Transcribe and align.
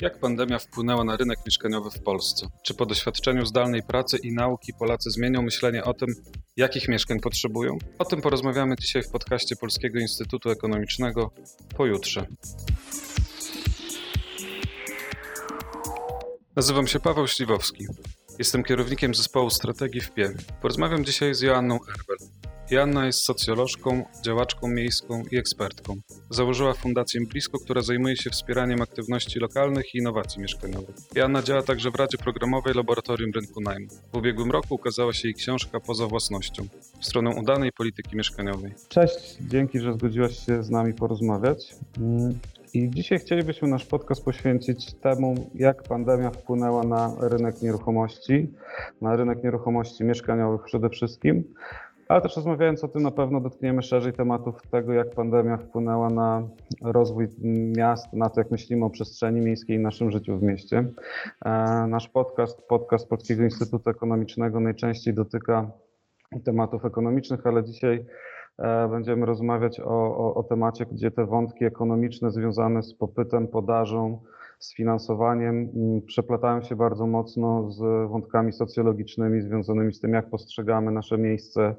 Jak 0.00 0.18
pandemia 0.18 0.58
wpłynęła 0.58 1.04
na 1.04 1.16
rynek 1.16 1.38
mieszkaniowy 1.46 1.90
w 1.90 2.02
Polsce? 2.02 2.46
Czy 2.62 2.74
po 2.74 2.86
doświadczeniu 2.86 3.46
zdalnej 3.46 3.82
pracy 3.82 4.18
i 4.22 4.32
nauki 4.32 4.72
Polacy 4.78 5.10
zmienią 5.10 5.42
myślenie 5.42 5.84
o 5.84 5.94
tym, 5.94 6.08
jakich 6.56 6.88
mieszkań 6.88 7.20
potrzebują? 7.20 7.78
O 7.98 8.04
tym 8.04 8.20
porozmawiamy 8.20 8.76
dzisiaj 8.76 9.02
w 9.02 9.10
podcaście 9.10 9.56
Polskiego 9.56 9.98
Instytutu 9.98 10.50
Ekonomicznego 10.50 11.30
pojutrze. 11.76 12.26
Nazywam 16.56 16.86
się 16.86 17.00
Paweł 17.00 17.26
Śliwowski. 17.26 17.86
Jestem 18.38 18.64
kierownikiem 18.64 19.14
zespołu 19.14 19.50
strategii 19.50 20.00
w 20.00 20.10
PIE. 20.10 20.34
Porozmawiam 20.62 21.04
dzisiaj 21.04 21.34
z 21.34 21.40
Joanną 21.40 21.74
Erbel, 21.74 22.28
Joanna 22.70 23.06
jest 23.06 23.18
socjolożką, 23.18 24.04
działaczką 24.22 24.68
miejską 24.68 25.22
i 25.32 25.36
ekspertką. 25.36 25.94
Założyła 26.30 26.72
Fundację 26.72 27.20
Blisko, 27.20 27.58
która 27.58 27.82
zajmuje 27.82 28.16
się 28.16 28.30
wspieraniem 28.30 28.82
aktywności 28.82 29.40
lokalnych 29.40 29.94
i 29.94 29.98
innowacji 29.98 30.42
mieszkaniowych. 30.42 30.96
Joanna 31.14 31.42
działa 31.42 31.62
także 31.62 31.90
w 31.90 31.94
Radzie 31.94 32.18
Programowej 32.18 32.74
Laboratorium 32.74 33.30
Rynku 33.34 33.60
Najmu. 33.60 33.88
W 34.12 34.16
ubiegłym 34.16 34.50
roku 34.50 34.74
ukazała 34.74 35.12
się 35.12 35.28
jej 35.28 35.34
książka 35.34 35.80
Poza 35.80 36.06
własnością 36.06 36.62
w 37.00 37.06
stronę 37.06 37.30
udanej 37.30 37.72
polityki 37.72 38.16
mieszkaniowej. 38.16 38.74
Cześć, 38.88 39.36
dzięki, 39.40 39.80
że 39.80 39.92
zgodziłaś 39.92 40.46
się 40.46 40.62
z 40.62 40.70
nami 40.70 40.94
porozmawiać. 40.94 41.74
Mm, 41.98 42.38
I 42.74 42.90
dzisiaj 42.90 43.18
chcielibyśmy 43.18 43.68
nasz 43.68 43.84
podcast 43.86 44.24
poświęcić 44.24 44.94
temu, 44.94 45.50
jak 45.54 45.82
pandemia 45.82 46.30
wpłynęła 46.30 46.84
na 46.84 47.14
rynek 47.20 47.62
nieruchomości, 47.62 48.50
na 49.00 49.16
rynek 49.16 49.44
nieruchomości 49.44 50.04
mieszkaniowych 50.04 50.62
przede 50.64 50.90
wszystkim. 50.90 51.44
Ale 52.14 52.22
też 52.22 52.36
rozmawiając 52.36 52.84
o 52.84 52.88
tym, 52.88 53.02
na 53.02 53.10
pewno 53.10 53.40
dotkniemy 53.40 53.82
szerzej 53.82 54.12
tematów 54.12 54.62
tego, 54.70 54.92
jak 54.92 55.10
pandemia 55.10 55.56
wpłynęła 55.56 56.10
na 56.10 56.48
rozwój 56.82 57.28
miast, 57.76 58.12
na 58.12 58.30
to, 58.30 58.40
jak 58.40 58.50
myślimy 58.50 58.84
o 58.84 58.90
przestrzeni 58.90 59.40
miejskiej 59.40 59.76
i 59.76 59.80
naszym 59.80 60.10
życiu 60.10 60.38
w 60.38 60.42
mieście. 60.42 60.84
E, 61.44 61.50
nasz 61.88 62.08
podcast, 62.08 62.68
podcast 62.68 63.08
Polskiego 63.08 63.42
Instytutu 63.42 63.90
Ekonomicznego 63.90 64.60
najczęściej 64.60 65.14
dotyka 65.14 65.70
tematów 66.44 66.84
ekonomicznych, 66.84 67.46
ale 67.46 67.64
dzisiaj 67.64 68.06
e, 68.58 68.88
będziemy 68.88 69.26
rozmawiać 69.26 69.80
o, 69.80 70.16
o, 70.16 70.34
o 70.34 70.42
temacie, 70.42 70.86
gdzie 70.86 71.10
te 71.10 71.26
wątki 71.26 71.64
ekonomiczne 71.64 72.30
związane 72.30 72.82
z 72.82 72.94
popytem, 72.94 73.48
podażą, 73.48 74.18
z 74.58 74.74
finansowaniem 74.74 75.68
przeplatają 76.06 76.62
się 76.62 76.76
bardzo 76.76 77.06
mocno 77.06 77.70
z 77.70 78.10
wątkami 78.10 78.52
socjologicznymi 78.52 79.42
związanymi 79.42 79.94
z 79.94 80.00
tym, 80.00 80.12
jak 80.12 80.30
postrzegamy 80.30 80.92
nasze 80.92 81.18
miejsce 81.18 81.74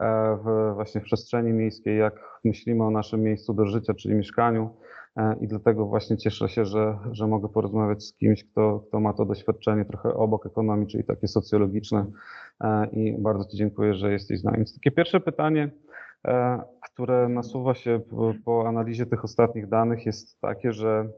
e, 0.00 0.36
w, 0.44 0.74
właśnie 0.74 1.00
w 1.00 1.04
przestrzeni 1.04 1.52
miejskiej, 1.52 1.98
jak 1.98 2.40
myślimy 2.44 2.84
o 2.84 2.90
naszym 2.90 3.22
miejscu 3.22 3.54
do 3.54 3.66
życia, 3.66 3.94
czyli 3.94 4.14
mieszkaniu. 4.14 4.70
E, 5.16 5.36
I 5.40 5.48
dlatego 5.48 5.86
właśnie 5.86 6.16
cieszę 6.16 6.48
się, 6.48 6.64
że, 6.64 6.98
że 7.12 7.26
mogę 7.26 7.48
porozmawiać 7.48 8.04
z 8.04 8.12
kimś, 8.16 8.44
kto, 8.44 8.84
kto 8.88 9.00
ma 9.00 9.12
to 9.12 9.24
doświadczenie 9.24 9.84
trochę 9.84 10.14
obok 10.14 10.46
ekonomii, 10.46 10.86
czyli 10.86 11.04
takie 11.04 11.28
socjologiczne. 11.28 12.06
E, 12.60 12.86
I 12.86 13.18
bardzo 13.18 13.44
Ci 13.44 13.56
dziękuję, 13.56 13.94
że 13.94 14.12
jesteś 14.12 14.40
z 14.40 14.44
nami. 14.44 14.56
Więc 14.56 14.74
takie 14.74 14.90
pierwsze 14.90 15.20
pytanie, 15.20 15.70
które 16.80 17.28
nasuwa 17.28 17.74
się 17.74 18.00
po 18.44 18.68
analizie 18.68 19.06
tych 19.06 19.24
ostatnich 19.24 19.68
danych, 19.68 20.06
jest 20.06 20.40
takie, 20.40 20.72
że 20.72 21.08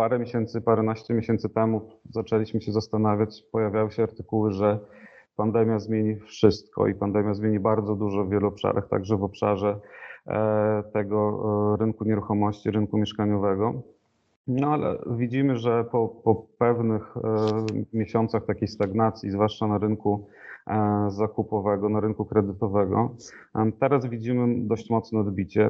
parę 0.00 0.18
miesięcy, 0.18 0.60
paręnaście 0.60 1.14
miesięcy 1.14 1.48
temu 1.48 1.88
zaczęliśmy 2.10 2.60
się 2.60 2.72
zastanawiać, 2.72 3.44
pojawiały 3.52 3.90
się 3.90 4.02
artykuły, 4.02 4.52
że 4.52 4.78
pandemia 5.36 5.78
zmieni 5.78 6.16
wszystko 6.16 6.86
i 6.86 6.94
pandemia 6.94 7.34
zmieni 7.34 7.60
bardzo 7.60 7.96
dużo 7.96 8.24
w 8.24 8.30
wielu 8.30 8.48
obszarach, 8.48 8.88
także 8.88 9.16
w 9.16 9.24
obszarze 9.24 9.80
e, 10.26 10.82
tego 10.92 11.42
e, 11.74 11.76
rynku 11.80 12.04
nieruchomości, 12.04 12.70
rynku 12.70 12.98
mieszkaniowego. 12.98 13.82
No 14.46 14.72
ale 14.72 14.98
widzimy, 15.10 15.56
że 15.56 15.84
po, 15.84 16.08
po 16.08 16.34
pewnych 16.58 17.16
e, 17.16 17.20
miesiącach 17.92 18.46
takiej 18.46 18.68
stagnacji, 18.68 19.30
zwłaszcza 19.30 19.66
na 19.66 19.78
rynku 19.78 20.26
zakupowego, 21.08 21.88
na 21.88 22.00
rynku 22.00 22.24
kredytowego, 22.24 23.14
teraz 23.80 24.06
widzimy 24.06 24.66
dość 24.66 24.90
mocne 24.90 25.20
odbicie. 25.20 25.68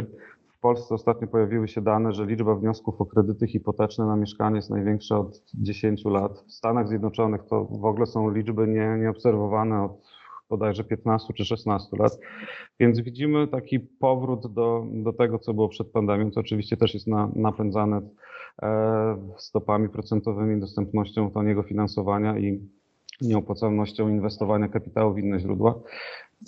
W 0.60 0.62
Polsce 0.62 0.94
ostatnio 0.94 1.28
pojawiły 1.28 1.69
się 1.69 1.81
dane, 1.81 2.12
że 2.12 2.26
liczba 2.26 2.54
wniosków 2.54 3.00
o 3.00 3.06
kredyty 3.06 3.47
hipoteczne 3.47 4.06
na 4.06 4.16
mieszkanie 4.16 4.56
jest 4.56 4.71
największa 4.71 5.19
od 5.19 5.43
10 5.54 6.04
lat. 6.04 6.44
W 6.48 6.53
Stanach 6.53 6.88
Zjednoczonych 6.88 7.44
to 7.44 7.65
w 7.65 7.84
ogóle 7.84 8.06
są 8.06 8.31
liczby 8.31 8.69
nie, 8.69 8.97
nieobserwowane 8.98 9.84
od 9.84 9.93
bodajże 10.50 10.84
15 10.84 11.34
czy 11.34 11.44
16 11.44 11.97
lat. 11.97 12.19
Więc 12.81 13.00
widzimy 13.00 13.48
taki 13.48 13.81
powrót 13.81 14.54
do, 14.54 14.87
do 14.93 15.12
tego, 15.12 15.38
co 15.38 15.54
było 15.54 15.69
przed 15.69 15.93
pandemią, 15.93 16.31
co 16.31 16.41
oczywiście 16.41 16.77
też 16.77 16.94
jest 16.94 17.06
na, 17.06 17.31
napędzane 17.37 18.00
e, 18.62 19.32
stopami 19.38 19.88
procentowymi, 19.88 20.60
dostępnością 20.60 21.31
taniego 21.31 21.62
finansowania 21.62 22.38
i 22.38 22.69
nieopłacalnością 23.21 24.09
inwestowania 24.09 24.69
kapitału 24.69 25.15
w 25.15 25.19
inne 25.19 25.41
źródła. 25.41 25.75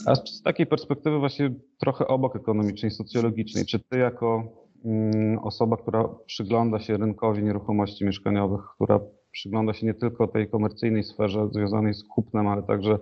A 0.07 0.15
z 0.15 0.43
takiej 0.43 0.67
perspektywy 0.67 1.19
właśnie 1.19 1.55
trochę 1.79 2.07
obok 2.07 2.37
ekonomicznej, 2.37 2.91
socjologicznej, 2.91 3.67
czy 3.67 3.79
ty 3.79 3.99
jako 3.99 4.43
mm, 4.85 5.39
osoba, 5.39 5.77
która 5.77 6.09
przygląda 6.27 6.81
się 6.81 6.97
rynkowi 6.97 7.43
nieruchomości 7.43 8.05
mieszkaniowych, 8.05 8.61
która 8.75 9.01
przygląda 9.33 9.73
się 9.73 9.87
nie 9.87 9.95
tylko 9.95 10.29
tej 10.29 10.51
komercyjnej 10.51 11.05
sferze 11.05 11.49
związanej 11.53 11.95
z 11.95 12.05
kupnem, 12.05 12.47
ale 12.47 12.63
także 12.63 12.99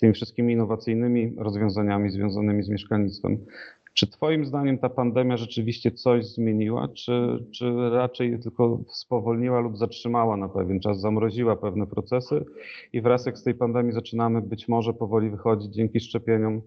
tymi 0.00 0.12
wszystkimi 0.12 0.52
innowacyjnymi 0.52 1.34
rozwiązaniami 1.38 2.10
związanymi 2.10 2.62
z 2.62 2.68
mieszkalnictwem. 2.68 3.46
Czy 3.94 4.06
Twoim 4.06 4.46
zdaniem 4.46 4.78
ta 4.78 4.88
pandemia 4.88 5.36
rzeczywiście 5.36 5.90
coś 5.90 6.26
zmieniła, 6.26 6.88
czy, 6.88 7.44
czy 7.52 7.90
raczej 7.90 8.40
tylko 8.40 8.80
spowolniła 8.88 9.60
lub 9.60 9.76
zatrzymała 9.76 10.36
na 10.36 10.48
pewien 10.48 10.80
czas, 10.80 11.00
zamroziła 11.00 11.56
pewne 11.56 11.86
procesy 11.86 12.44
i 12.92 13.00
wraz 13.00 13.26
jak 13.26 13.38
z 13.38 13.42
tej 13.42 13.54
pandemii 13.54 13.92
zaczynamy 13.92 14.42
być 14.42 14.68
może 14.68 14.94
powoli 14.94 15.30
wychodzić 15.30 15.74
dzięki 15.74 16.00
szczepieniom, 16.00 16.62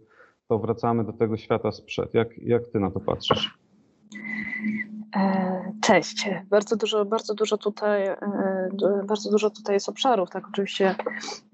to 0.48 0.60
wracamy 0.60 1.04
do 1.04 1.14
tego 1.14 1.38
świata 1.38 1.72
sprzed. 1.72 2.14
Jak, 2.14 2.38
jak 2.38 2.68
Ty 2.68 2.80
na 2.80 2.92
to 2.92 3.00
patrzysz? 3.00 3.58
E, 5.16 5.72
cześć. 5.82 6.30
Bardzo 6.50 6.76
dużo, 6.76 7.06
bardzo 7.06 7.34
dużo 7.34 7.58
tutaj, 7.58 8.08
e, 8.08 8.18
bardzo 9.08 9.32
dużo 9.32 9.50
tutaj 9.50 9.76
jest 9.76 9.90
obszarów. 9.90 10.30
Tak, 10.30 10.48
oczywiście 10.48 10.96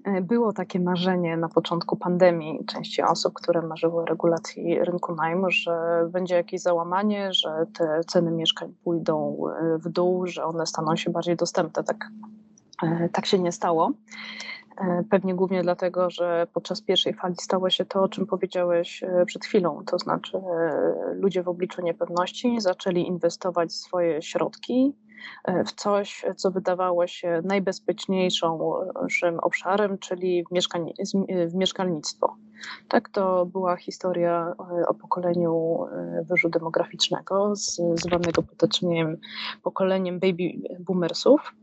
e, 0.04 0.20
było 0.20 0.52
takie 0.52 0.80
marzenie 0.80 1.36
na 1.36 1.48
początku 1.48 1.96
pandemii 1.96 2.64
części 2.64 3.02
osób, 3.02 3.34
które 3.34 3.62
marzyły 3.62 4.02
o 4.02 4.04
regulacji 4.04 4.78
rynku 4.78 5.14
najmu, 5.14 5.50
że 5.50 6.06
będzie 6.10 6.34
jakieś 6.34 6.60
załamanie, 6.60 7.32
że 7.32 7.66
te 7.78 8.00
ceny 8.06 8.30
mieszkań 8.30 8.74
pójdą 8.84 9.38
w 9.78 9.88
dół, 9.88 10.26
że 10.26 10.44
one 10.44 10.66
staną 10.66 10.96
się 10.96 11.10
bardziej 11.10 11.36
dostępne. 11.36 11.84
Tak, 11.84 12.08
tak 13.12 13.26
się 13.26 13.38
nie 13.38 13.52
stało. 13.52 13.92
E, 14.76 15.04
pewnie 15.10 15.34
głównie 15.34 15.62
dlatego, 15.62 16.10
że 16.10 16.46
podczas 16.52 16.82
pierwszej 16.82 17.14
fali 17.14 17.34
stało 17.40 17.70
się 17.70 17.84
to, 17.84 18.02
o 18.02 18.08
czym 18.08 18.26
powiedziałeś 18.26 19.02
e, 19.02 19.26
przed 19.26 19.44
chwilą, 19.44 19.82
to 19.86 19.98
znaczy 19.98 20.36
e, 20.36 21.14
ludzie 21.14 21.42
w 21.42 21.48
obliczu 21.48 21.82
niepewności 21.82 22.60
zaczęli 22.60 23.06
inwestować 23.06 23.72
swoje 23.72 24.22
środki 24.22 24.96
w 25.66 25.72
coś, 25.72 26.24
co 26.36 26.50
wydawało 26.50 27.06
się 27.06 27.42
najbezpieczniejszym 27.44 28.50
obszarem, 29.42 29.98
czyli 29.98 30.44
w, 30.44 30.52
mieszkań, 30.52 30.92
w 31.46 31.54
mieszkalnictwo. 31.54 32.36
Tak, 32.88 33.08
to 33.08 33.46
była 33.46 33.76
historia 33.76 34.54
o 34.88 34.94
pokoleniu 34.94 35.78
wyżu 36.22 36.48
demograficznego, 36.48 37.52
zwanego 37.94 38.42
potocznie 38.42 39.16
pokoleniem 39.62 40.20
baby 40.20 40.52
boomersów 40.80 41.54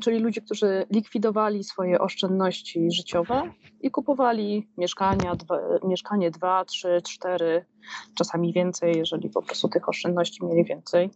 czyli 0.00 0.18
ludzie, 0.18 0.40
którzy 0.40 0.86
likwidowali 0.90 1.64
swoje 1.64 1.98
oszczędności 1.98 2.90
życiowe 2.90 3.42
i 3.80 3.90
kupowali 3.90 4.68
mieszkania, 4.78 5.36
dwa, 5.36 5.58
mieszkanie 5.84 6.30
2, 6.30 6.64
3, 6.64 7.02
4 7.04 7.66
czasami 8.14 8.52
więcej, 8.52 8.98
jeżeli 8.98 9.30
po 9.30 9.42
prostu 9.42 9.68
tych 9.68 9.88
oszczędności 9.88 10.44
mieli 10.44 10.64
więcej. 10.64 11.10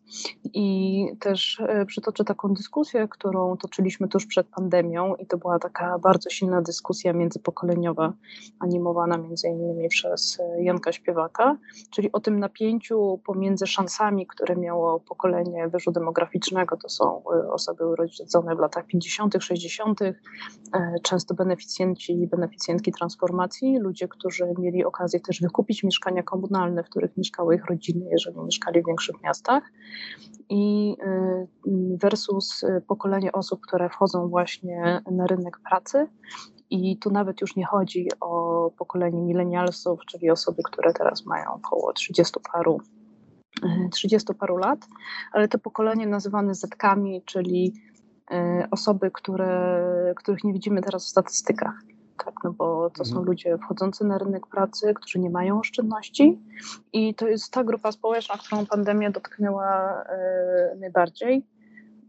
I 0.44 1.06
też 1.20 1.60
e, 1.60 1.86
przytoczę 1.86 2.24
taką 2.24 2.54
dyskusję, 2.54 3.08
którą 3.08 3.56
toczyliśmy 3.56 4.08
tuż 4.08 4.26
przed 4.26 4.46
pandemią 4.46 5.14
i 5.14 5.26
to 5.26 5.38
była 5.38 5.58
taka 5.58 5.98
bardzo 5.98 6.30
silna 6.30 6.62
dyskusja 6.62 7.12
międzypokoleniowa, 7.12 8.12
animowana 8.60 9.18
między 9.18 9.48
innymi 9.48 9.88
przez 9.88 10.40
e, 10.40 10.62
Janka 10.62 10.92
Śpiewaka, 10.92 11.56
czyli 11.90 12.12
o 12.12 12.20
tym 12.20 12.38
napięciu 12.38 13.20
pomiędzy 13.24 13.66
szansami, 13.66 14.26
które 14.26 14.56
miało 14.56 15.00
pokolenie 15.00 15.68
wyżu 15.68 15.92
demograficznego, 15.92 16.76
to 16.76 16.88
są 16.88 17.22
e, 17.34 17.52
osoby 17.52 17.86
urodzone 17.86 18.56
w 18.56 18.58
latach 18.58 18.86
50., 18.86 19.34
60., 19.40 20.00
często 21.02 21.34
beneficjenci 21.34 22.12
i 22.22 22.26
beneficjentki 22.26 22.92
transformacji, 22.92 23.78
ludzie, 23.78 24.08
którzy 24.08 24.44
mieli 24.58 24.84
okazję 24.84 25.20
też 25.20 25.40
wykupić 25.40 25.82
mieszkania 25.82 26.22
komunalne, 26.22 26.57
komunalne, 26.58 26.82
w 26.82 26.90
których 26.90 27.16
mieszkały 27.16 27.54
ich 27.54 27.64
rodziny, 27.64 28.06
jeżeli 28.10 28.40
mieszkali 28.40 28.82
w 28.82 28.86
większych 28.86 29.22
miastach, 29.22 29.62
i 30.48 30.96
y, 31.02 31.46
versus 32.02 32.62
y, 32.62 32.82
pokolenie 32.88 33.32
osób, 33.32 33.60
które 33.60 33.88
wchodzą 33.88 34.28
właśnie 34.28 35.02
na 35.10 35.26
rynek 35.26 35.58
pracy. 35.68 36.06
I 36.70 36.98
tu 36.98 37.10
nawet 37.10 37.40
już 37.40 37.56
nie 37.56 37.66
chodzi 37.66 38.08
o 38.20 38.70
pokolenie 38.78 39.22
milenialsów, 39.22 40.00
czyli 40.06 40.30
osoby, 40.30 40.62
które 40.64 40.92
teraz 40.92 41.26
mają 41.26 41.50
około 41.52 41.92
30 41.92 42.34
paru 42.52 42.80
30 43.92 44.32
y, 44.32 44.34
paru 44.34 44.56
lat, 44.56 44.78
ale 45.32 45.48
to 45.48 45.58
pokolenie 45.58 46.06
nazywane 46.06 46.54
zetkami, 46.54 47.22
czyli 47.26 47.72
osoby, 48.70 49.10
które, 49.10 50.14
których 50.16 50.44
nie 50.44 50.52
widzimy 50.52 50.80
teraz 50.80 51.06
w 51.06 51.08
statystykach. 51.08 51.74
Tak, 52.24 52.34
no 52.44 52.52
bo 52.52 52.90
to 52.90 53.04
są 53.04 53.10
mhm. 53.10 53.26
ludzie 53.26 53.58
wchodzący 53.58 54.04
na 54.04 54.18
rynek 54.18 54.46
pracy, 54.46 54.94
którzy 54.94 55.18
nie 55.18 55.30
mają 55.30 55.60
oszczędności 55.60 56.38
i 56.92 57.14
to 57.14 57.28
jest 57.28 57.52
ta 57.52 57.64
grupa 57.64 57.92
społeczna, 57.92 58.34
którą 58.38 58.66
pandemia 58.66 59.10
dotknęła 59.10 60.04
najbardziej 60.80 61.46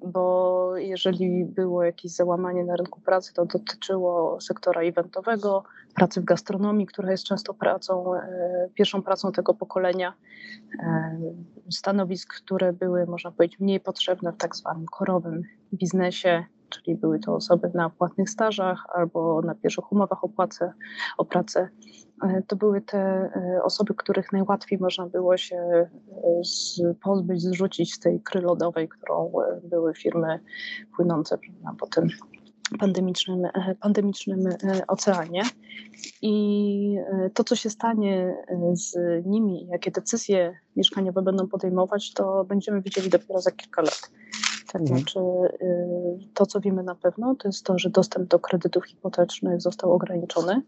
bo 0.05 0.77
jeżeli 0.77 1.45
było 1.45 1.83
jakieś 1.83 2.11
załamanie 2.11 2.63
na 2.63 2.75
rynku 2.75 3.01
pracy, 3.01 3.33
to 3.33 3.45
dotyczyło 3.45 4.41
sektora 4.41 4.81
eventowego, 4.81 5.63
pracy 5.95 6.21
w 6.21 6.25
gastronomii, 6.25 6.87
która 6.87 7.11
jest 7.11 7.23
często 7.23 7.53
pracą, 7.53 8.15
e, 8.15 8.69
pierwszą 8.73 9.01
pracą 9.01 9.31
tego 9.31 9.53
pokolenia, 9.53 10.13
e, 10.79 11.19
stanowisk, 11.69 12.33
które 12.43 12.73
były, 12.73 13.05
można 13.05 13.31
powiedzieć, 13.31 13.59
mniej 13.59 13.79
potrzebne 13.79 14.31
w 14.31 14.37
tak 14.37 14.55
zwanym 14.55 14.85
korowym 14.85 15.43
biznesie, 15.73 16.45
czyli 16.69 16.95
były 16.95 17.19
to 17.19 17.35
osoby 17.35 17.71
na 17.73 17.89
płatnych 17.89 18.29
stażach 18.29 18.85
albo 18.93 19.41
na 19.41 19.55
pierwszych 19.55 19.91
umowach 19.91 20.23
o, 20.23 20.29
o 21.17 21.25
pracę. 21.25 21.69
E, 22.23 22.41
to 22.47 22.55
były 22.55 22.81
te 22.81 22.97
e, 22.97 23.63
osoby, 23.63 23.93
których 23.95 24.31
najłatwiej 24.31 24.79
można 24.79 25.07
było 25.07 25.37
się 25.37 25.55
e, 25.55 26.93
pozbyć, 27.03 27.41
zrzucić 27.41 27.93
z 27.93 27.99
tej 27.99 28.21
kry 28.21 28.41
lodowej, 28.41 28.89
którą 28.89 29.31
były 29.63 29.93
firmy 29.93 30.39
płynące 30.95 31.37
po 31.79 31.87
tym 31.87 32.07
pandemicznym, 32.79 33.41
pandemicznym 33.81 34.39
oceanie. 34.87 35.41
I 36.21 36.95
to, 37.33 37.43
co 37.43 37.55
się 37.55 37.69
stanie 37.69 38.35
z 38.73 38.95
nimi, 39.25 39.67
jakie 39.71 39.91
decyzje 39.91 40.59
mieszkaniowe 40.75 41.21
będą 41.21 41.47
podejmować, 41.47 42.13
to 42.13 42.45
będziemy 42.45 42.81
widzieli 42.81 43.09
dopiero 43.09 43.41
za 43.41 43.51
kilka 43.51 43.81
lat. 43.81 44.11
Tak, 44.71 44.81
mhm. 44.81 44.99
znaczy 44.99 45.19
to, 46.33 46.45
co 46.45 46.59
wiemy 46.59 46.83
na 46.83 46.95
pewno, 46.95 47.35
to 47.35 47.47
jest 47.47 47.65
to, 47.65 47.79
że 47.79 47.89
dostęp 47.89 48.29
do 48.29 48.39
kredytów 48.39 48.85
hipotecznych 48.85 49.61
został 49.61 49.93
ograniczony 49.93 50.61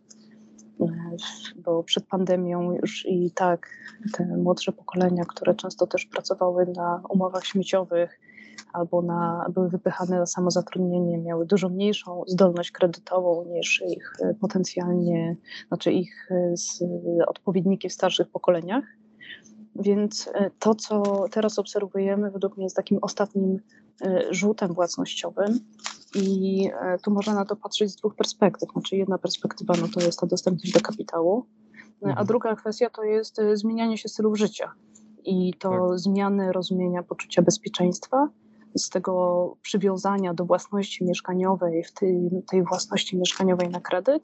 bo 1.55 1.83
przed 1.83 2.07
pandemią 2.07 2.71
już 2.71 3.05
i 3.05 3.31
tak 3.31 3.67
te 4.13 4.25
młodsze 4.25 4.71
pokolenia, 4.71 5.23
które 5.25 5.55
często 5.55 5.87
też 5.87 6.05
pracowały 6.05 6.65
na 6.75 7.03
umowach 7.09 7.45
śmieciowych 7.45 8.19
albo 8.73 9.01
na, 9.01 9.45
były 9.53 9.69
wypychane 9.69 10.19
na 10.19 10.25
samozatrudnienie, 10.25 11.17
miały 11.17 11.45
dużo 11.45 11.69
mniejszą 11.69 12.23
zdolność 12.27 12.71
kredytową 12.71 13.45
niż 13.45 13.83
ich 13.87 14.13
potencjalnie, 14.41 15.35
znaczy 15.67 15.91
ich 15.91 16.29
odpowiedniki 17.27 17.89
w 17.89 17.93
starszych 17.93 18.29
pokoleniach. 18.29 18.83
Więc 19.75 20.29
e, 20.33 20.51
to, 20.59 20.75
co 20.75 21.25
teraz 21.31 21.59
obserwujemy, 21.59 22.31
według 22.31 22.57
mnie 22.57 22.65
jest 22.65 22.75
takim 22.75 22.99
ostatnim 23.01 23.59
e, 24.01 24.33
rzutem 24.33 24.73
własnościowym. 24.73 25.59
I 26.15 26.69
e, 26.81 26.97
tu 26.97 27.11
można 27.11 27.33
na 27.33 27.45
to 27.45 27.55
patrzeć 27.55 27.91
z 27.91 27.95
dwóch 27.95 28.15
perspektyw. 28.15 28.69
Znaczy, 28.71 28.95
jedna 28.95 29.17
perspektywa 29.17 29.73
no 29.81 29.87
to 29.93 29.99
jest 29.99 30.19
ta 30.19 30.27
dostępność 30.27 30.73
do 30.73 30.79
kapitału, 30.79 31.45
a 32.03 32.09
mhm. 32.09 32.27
druga 32.27 32.55
kwestia 32.55 32.89
to 32.89 33.03
jest 33.03 33.41
zmienianie 33.53 33.97
się 33.97 34.09
stylów 34.09 34.37
życia 34.37 34.71
i 35.23 35.53
to 35.53 35.69
tak. 35.69 35.99
zmiany 35.99 36.51
rozumienia 36.51 37.03
poczucia 37.03 37.41
bezpieczeństwa 37.41 38.29
z 38.75 38.89
tego 38.89 39.55
przywiązania 39.61 40.33
do 40.33 40.45
własności 40.45 41.05
mieszkaniowej, 41.05 41.83
w 41.83 41.93
tej, 41.93 42.29
tej 42.49 42.63
własności 42.63 43.17
mieszkaniowej 43.17 43.69
na 43.69 43.79
kredyt, 43.79 44.23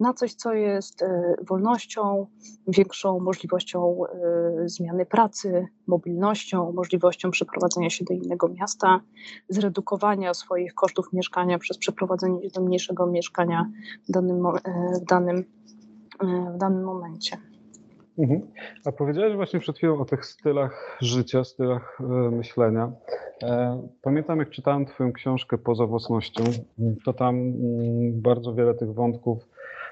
na 0.00 0.14
coś, 0.14 0.34
co 0.34 0.52
jest 0.52 1.02
e, 1.02 1.34
wolnością, 1.48 2.26
większą 2.68 3.20
możliwością 3.20 4.04
e, 4.04 4.68
zmiany 4.68 5.06
pracy, 5.06 5.66
mobilnością, 5.86 6.72
możliwością 6.72 7.30
przeprowadzenia 7.30 7.90
się 7.90 8.04
do 8.04 8.14
innego 8.14 8.48
miasta, 8.48 9.00
zredukowania 9.48 10.34
swoich 10.34 10.74
kosztów 10.74 11.12
mieszkania 11.12 11.58
przez 11.58 11.78
przeprowadzenie 11.78 12.42
się 12.42 12.48
do 12.48 12.60
mniejszego 12.60 13.06
mieszkania 13.06 13.70
w 14.08 14.12
danym, 14.12 14.46
e, 14.46 14.52
w 15.00 15.04
danym, 15.04 15.44
w 16.54 16.58
danym 16.58 16.84
momencie. 16.84 17.47
Mhm. 18.18 18.40
A 18.84 18.92
powiedziałeś 18.92 19.36
właśnie 19.36 19.60
przed 19.60 19.76
chwilą 19.76 20.00
o 20.00 20.04
tych 20.04 20.26
stylach 20.26 20.98
życia, 21.00 21.44
stylach 21.44 21.98
e, 22.00 22.30
myślenia. 22.30 22.92
E, 23.42 23.82
pamiętam, 24.02 24.38
jak 24.38 24.50
czytałem 24.50 24.86
Twoją 24.86 25.12
książkę 25.12 25.58
Poza 25.58 25.86
własnością, 25.86 26.44
to 27.04 27.12
tam 27.12 27.36
mm, 27.36 28.20
bardzo 28.22 28.54
wiele 28.54 28.74
tych 28.74 28.94
wątków, 28.94 29.48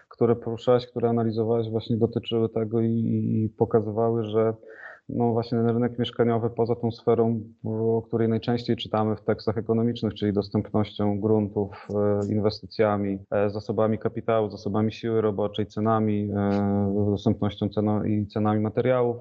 które 0.09 0.37
poruszałeś, 0.37 0.87
które 0.87 1.09
analizowałeś, 1.09 1.71
właśnie 1.71 1.97
dotyczyły 1.97 2.49
tego 2.49 2.81
i, 2.81 2.89
i 2.89 3.49
pokazywały, 3.59 4.25
że 4.25 4.55
no 5.09 5.33
właśnie 5.33 5.59
ten 5.59 5.67
rynek 5.67 5.99
mieszkaniowy 5.99 6.51
poza 6.51 6.75
tą 6.77 6.91
sferą, 6.91 7.41
o 7.65 8.03
której 8.03 8.29
najczęściej 8.29 8.77
czytamy 8.77 9.17
w 9.17 9.21
tekstach 9.21 9.59
ekonomicznych, 9.59 10.15
czyli 10.15 10.33
dostępnością 10.33 11.21
gruntów, 11.21 11.89
e, 11.91 12.33
inwestycjami, 12.33 13.19
e, 13.31 13.51
zasobami 13.51 13.99
kapitału, 13.99 14.51
zasobami 14.51 14.93
siły 14.93 15.21
roboczej, 15.21 15.67
cenami, 15.67 16.31
e, 16.37 17.07
dostępnością 17.11 17.69
ceno 17.69 18.05
i 18.05 18.27
cenami 18.27 18.61
materiałów. 18.61 19.17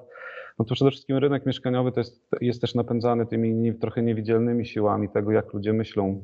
No 0.58 0.64
to 0.64 0.74
przede 0.74 0.90
wszystkim 0.90 1.16
rynek 1.16 1.46
mieszkaniowy 1.46 1.92
to 1.92 2.00
jest, 2.00 2.28
jest 2.40 2.60
też 2.60 2.74
napędzany 2.74 3.26
tymi 3.26 3.74
trochę 3.74 4.02
niewidzialnymi 4.02 4.66
siłami 4.66 5.08
tego, 5.08 5.32
jak 5.32 5.52
ludzie 5.52 5.72
myślą 5.72 6.22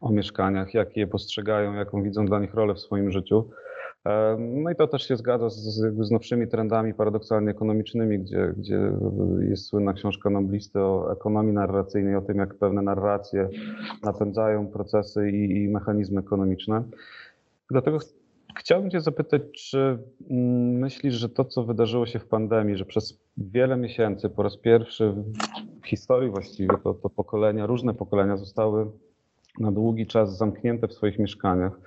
o 0.00 0.10
mieszkaniach, 0.10 0.74
jak 0.74 0.96
je 0.96 1.06
postrzegają, 1.06 1.74
jaką 1.74 2.02
widzą 2.02 2.26
dla 2.26 2.40
nich 2.40 2.54
rolę 2.54 2.74
w 2.74 2.80
swoim 2.80 3.10
życiu. 3.10 3.50
No 4.38 4.70
i 4.70 4.76
to 4.76 4.86
też 4.86 5.08
się 5.08 5.16
zgadza 5.16 5.50
z, 5.50 5.64
z 5.98 6.10
nowszymi 6.10 6.48
trendami 6.48 6.94
paradoksalnie 6.94 7.50
ekonomicznymi, 7.50 8.18
gdzie, 8.18 8.54
gdzie 8.56 8.92
jest 9.40 9.66
słynna 9.66 9.92
książka 9.92 10.30
Noblisty 10.30 10.80
o 10.80 11.12
ekonomii 11.12 11.52
narracyjnej, 11.52 12.16
o 12.16 12.22
tym, 12.22 12.38
jak 12.38 12.54
pewne 12.54 12.82
narracje 12.82 13.48
napędzają 14.02 14.66
procesy 14.66 15.30
i, 15.30 15.64
i 15.64 15.68
mechanizmy 15.68 16.20
ekonomiczne. 16.20 16.84
Dlatego 17.70 17.98
chciałbym 18.58 18.90
Cię 18.90 19.00
zapytać, 19.00 19.42
czy 19.52 19.98
mm, 20.30 20.78
myślisz, 20.78 21.14
że 21.14 21.28
to, 21.28 21.44
co 21.44 21.64
wydarzyło 21.64 22.06
się 22.06 22.18
w 22.18 22.26
pandemii, 22.26 22.76
że 22.76 22.84
przez 22.84 23.20
wiele 23.36 23.76
miesięcy, 23.76 24.28
po 24.28 24.42
raz 24.42 24.56
pierwszy 24.56 25.14
w 25.82 25.86
historii 25.86 26.30
właściwie, 26.30 26.78
to, 26.84 26.94
to 26.94 27.10
pokolenia, 27.10 27.66
różne 27.66 27.94
pokolenia 27.94 28.36
zostały 28.36 28.86
na 29.60 29.72
długi 29.72 30.06
czas 30.06 30.36
zamknięte 30.36 30.88
w 30.88 30.92
swoich 30.92 31.18
mieszkaniach, 31.18 31.80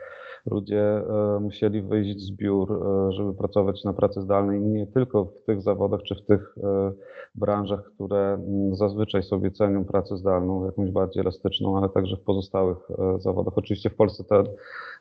ludzie 0.46 0.82
e, 0.82 1.40
musieli 1.42 1.82
wyjść 1.82 2.20
z 2.20 2.32
biur, 2.32 2.72
e, 2.72 3.12
żeby 3.12 3.34
pracować 3.34 3.84
na 3.84 3.94
pracy 3.94 4.22
zdalnej, 4.22 4.62
nie 4.62 4.88
tylko 4.88 5.26
w 5.26 5.44
tych 5.46 5.62
zawodach 5.62 6.02
czy 6.04 6.16
w 6.16 6.26
tych 6.26 6.56
e, 6.64 6.92
branżach, 7.36 7.92
które 7.96 8.40
zazwyczaj 8.72 9.24
sobie 9.24 9.52
cenią 9.52 9.86
pracę 9.86 10.18
zdalną, 10.18 10.66
jakąś 10.66 10.92
bardziej 10.92 11.22
elastyczną, 11.22 11.78
ale 11.78 11.90
także 11.90 12.16
w 12.16 12.22
pozostałych 12.22 12.78
zawodach. 13.20 13.58
Oczywiście 13.58 13.90
w 13.90 13.96
Polsce 13.96 14.24
ta 14.24 14.44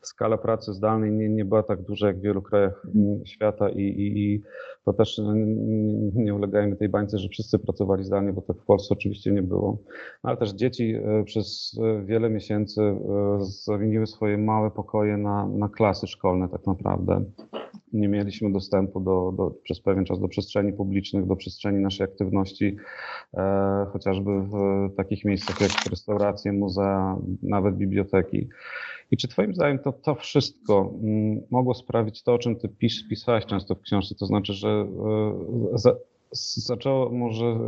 skala 0.02 0.38
pracy 0.38 0.73
zdalnej 0.73 1.12
nie, 1.12 1.28
nie 1.28 1.45
była 1.45 1.62
tak 1.62 1.83
duża 1.83 2.07
jak 2.07 2.18
w 2.18 2.23
wielu 2.23 2.42
krajach 2.42 2.87
świata 3.25 3.68
i, 3.68 3.83
i, 3.83 4.18
i 4.18 4.42
to 4.85 4.92
też 4.92 5.21
nie 6.14 6.35
ulegajmy 6.35 6.76
tej 6.76 6.88
bańce, 6.88 7.18
że 7.18 7.28
wszyscy 7.28 7.59
pracowali 7.59 8.04
zdalnie, 8.04 8.33
bo 8.33 8.42
tak 8.42 8.57
w 8.57 8.64
Polsce 8.64 8.95
oczywiście 8.95 9.33
nie 9.33 9.42
było. 9.42 9.78
Ale 10.23 10.37
też 10.37 10.50
dzieci 10.50 10.95
przez 11.25 11.78
wiele 12.04 12.30
miesięcy 12.30 12.80
zawiniły 13.38 14.07
swoje 14.07 14.38
małe 14.38 14.71
pokoje 14.71 15.16
na 15.16 15.27
na, 15.28 15.47
na 15.47 15.68
klasy 15.68 16.06
szkolne 16.06 16.49
tak 16.49 16.66
naprawdę. 16.66 17.25
Nie 17.92 18.08
mieliśmy 18.08 18.52
dostępu 18.52 19.00
do, 19.00 19.32
do, 19.37 19.50
przez 19.50 19.80
pewien 19.80 20.04
czas 20.04 20.20
do 20.20 20.28
przestrzeni 20.28 20.73
publicznych, 20.73 21.26
do 21.26 21.37
przestrzeni 21.37 21.78
naszej 21.78 22.04
aktywności, 22.04 22.76
e, 23.35 23.87
chociażby 23.92 24.30
w 24.42 24.52
takich 24.97 25.25
miejscach 25.25 25.61
jak 25.61 25.70
restauracje, 25.90 26.52
muzea, 26.52 27.16
nawet 27.42 27.76
biblioteki. 27.76 28.49
I 29.11 29.16
czy 29.16 29.28
Twoim 29.28 29.54
zdaniem 29.54 29.78
to, 29.78 29.92
to 29.92 30.14
wszystko 30.14 30.94
mm, 31.02 31.40
mogło 31.50 31.75
sprawić 31.75 32.23
to, 32.23 32.35
o 32.35 32.38
czym 32.38 32.56
Ty 32.56 32.68
pis, 32.68 33.08
pisałeś 33.08 33.47
często 33.47 33.75
w 33.75 33.80
książce, 33.80 34.14
to 34.14 34.26
znaczy, 34.26 34.52
że 34.52 34.68
e, 34.68 35.78
za, 35.78 35.94
zaczęło 36.32 37.11
może 37.11 37.58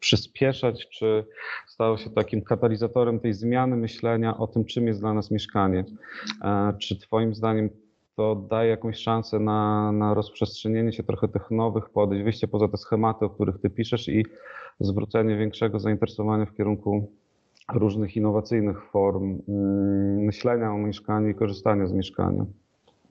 przyspieszać, 0.00 0.88
czy 0.88 1.24
stało 1.66 1.96
się 1.96 2.10
takim 2.10 2.42
katalizatorem 2.42 3.20
tej 3.20 3.34
zmiany 3.34 3.76
myślenia 3.76 4.36
o 4.36 4.46
tym, 4.46 4.64
czym 4.64 4.86
jest 4.86 5.00
dla 5.00 5.14
nas 5.14 5.30
mieszkanie. 5.30 5.84
E, 6.44 6.72
czy 6.78 6.98
Twoim 6.98 7.34
zdaniem 7.34 7.70
to 8.16 8.34
daje 8.34 8.70
jakąś 8.70 8.96
szansę 8.96 9.38
na, 9.38 9.92
na 9.92 10.14
rozprzestrzenienie 10.14 10.92
się 10.92 11.02
trochę 11.02 11.28
tych 11.28 11.50
nowych 11.50 11.88
podejść, 11.90 12.24
wyjście 12.24 12.48
poza 12.48 12.68
te 12.68 12.76
schematy, 12.76 13.24
o 13.24 13.30
których 13.30 13.58
Ty 13.58 13.70
piszesz 13.70 14.08
i 14.08 14.26
zwrócenie 14.80 15.36
większego 15.36 15.80
zainteresowania 15.80 16.46
w 16.46 16.54
kierunku 16.54 17.12
różnych 17.74 18.16
innowacyjnych 18.16 18.90
form 18.90 19.42
mm, 19.48 20.24
myślenia 20.24 20.72
o 20.72 20.78
mieszkaniu 20.78 21.28
i 21.28 21.34
korzystania 21.34 21.86
z 21.86 21.92
mieszkania? 21.92 22.46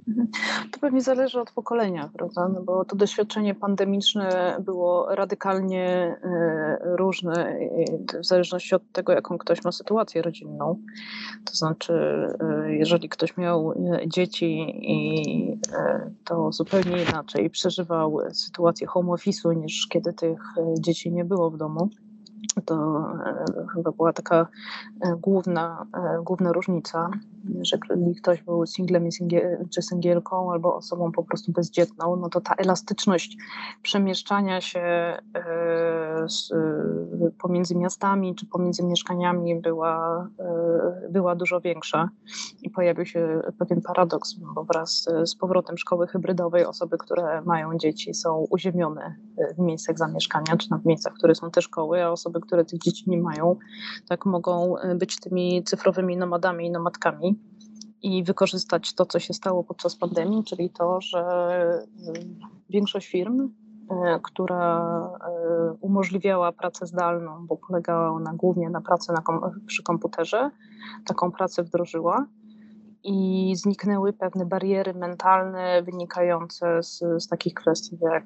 Mhm. 0.07 0.27
To 0.71 0.79
pewnie 0.79 1.01
zależy 1.01 1.41
od 1.41 1.51
pokolenia, 1.51 2.09
prawda? 2.13 2.49
No 2.53 2.61
bo 2.61 2.85
to 2.85 2.95
doświadczenie 2.95 3.55
pandemiczne 3.55 4.57
było 4.59 5.15
radykalnie 5.15 6.17
e, 6.23 6.77
różne 6.81 7.57
w 8.21 8.25
zależności 8.25 8.75
od 8.75 8.91
tego, 8.91 9.13
jaką 9.13 9.37
ktoś 9.37 9.63
ma 9.63 9.71
sytuację 9.71 10.21
rodzinną. 10.21 10.79
To 11.45 11.53
znaczy, 11.53 11.93
e, 12.39 12.73
jeżeli 12.75 13.09
ktoś 13.09 13.37
miał 13.37 13.71
e, 13.71 13.75
dzieci 14.07 14.65
i 14.91 15.59
to 16.25 16.51
zupełnie 16.51 17.03
inaczej 17.03 17.49
przeżywał 17.49 18.19
sytuację 18.33 18.87
home 18.87 19.11
office'u 19.11 19.55
niż 19.55 19.87
kiedy 19.87 20.13
tych 20.13 20.39
dzieci 20.79 21.11
nie 21.11 21.25
było 21.25 21.51
w 21.51 21.57
domu 21.57 21.89
To 22.65 23.05
chyba 23.73 23.91
była 23.91 24.13
taka 24.13 24.47
główna, 25.21 25.85
główna 26.23 26.51
różnica, 26.51 27.09
że 27.61 27.77
ktoś 28.21 28.43
był 28.43 28.65
singlem 28.65 29.09
czy 29.73 29.81
singielką 29.81 30.51
albo 30.51 30.75
osobą 30.75 31.11
po 31.11 31.23
prostu 31.23 31.51
bezdzietną, 31.51 32.15
no 32.15 32.29
to 32.29 32.41
ta 32.41 32.53
elastyczność 32.53 33.37
przemieszczania 33.81 34.61
się 34.61 35.17
pomiędzy 37.37 37.75
miastami 37.75 38.35
czy 38.35 38.45
pomiędzy 38.45 38.83
mieszkaniami 38.83 39.61
była, 39.61 40.27
była 41.09 41.35
dużo 41.35 41.61
większa 41.61 42.09
i 42.61 42.69
pojawił 42.69 43.05
się 43.05 43.41
pewien 43.59 43.81
paradoks, 43.81 44.33
bo 44.33 44.63
wraz 44.63 45.09
z 45.25 45.35
powrotem 45.35 45.77
szkoły 45.77 46.07
hybrydowej 46.07 46.65
osoby, 46.65 46.97
które 46.97 47.41
mają 47.41 47.77
dzieci 47.77 48.13
są 48.13 48.47
uziemione 48.49 49.15
w 49.57 49.59
miejscach 49.59 49.97
zamieszkania, 49.97 50.57
czy 50.57 50.67
w 50.83 50.85
miejscach, 50.85 51.13
które 51.13 51.35
są 51.35 51.51
te 51.51 51.61
szkoły, 51.61 52.03
a 52.03 52.11
osoby, 52.11 52.39
które 52.47 52.65
tych 52.65 52.79
dzieci 52.79 53.09
nie 53.09 53.17
mają, 53.17 53.55
tak 54.07 54.25
mogą 54.25 54.75
być 54.95 55.19
tymi 55.19 55.63
cyfrowymi 55.63 56.17
nomadami 56.17 56.65
i 56.65 56.71
nomadkami 56.71 57.39
i 58.01 58.23
wykorzystać 58.23 58.93
to, 58.93 59.05
co 59.05 59.19
się 59.19 59.33
stało 59.33 59.63
podczas 59.63 59.95
pandemii, 59.95 60.43
czyli 60.43 60.69
to, 60.69 61.01
że 61.01 61.23
większość 62.69 63.07
firm 63.07 63.49
E, 63.89 64.19
która 64.23 65.09
e, 65.27 65.73
umożliwiała 65.81 66.51
pracę 66.51 66.85
zdalną, 66.85 67.47
bo 67.47 67.57
polegała 67.57 68.09
ona 68.09 68.33
głównie 68.33 68.69
na 68.69 68.81
pracy 68.81 69.13
na 69.13 69.21
kom 69.21 69.41
przy 69.65 69.83
komputerze. 69.83 70.51
Taką 71.05 71.31
pracę 71.31 71.63
wdrożyła 71.63 72.25
i 73.05 73.53
zniknęły 73.55 74.13
pewne 74.13 74.45
bariery 74.45 74.93
mentalne 74.93 75.83
wynikające 75.83 76.83
z, 76.83 77.03
z, 77.17 77.27
takich 77.27 77.53
kwestii 77.53 77.97
jak 78.01 78.23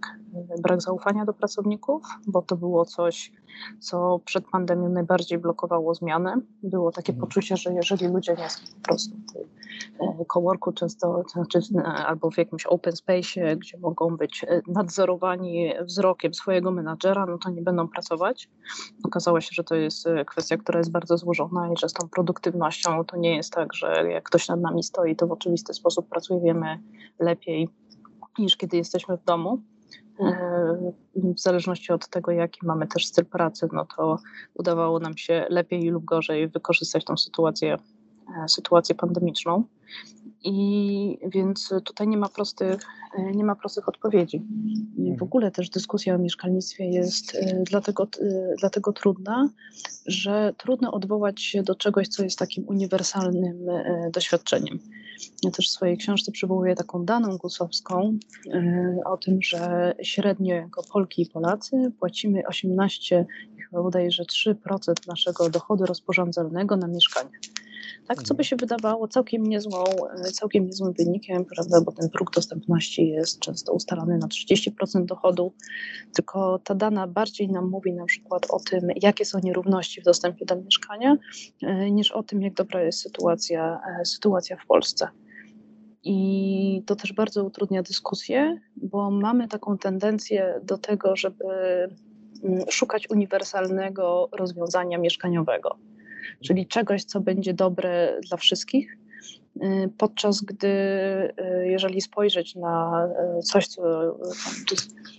brak 0.62 0.82
zaufania 0.82 1.26
do 1.26 1.34
pracowników, 1.34 2.04
bo 2.28 2.42
to 2.42 2.56
było 2.56 2.86
coś, 2.86 3.32
co 3.80 4.20
przed 4.26 4.46
pandemią 4.50 4.90
najbardziej 4.90 5.38
blokowało 5.38 5.94
zmiany. 5.94 6.34
Było 6.64 6.92
takie 6.92 7.14
mhm. 7.14 7.28
poczucie, 7.28 7.58
że 7.58 7.74
jeżeli 7.74 8.08
ludzie 8.08 8.36
nie 8.36 8.50
są 8.50 8.60
po 8.76 8.88
prostu 8.88 9.16
w 10.00 10.26
coworku 10.34 10.72
często, 10.72 11.24
znaczy, 11.34 11.60
albo 12.06 12.32
w 12.32 12.38
jakimś 12.38 12.66
open 12.66 12.96
space, 12.96 13.56
gdzie 13.56 13.78
mogą 13.78 14.18
być 14.18 14.46
nadzorowani 14.68 15.74
wzrokiem 15.82 16.34
swojego 16.34 16.72
menadżera, 16.72 17.26
no 17.26 17.38
to 17.38 17.50
nie 17.50 17.62
będą 17.62 17.88
pracować. 17.88 18.50
Okazało 19.04 19.42
się, 19.42 19.50
że 19.52 19.64
to 19.64 19.76
jest 19.76 20.08
kwestia, 20.28 20.58
która 20.58 20.80
jest 20.80 20.92
bardzo 20.92 21.18
złożona 21.18 21.70
i 21.74 21.78
że 21.78 21.90
z 21.90 21.94
tą 21.94 22.10
produktywnością 22.10 23.06
to 23.06 23.18
nie 23.18 23.36
jest 23.36 23.54
tak, 23.54 23.74
że 23.74 24.12
jak 24.12 24.24
ktoś 24.24 24.48
nad 24.48 24.62
nami 24.62 24.69
stoi, 24.84 25.16
to 25.16 25.28
w 25.28 25.32
oczywisty 25.32 25.74
sposób 25.74 26.10
pracujemy 26.10 26.80
lepiej 27.20 27.70
niż 28.40 28.58
kiedy 28.58 28.78
jesteśmy 28.78 29.18
w 29.18 29.24
domu. 29.24 29.62
E, 30.20 30.92
w 31.16 31.40
zależności 31.40 31.94
od 31.94 32.10
tego, 32.10 32.32
jaki 32.32 32.66
mamy 32.66 32.88
też 32.88 33.06
styl 33.06 33.26
pracy, 33.26 33.68
no 33.74 33.86
to 33.98 34.20
udawało 34.54 35.00
nam 35.00 35.18
się 35.18 35.46
lepiej 35.50 35.90
lub 35.90 36.06
gorzej 36.06 36.48
wykorzystać 36.48 37.06
tą 37.06 37.18
sytuację, 37.18 37.78
e, 38.44 38.50
sytuację 38.50 38.96
pandemiczną. 38.96 39.64
I 40.44 41.20
więc 41.28 41.74
tutaj 41.86 42.08
nie 42.08 42.18
ma 42.18 42.30
prostych, 42.30 42.82
e, 43.18 43.32
nie 43.32 43.44
ma 43.44 43.56
prostych 43.56 43.90
odpowiedzi. 43.90 44.38
I 44.98 45.04
w 45.04 45.08
mhm. 45.08 45.24
ogóle 45.24 45.52
też 45.52 45.70
dyskusja 45.70 46.16
o 46.16 46.18
mieszkalnictwie 46.18 46.86
jest 46.86 47.38
dlatego, 47.64 48.08
dlatego 48.60 48.94
trudna, 48.94 49.50
że 50.06 50.54
trudno 50.58 50.92
odwołać 50.92 51.42
się 51.42 51.64
do 51.64 51.76
czegoś, 51.76 52.08
co 52.08 52.24
jest 52.24 52.40
takim 52.40 52.68
uniwersalnym 52.68 53.66
doświadczeniem. 54.14 54.80
Ja 55.44 55.52
też 55.52 55.68
w 55.68 55.72
swojej 55.72 55.98
książce 55.98 56.32
przywołuję 56.32 56.76
taką 56.76 57.06
daną 57.06 57.38
gusowską 57.38 58.18
o 59.06 59.18
tym, 59.18 59.42
że 59.42 59.94
średnio 60.04 60.56
jako 60.56 60.82
Polki 60.94 61.22
i 61.22 61.26
Polacy 61.26 61.92
płacimy 62.00 62.44
18, 62.48 63.26
chyba 63.70 63.84
bodajże 63.84 64.24
3% 64.24 65.08
naszego 65.08 65.50
dochodu 65.50 65.86
rozporządzalnego 65.86 66.78
na 66.78 66.88
mieszkanie. 66.88 67.30
Tak, 68.08 68.24
co 68.24 68.34
by 68.34 68.44
się 68.44 68.56
wydawało 68.56 69.08
całkiem, 69.08 69.44
niezłą, 69.44 69.84
całkiem 70.34 70.66
niezłym 70.66 70.94
wynikiem, 70.94 71.46
prawda, 71.46 71.82
bo 71.82 71.92
ten 71.92 72.10
próg 72.10 72.32
dostępności 72.32 73.10
jest 73.10 73.40
często 73.40 73.74
ustalany 73.74 74.18
na 74.18 74.28
30% 74.28 75.06
dochodu, 75.06 75.54
tylko 76.14 76.60
ta 76.64 76.76
dana 76.76 77.08
bardziej 77.08 77.50
nam 77.50 77.70
mówi 77.70 77.94
na 77.94 78.06
przykład 78.06 78.46
o 78.50 78.60
tym, 78.60 78.88
jakie 78.96 79.26
są 79.26 79.40
nierówności 79.44 80.02
w 80.02 80.04
dostępie 80.04 80.46
do 80.46 80.56
mieszkania, 80.56 81.18
e, 81.62 81.92
niż 81.92 82.12
o 82.12 82.24
tym, 82.24 82.42
jak 82.42 82.54
dobra 82.54 82.84
jest 82.84 83.02
sytuacja, 83.02 83.80
e, 84.02 84.06
sytuacja 84.06 84.58
w 84.58 84.66
Polsce. 84.66 85.08
I 86.04 86.84
to 86.86 86.96
też 86.96 87.14
bardzo 87.14 87.44
utrudnia 87.44 87.84
dyskusję, 87.84 88.60
bo 88.76 89.12
mamy 89.12 89.48
taką 89.48 89.78
tendencję 89.78 90.60
do 90.64 90.78
tego, 90.78 91.16
żeby 91.16 91.46
mm, 92.44 92.66
szukać 92.70 93.10
uniwersalnego 93.10 94.30
rozwiązania 94.32 94.98
mieszkaniowego, 94.98 95.78
czyli 96.46 96.68
czegoś, 96.68 97.04
co 97.04 97.20
będzie 97.20 97.54
dobre 97.54 98.20
dla 98.28 98.38
wszystkich, 98.38 98.98
y, 99.64 99.90
podczas 99.98 100.42
gdy 100.42 100.68
y, 100.68 101.68
jeżeli 101.68 102.02
spojrzeć 102.02 102.56
na 102.56 103.08
y, 103.40 103.42
coś, 103.42 103.68
co 103.68 103.82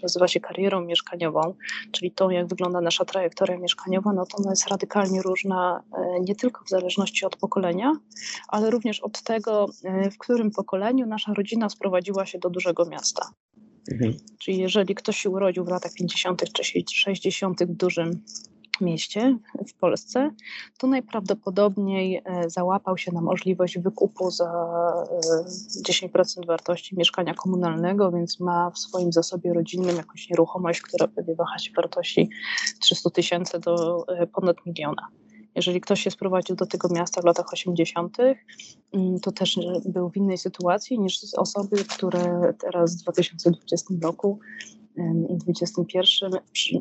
nazywa 0.03 0.29
się 0.29 0.41
karierą 0.41 0.85
mieszkaniową, 0.85 1.55
czyli 1.93 2.11
tą, 2.11 2.31
jak 2.31 2.47
wygląda 2.47 2.81
nasza 2.81 3.05
trajektoria 3.05 3.59
mieszkaniowa, 3.59 4.13
no 4.13 4.27
to 4.27 4.37
ona 4.37 4.51
jest 4.51 4.69
radykalnie 4.69 5.23
różna 5.23 5.83
nie 6.21 6.35
tylko 6.35 6.65
w 6.65 6.69
zależności 6.69 7.27
od 7.27 7.37
pokolenia, 7.37 7.93
ale 8.49 8.71
również 8.71 9.01
od 9.01 9.23
tego, 9.23 9.67
w 10.13 10.19
którym 10.19 10.51
pokoleniu 10.51 11.07
nasza 11.07 11.35
rodzina 11.35 11.69
sprowadziła 11.69 12.27
się 12.27 12.39
do 12.39 12.51
dużego 12.51 12.87
miasta. 12.87 13.31
Mhm. 13.93 14.15
Czyli 14.39 14.59
jeżeli 14.59 14.95
ktoś 14.95 15.17
się 15.17 15.31
urodził 15.31 15.65
w 15.65 15.69
latach 15.69 15.93
50. 15.95 16.53
czy 16.53 16.65
60. 16.85 17.65
w 17.65 17.77
dużym 17.77 18.23
mieście 18.81 19.39
w 19.69 19.75
Polsce, 19.75 20.31
to 20.79 20.87
najprawdopodobniej 20.87 22.23
e, 22.25 22.51
załapał 22.51 22.99
się 22.99 23.13
na 23.13 23.21
możliwość 23.21 23.79
wykupu 23.79 24.31
za 24.31 24.53
10% 25.89 26.43
e, 26.43 26.47
wartości 26.47 26.97
mieszkania 26.97 27.35
komunalnego, 27.35 28.11
więc 28.11 28.41
ma 28.41 28.71
w 28.71 28.79
swoim 28.79 29.13
zasobie 29.13 29.53
rodzinnym 29.53 29.97
jakąś 29.97 30.31
nieruchomość, 30.31 30.81
która 30.83 31.09
pewnie 31.09 31.35
waha 31.35 31.59
się 31.59 31.73
wartości 31.77 32.31
300 32.81 33.11
tysięcy 33.11 33.59
do 33.59 34.05
e, 34.09 34.27
ponad 34.27 34.57
miliona. 34.67 35.09
Jeżeli 35.55 35.81
ktoś 35.81 36.01
się 36.01 36.11
sprowadził 36.11 36.57
do 36.57 36.67
tego 36.67 36.89
miasta 36.89 37.21
w 37.21 37.25
latach 37.25 37.53
80., 37.53 38.17
mm, 38.93 39.21
to 39.21 39.33
też 39.33 39.59
był 39.85 40.11
w 40.11 40.17
innej 40.17 40.39
sytuacji 40.39 40.99
niż 40.99 41.21
osoby, 41.37 41.85
które 41.85 42.55
teraz 42.59 42.97
w 42.97 43.03
2020 43.03 43.95
roku 44.03 44.39
i 45.29 45.37
21 45.37 46.31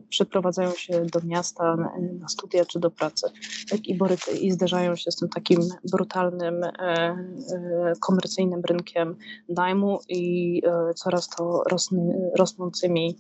przeprowadzają 0.09 0.71
się 0.71 1.05
do 1.05 1.19
miasta 1.23 1.75
na 2.19 2.27
studia 2.27 2.65
czy 2.65 2.79
do 2.79 2.91
pracy 2.91 3.27
tak? 3.69 3.87
I, 3.87 3.95
boryka, 3.95 4.31
i 4.31 4.51
zderzają 4.51 4.95
się 4.95 5.11
z 5.11 5.15
tym 5.15 5.29
takim 5.29 5.59
brutalnym 5.91 6.63
e, 6.63 6.69
e, 6.79 7.93
komercyjnym 7.99 8.61
rynkiem 8.69 9.15
najmu 9.49 9.99
i 10.09 10.61
e, 10.65 10.93
coraz 10.93 11.29
to 11.29 11.63
rosny, 11.71 12.31
rosnącymi, 12.37 13.15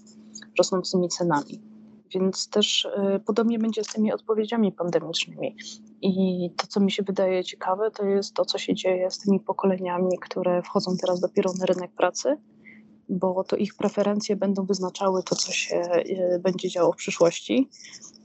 rosnącymi 0.57 1.09
cenami. 1.09 1.61
Więc 2.13 2.49
też 2.49 2.87
podobnie 3.25 3.59
będzie 3.59 3.83
z 3.83 3.87
tymi 3.87 4.13
odpowiedziami 4.13 4.71
pandemicznymi. 4.71 5.55
I 6.01 6.49
to, 6.57 6.67
co 6.67 6.79
mi 6.79 6.91
się 6.91 7.03
wydaje 7.03 7.43
ciekawe, 7.43 7.91
to 7.91 8.05
jest 8.05 8.33
to, 8.33 8.45
co 8.45 8.57
się 8.57 8.75
dzieje 8.75 9.11
z 9.11 9.19
tymi 9.19 9.39
pokoleniami, 9.39 10.19
które 10.21 10.61
wchodzą 10.61 10.97
teraz 11.01 11.19
dopiero 11.19 11.51
na 11.59 11.65
rynek 11.65 11.91
pracy 11.91 12.37
bo 13.09 13.43
to 13.43 13.55
ich 13.55 13.75
preferencje 13.75 14.35
będą 14.35 14.65
wyznaczały 14.65 15.23
to, 15.23 15.35
co 15.35 15.51
się 15.51 15.75
e, 15.75 16.39
będzie 16.39 16.69
działo 16.69 16.91
w 16.91 16.95
przyszłości, 16.95 17.69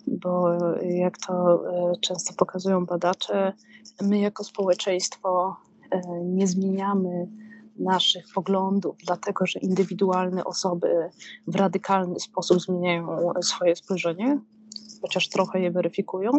bo 0.07 0.59
jak 0.83 1.19
to 1.19 1.65
e, 1.71 1.97
często 2.01 2.35
pokazują 2.35 2.87
badacze, 2.87 3.53
my 4.03 4.19
jako 4.19 4.45
społeczeństwo 4.45 5.57
e, 5.91 6.01
nie 6.25 6.47
zmieniamy 6.47 7.29
naszych 7.79 8.25
poglądów, 8.35 8.97
dlatego 9.07 9.47
że 9.47 9.59
indywidualne 9.59 10.45
osoby 10.45 11.11
w 11.47 11.57
radykalny 11.57 12.21
sposób 12.21 12.61
zmieniają 12.61 13.33
swoje 13.43 13.77
spojrzenie, 13.77 14.41
chociaż 15.03 15.29
trochę 15.29 15.61
je 15.61 15.71
weryfikują, 15.71 16.31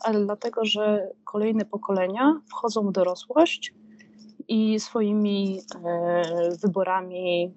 ale 0.00 0.24
dlatego, 0.24 0.64
że 0.64 1.08
kolejne 1.24 1.64
pokolenia 1.64 2.40
wchodzą 2.46 2.88
w 2.88 2.92
dorosłość 2.92 3.74
i 4.48 4.80
swoimi 4.80 5.60
wyborami 6.62 7.54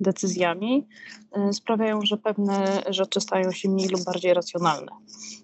decyzjami 0.00 0.86
y, 1.50 1.52
sprawiają, 1.52 2.00
że 2.02 2.16
pewne 2.16 2.82
rzeczy 2.88 3.20
stają 3.20 3.52
się 3.52 3.68
mniej 3.68 3.88
lub 3.88 4.04
bardziej 4.04 4.34
racjonalne. 4.34 4.92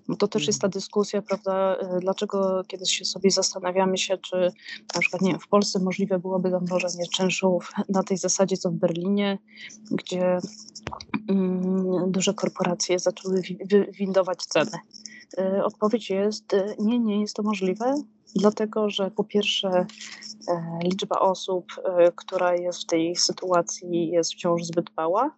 Bo 0.09 0.17
to 0.17 0.29
też 0.29 0.47
jest 0.47 0.61
ta 0.61 0.69
dyskusja, 0.69 1.23
prawda, 1.23 1.77
y, 1.97 2.01
dlaczego 2.01 2.63
kiedyś 2.67 2.91
się 2.99 3.05
sobie 3.05 3.31
zastanawiamy 3.31 3.99
się, 3.99 4.19
czy 4.19 4.53
na 4.95 5.01
przykład 5.01 5.23
nie 5.23 5.31
wiem, 5.31 5.41
w 5.41 5.49
Polsce 5.49 5.79
możliwe 5.79 6.19
byłoby 6.19 6.51
zamrożenie 6.51 7.07
czynszów 7.07 7.73
na 7.89 8.03
tej 8.03 8.17
zasadzie, 8.17 8.57
co 8.57 8.71
w 8.71 8.75
Berlinie, 8.75 9.39
gdzie 9.91 10.39
mm, 11.29 12.13
duże 12.13 12.35
korporacje 12.35 12.99
zaczęły 12.99 13.43
windować 13.99 14.45
ceny. 14.47 14.79
Y, 15.39 15.65
odpowiedź 15.65 16.11
jest 16.11 16.45
nie, 16.79 16.99
nie 16.99 17.21
jest 17.21 17.37
to 17.37 17.43
możliwe, 17.43 17.95
dlatego 18.35 18.91
że 18.91 19.11
po 19.11 19.25
pierwsze 19.25 19.69
e, 19.69 19.87
liczba 20.85 21.19
osób, 21.19 21.67
e, 21.85 22.13
która 22.13 22.55
jest 22.55 22.83
w 22.83 22.87
tej 22.87 23.17
sytuacji 23.17 24.09
jest 24.09 24.33
wciąż 24.33 24.65
zbyt 24.65 24.97
mała, 24.97 25.31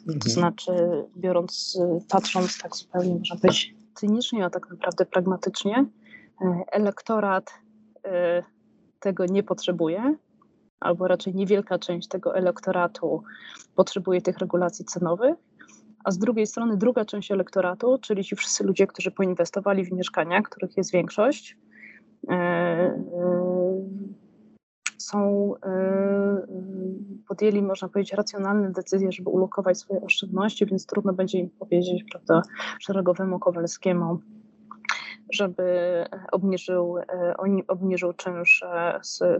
mhm. 0.00 0.18
to 0.18 0.30
znaczy 0.30 0.72
biorąc, 1.16 1.78
patrząc 2.08 2.58
tak 2.58 2.76
zupełnie 2.76 3.14
można 3.14 3.36
powiedzieć 3.36 3.74
cynicznie, 3.94 4.44
a 4.44 4.50
tak 4.50 4.70
naprawdę 4.70 5.06
pragmatycznie. 5.06 5.86
Elektorat 6.72 7.52
tego 9.00 9.26
nie 9.26 9.42
potrzebuje, 9.42 10.16
albo 10.80 11.08
raczej 11.08 11.34
niewielka 11.34 11.78
część 11.78 12.08
tego 12.08 12.36
elektoratu 12.36 13.22
potrzebuje 13.74 14.22
tych 14.22 14.38
regulacji 14.38 14.84
cenowych, 14.84 15.34
a 16.04 16.10
z 16.10 16.18
drugiej 16.18 16.46
strony 16.46 16.76
druga 16.76 17.04
część 17.04 17.30
elektoratu, 17.30 17.98
czyli 17.98 18.24
ci 18.24 18.36
wszyscy 18.36 18.64
ludzie, 18.64 18.86
którzy 18.86 19.10
poinwestowali 19.10 19.84
w 19.84 19.92
mieszkania, 19.92 20.42
których 20.42 20.76
jest 20.76 20.92
większość, 20.92 21.56
e, 22.28 22.34
e, 22.34 23.02
są, 25.02 25.52
e, 25.66 26.46
podjęli, 27.28 27.62
można 27.62 27.88
powiedzieć, 27.88 28.12
racjonalne 28.12 28.70
decyzje, 28.70 29.12
żeby 29.12 29.30
ulokować 29.30 29.78
swoje 29.78 30.00
oszczędności, 30.00 30.66
więc 30.66 30.86
trudno 30.86 31.12
będzie 31.12 31.38
im 31.38 31.50
powiedzieć, 31.50 32.04
prawda, 32.12 32.42
szeregowemu 32.80 33.38
Kowalskiemu, 33.38 34.18
żeby 35.32 35.64
obniżył, 36.32 36.96
obniżył 37.68 38.12
czynsz 38.12 38.64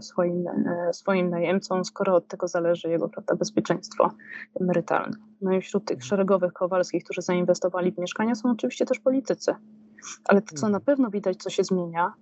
swoim, 0.01 0.45
swoim 0.91 1.29
najemcom, 1.29 1.85
skoro 1.85 2.15
od 2.15 2.27
tego 2.27 2.47
zależy 2.47 2.89
jego 2.89 3.09
prawda, 3.09 3.35
bezpieczeństwo 3.35 4.09
emerytalne. 4.61 5.17
No 5.41 5.53
i 5.53 5.61
wśród 5.61 5.85
tych 5.85 6.03
szeregowych 6.03 6.53
Kowalskich, 6.53 7.03
którzy 7.03 7.21
zainwestowali 7.21 7.91
w 7.91 7.97
mieszkania, 7.97 8.35
są 8.35 8.51
oczywiście 8.51 8.85
też 8.85 8.99
politycy. 8.99 9.55
Ale 10.25 10.41
to, 10.41 10.55
co 10.55 10.69
na 10.69 10.79
pewno 10.79 11.09
widać, 11.09 11.37
co 11.37 11.49
się 11.49 11.63
zmienia, 11.63 12.13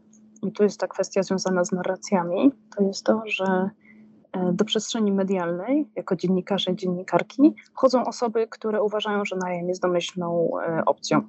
i 0.44 0.52
tu 0.52 0.64
jest 0.64 0.80
ta 0.80 0.88
kwestia 0.88 1.24
związana 1.24 1.64
z 1.64 1.72
narracjami, 1.72 2.52
to 2.78 2.84
jest 2.84 3.06
to, 3.06 3.22
że 3.26 3.70
e, 4.32 4.54
do 4.54 4.66
przestrzeni 4.66 5.12
medialnej, 5.12 5.90
jako 5.96 6.16
dziennikarze 6.16 6.72
i 6.72 6.76
dziennikarki, 6.76 7.56
wchodzą 7.74 8.06
osoby, 8.06 8.48
które 8.48 8.84
uważają, 8.84 9.26
że 9.26 9.36
najem 9.36 9.70
jest 9.70 9.82
domyślną 9.82 10.50
e, 10.60 10.86
opcją. 10.86 11.22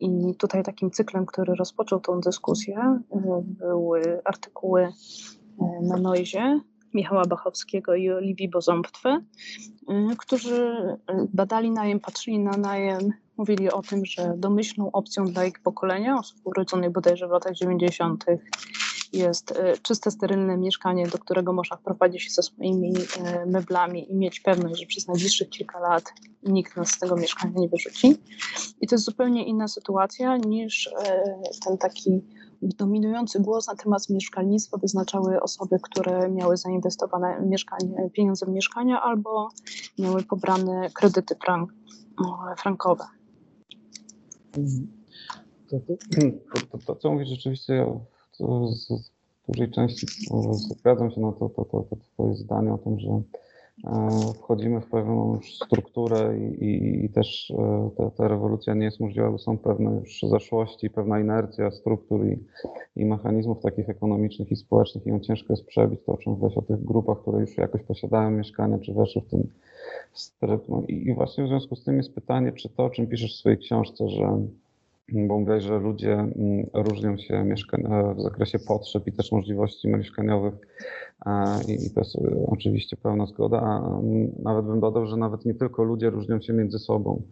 I 0.00 0.34
tutaj 0.38 0.62
takim 0.62 0.90
cyklem, 0.90 1.26
który 1.26 1.54
rozpoczął 1.54 2.00
tą 2.00 2.20
dyskusję, 2.20 2.76
e, 2.76 3.42
były 3.44 4.20
artykuły 4.24 4.88
na 5.82 5.96
Noizie 5.96 6.60
Michała 6.94 7.24
Bachowskiego 7.24 7.94
i 7.94 8.10
Oliwii 8.10 8.48
Bozomptwy, 8.48 9.08
e, 9.08 9.22
którzy 10.18 10.76
badali 11.34 11.70
najem, 11.70 12.00
patrzyli 12.00 12.38
na 12.38 12.56
najem, 12.56 13.12
mówili 13.36 13.70
o 13.70 13.82
tym, 13.82 14.04
że 14.04 14.34
domyślną 14.36 14.92
opcją 14.92 15.24
dla 15.24 15.44
ich 15.44 15.60
pokolenia, 15.60 16.18
osób 16.18 16.38
urodzonych 16.44 16.92
bodajże 16.92 17.28
w 17.28 17.30
latach 17.30 17.54
90., 17.54 18.24
jest 19.12 19.52
e, 19.52 19.76
czyste, 19.82 20.10
sterylne 20.10 20.56
mieszkanie, 20.56 21.06
do 21.06 21.18
którego 21.18 21.52
można 21.52 21.76
wprowadzić 21.76 22.22
się 22.22 22.30
ze 22.30 22.42
swoimi 22.42 22.92
e, 23.24 23.46
meblami 23.46 24.12
i 24.12 24.16
mieć 24.16 24.40
pewność, 24.40 24.80
że 24.80 24.86
przez 24.86 25.06
najbliższych 25.06 25.48
kilka 25.48 25.78
lat 25.80 26.12
nikt 26.42 26.76
nas 26.76 26.88
z 26.88 26.98
tego 26.98 27.16
mieszkania 27.16 27.54
nie 27.56 27.68
wyrzuci. 27.68 28.16
I 28.80 28.86
to 28.86 28.94
jest 28.94 29.04
zupełnie 29.04 29.46
inna 29.46 29.68
sytuacja 29.68 30.36
niż 30.36 30.86
e, 30.86 31.22
ten 31.64 31.78
taki 31.78 32.24
dominujący 32.62 33.40
głos 33.40 33.66
na 33.66 33.74
temat 33.74 34.10
mieszkalnictwa 34.10 34.78
wyznaczały 34.78 35.40
osoby, 35.40 35.76
które 35.82 36.30
miały 36.30 36.56
zainwestowane 36.56 37.40
mieszkanie, 37.40 38.10
pieniądze 38.12 38.46
w 38.46 38.48
mieszkania 38.48 39.02
albo 39.02 39.48
miały 39.98 40.22
pobrane 40.22 40.90
kredyty 40.94 41.36
frank, 41.44 41.72
frankowe. 42.58 43.04
To, 45.70 45.80
to, 45.80 45.96
to, 46.70 46.78
to, 46.86 46.96
co 46.96 47.12
mówisz 47.12 47.28
rzeczywiście 47.28 47.86
z 48.70 49.10
dużej 49.48 49.70
części 49.70 50.06
zgadzam 50.52 51.10
się 51.10 51.20
na 51.20 51.32
to, 51.32 51.48
to, 51.48 51.64
to, 51.64 51.82
to 51.90 51.96
twoje 51.96 52.34
zdanie 52.34 52.72
o 52.72 52.78
tym, 52.78 52.98
że 53.00 53.10
e, 53.10 54.10
wchodzimy 54.34 54.80
w 54.80 54.86
pewną 54.86 55.34
już 55.34 55.56
strukturę 55.56 56.38
i, 56.38 56.64
i, 56.64 57.04
i 57.04 57.08
też 57.08 57.52
e, 57.58 57.90
ta, 57.96 58.10
ta, 58.10 58.28
rewolucja 58.28 58.74
nie 58.74 58.84
jest 58.84 59.00
możliwa, 59.00 59.30
bo 59.30 59.38
są 59.38 59.58
pewne 59.58 59.90
już 59.90 60.20
zaszłości, 60.22 60.90
pewna 60.90 61.20
inercja 61.20 61.70
struktur 61.70 62.26
i, 62.26 62.38
i 62.96 63.04
mechanizmów 63.04 63.62
takich 63.62 63.88
ekonomicznych 63.88 64.52
i 64.52 64.56
społecznych 64.56 65.06
i 65.06 65.08
ją 65.08 65.20
ciężko 65.20 65.52
jest 65.52 65.66
przebić, 65.66 66.00
to 66.06 66.12
o 66.12 66.18
czym 66.18 66.32
mówiłeś 66.32 66.56
o 66.56 66.62
tych 66.62 66.84
grupach, 66.84 67.20
które 67.20 67.40
już 67.40 67.56
jakoś 67.56 67.82
posiadają 67.82 68.30
mieszkania, 68.30 68.78
czy 68.78 68.94
weszły 68.94 69.22
w 69.22 69.26
ten. 69.30 69.46
No 70.68 70.82
i, 70.88 71.14
właśnie 71.14 71.44
w 71.44 71.48
związku 71.48 71.76
z 71.76 71.84
tym 71.84 71.96
jest 71.96 72.14
pytanie, 72.14 72.52
czy 72.52 72.68
to, 72.68 72.84
o 72.84 72.90
czym 72.90 73.06
piszesz 73.06 73.34
w 73.36 73.38
swojej 73.38 73.58
książce, 73.58 74.08
że 74.08 74.38
bo 75.12 75.38
mówię, 75.38 75.60
że 75.60 75.78
ludzie 75.78 76.12
mm, 76.12 76.66
różnią 76.74 77.16
się 77.16 77.34
e, 77.34 78.14
w 78.14 78.20
zakresie 78.20 78.58
potrzeb 78.58 79.06
i 79.06 79.12
też 79.12 79.32
możliwości 79.32 79.88
mieszkaniowych 79.88 80.54
i 81.68 81.90
to 81.90 82.00
jest 82.00 82.16
e, 82.16 82.46
oczywiście 82.46 82.96
pełna 82.96 83.26
zgoda, 83.26 83.60
a 83.60 83.98
mm, 83.98 84.32
nawet 84.42 84.66
bym 84.66 84.80
dodał, 84.80 85.06
że 85.06 85.16
nawet 85.16 85.44
nie 85.44 85.54
tylko 85.54 85.84
ludzie 85.84 86.10
różnią 86.10 86.40
się 86.40 86.52
między 86.52 86.78
sobą, 86.78 87.22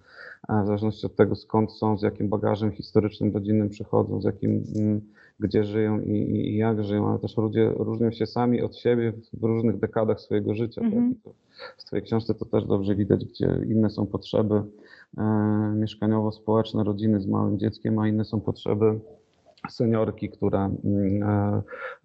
w 0.49 0.67
zależności 0.67 1.07
od 1.07 1.17
tego 1.17 1.37
skąd 1.37 1.73
są, 1.73 1.99
z 1.99 2.03
jakim 2.03 2.29
bagażem 2.29 2.73
historycznym, 2.73 3.35
rodzinnym 3.35 3.69
przychodzą, 3.69 4.21
z 4.21 4.25
jakim, 4.25 4.65
mm, 4.77 5.01
gdzie 5.41 5.65
żyją 5.65 6.01
i, 6.01 6.11
i 6.11 6.57
jak 6.57 6.85
żyją, 6.85 7.09
ale 7.09 7.19
też 7.19 7.37
ludzie 7.37 7.71
różnią 7.77 8.11
się 8.11 8.27
sami 8.27 8.63
od 8.63 8.77
siebie 8.77 9.13
w 9.33 9.45
różnych 9.45 9.79
dekadach 9.79 10.21
swojego 10.21 10.55
życia. 10.55 10.81
Tak? 10.81 11.35
w 11.79 11.85
Twojej 11.85 12.03
książce 12.03 12.35
to 12.35 12.45
też 12.45 12.65
dobrze 12.65 12.95
widać, 12.95 13.25
gdzie 13.25 13.61
inne 13.67 13.91
są 13.91 14.07
potrzeby 14.07 14.63
E, 15.19 15.23
mieszkaniowo-społeczne 15.77 16.85
rodziny 16.85 17.21
z 17.21 17.27
małym 17.27 17.59
dzieckiem, 17.59 17.99
a 17.99 18.09
inne 18.09 18.25
są 18.25 18.41
potrzeby 18.41 19.01
seniorki, 19.71 20.31
która 20.31 20.71
mm, 20.85 21.23
e, 21.23 21.63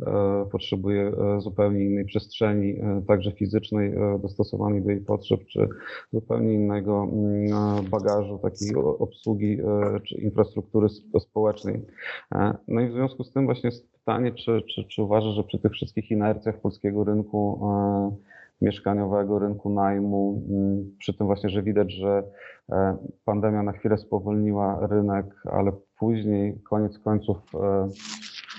e, 0.07 0.45
potrzebuje 0.51 1.11
zupełnie 1.37 1.85
innej 1.85 2.05
przestrzeni, 2.05 2.75
także 3.07 3.31
fizycznej, 3.31 3.93
dostosowanej 4.21 4.81
do 4.81 4.89
jej 4.89 5.01
potrzeb, 5.01 5.39
czy 5.45 5.67
zupełnie 6.13 6.53
innego 6.53 7.03
mm, 7.03 7.85
bagażu 7.89 8.37
takiej 8.37 8.75
obsługi 8.75 9.57
czy 10.03 10.15
infrastruktury 10.15 10.87
społecznej. 11.19 11.81
No 12.67 12.81
i 12.81 12.89
w 12.89 12.93
związku 12.93 13.23
z 13.23 13.31
tym 13.31 13.45
właśnie 13.45 13.67
jest 13.67 13.91
pytanie, 13.91 14.31
czy, 14.31 14.61
czy, 14.75 14.83
czy 14.83 15.03
uważasz, 15.03 15.35
że 15.35 15.43
przy 15.43 15.59
tych 15.59 15.71
wszystkich 15.71 16.11
inercjach 16.11 16.61
polskiego 16.61 17.03
rynku 17.03 17.59
mieszkaniowego, 18.61 19.39
rynku 19.39 19.69
najmu, 19.69 20.43
mm, 20.49 20.95
przy 20.99 21.13
tym 21.13 21.27
właśnie, 21.27 21.49
że 21.49 21.63
widać, 21.63 21.93
że 21.93 22.23
e, 22.71 22.97
pandemia 23.25 23.63
na 23.63 23.71
chwilę 23.71 23.97
spowolniła 23.97 24.87
rynek, 24.87 25.25
ale 25.45 25.71
później, 25.99 26.61
koniec 26.69 26.99
końców 26.99 27.37
e, 27.53 27.87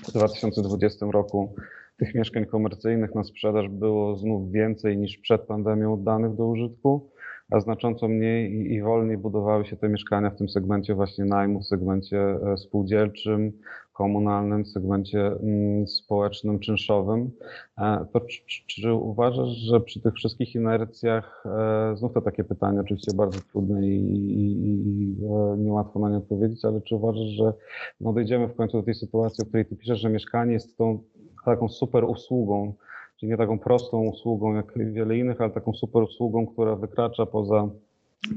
w 0.07 0.11
2020 0.11 1.05
roku 1.11 1.55
tych 1.97 2.15
mieszkań 2.15 2.45
komercyjnych 2.45 3.15
na 3.15 3.23
sprzedaż 3.23 3.69
było 3.69 4.15
znów 4.15 4.51
więcej 4.51 4.97
niż 4.97 5.17
przed 5.17 5.41
pandemią 5.41 5.93
oddanych 5.93 6.35
do 6.35 6.45
użytku, 6.45 7.10
a 7.51 7.59
znacząco 7.59 8.07
mniej 8.07 8.51
i, 8.53 8.73
i 8.73 8.81
wolniej 8.81 9.17
budowały 9.17 9.65
się 9.65 9.77
te 9.77 9.89
mieszkania 9.89 10.29
w 10.29 10.35
tym 10.35 10.49
segmencie 10.49 10.95
właśnie 10.95 11.25
najmu, 11.25 11.59
w 11.59 11.65
segmencie 11.65 12.19
e, 12.19 12.57
spółdzielczym, 12.57 13.51
komunalnym, 13.93 14.65
segmencie 14.65 15.27
mm, 15.27 15.87
społecznym, 15.87 16.59
czynszowym. 16.59 17.31
E, 17.77 18.05
to 18.13 18.19
czy, 18.19 18.41
czy, 18.67 18.93
uważasz, 18.93 19.49
że 19.49 19.81
przy 19.81 20.01
tych 20.01 20.13
wszystkich 20.13 20.55
inercjach, 20.55 21.43
e, 21.45 21.97
znów 21.97 22.13
to 22.13 22.21
takie 22.21 22.43
pytanie 22.43 22.79
oczywiście 22.79 23.13
bardzo 23.15 23.39
trudne 23.51 23.87
i, 23.87 23.95
i, 23.95 24.51
i 24.61 25.15
niełatwo 25.57 25.99
na 25.99 26.09
nie 26.09 26.17
odpowiedzieć, 26.17 26.65
ale 26.65 26.81
czy 26.81 26.95
uważasz, 26.95 27.27
że 27.27 27.53
no 28.01 28.13
dojdziemy 28.13 28.47
w 28.47 28.55
końcu 28.55 28.77
do 28.77 28.83
tej 28.83 28.95
sytuacji, 28.95 29.41
o 29.43 29.45
której 29.45 29.65
ty 29.65 29.75
piszesz, 29.75 29.99
że 29.99 30.09
mieszkanie 30.09 30.53
jest 30.53 30.77
tą 30.77 30.99
taką 31.45 31.69
super 31.69 32.03
usługą, 32.03 32.73
czyli 33.21 33.29
nie 33.29 33.37
taką 33.37 33.59
prostą 33.59 34.01
usługą 34.01 34.55
jak 34.55 34.73
wiele 34.77 35.17
innych, 35.17 35.41
ale 35.41 35.51
taką 35.51 35.73
super 35.73 36.03
usługą, 36.03 36.47
która 36.47 36.75
wykracza 36.75 37.25
poza 37.25 37.69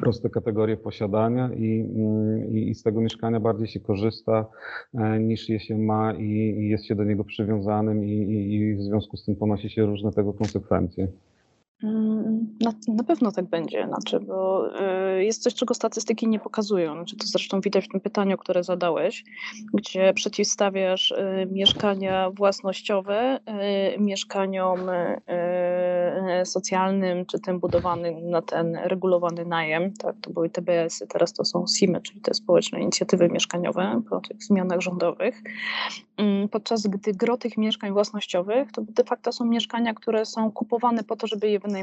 proste 0.00 0.30
kategorie 0.30 0.76
posiadania 0.76 1.50
i, 1.56 1.80
mm, 1.80 2.54
i, 2.54 2.68
i, 2.68 2.74
z 2.74 2.82
tego 2.82 3.00
mieszkania 3.00 3.40
bardziej 3.40 3.68
się 3.68 3.80
korzysta 3.80 4.46
e, 4.94 5.18
niż 5.20 5.48
je 5.48 5.60
się 5.60 5.78
ma 5.78 6.12
i, 6.12 6.24
i 6.58 6.68
jest 6.68 6.84
się 6.84 6.94
do 6.94 7.04
niego 7.04 7.24
przywiązanym 7.24 8.04
i, 8.04 8.74
w 8.74 8.82
związku 8.82 9.16
z 9.16 9.24
tym 9.24 9.36
ponosi 9.36 9.70
się 9.70 9.86
różne 9.86 10.12
tego 10.12 10.32
konsekwencje. 10.32 11.08
Mm, 11.84 12.56
na, 12.60 12.72
na, 12.88 13.04
pewno 13.04 13.32
tak 13.32 13.44
będzie, 13.44 13.86
znaczy, 13.86 14.20
bo 14.20 14.68
y, 15.18 15.24
jest 15.24 15.42
coś, 15.42 15.54
czego 15.54 15.74
statystyki 15.74 16.28
nie 16.28 16.38
pokazują. 16.38 16.94
Znaczy, 16.94 17.16
to 17.16 17.26
zresztą 17.26 17.60
widać 17.60 17.84
w 17.84 17.88
tym 17.88 18.00
pytaniu, 18.00 18.38
które 18.38 18.64
zadałeś, 18.64 19.24
gdzie 19.74 20.14
przeciwstawiasz 20.14 21.10
y, 21.10 21.48
mieszkania 21.52 22.30
własnościowe 22.30 23.40
y, 23.96 24.00
mieszkaniom 24.00 24.80
socjalnym, 26.44 27.26
czy 27.26 27.40
tym 27.40 27.60
budowanym 27.60 28.30
na 28.30 28.42
ten 28.42 28.76
regulowany 28.76 29.44
najem. 29.44 29.92
Tak, 29.92 30.16
to 30.20 30.30
były 30.30 30.50
TBS-y, 30.50 31.06
teraz 31.06 31.32
to 31.32 31.44
są 31.44 31.64
SIM-y, 31.66 32.00
czyli 32.00 32.20
te 32.20 32.34
społeczne 32.34 32.80
inicjatywy 32.80 33.28
mieszkaniowe 33.28 34.02
po 34.10 34.20
tych 34.20 34.42
zmianach 34.42 34.80
rządowych. 34.80 35.42
Mm, 36.16 36.48
podczas 36.48 36.86
gdy 36.86 37.12
gro 37.12 37.36
tych 37.36 37.56
mieszkań 37.58 37.92
własnościowych 37.92 38.72
to 38.72 38.82
de 38.82 39.04
facto 39.04 39.32
są 39.32 39.44
mieszkania, 39.44 39.94
które 39.94 40.26
są 40.26 40.52
kupowane 40.52 41.04
po 41.04 41.16
to, 41.16 41.26
żeby 41.26 41.48
je 41.48 41.58
wynajmować. 41.58 41.73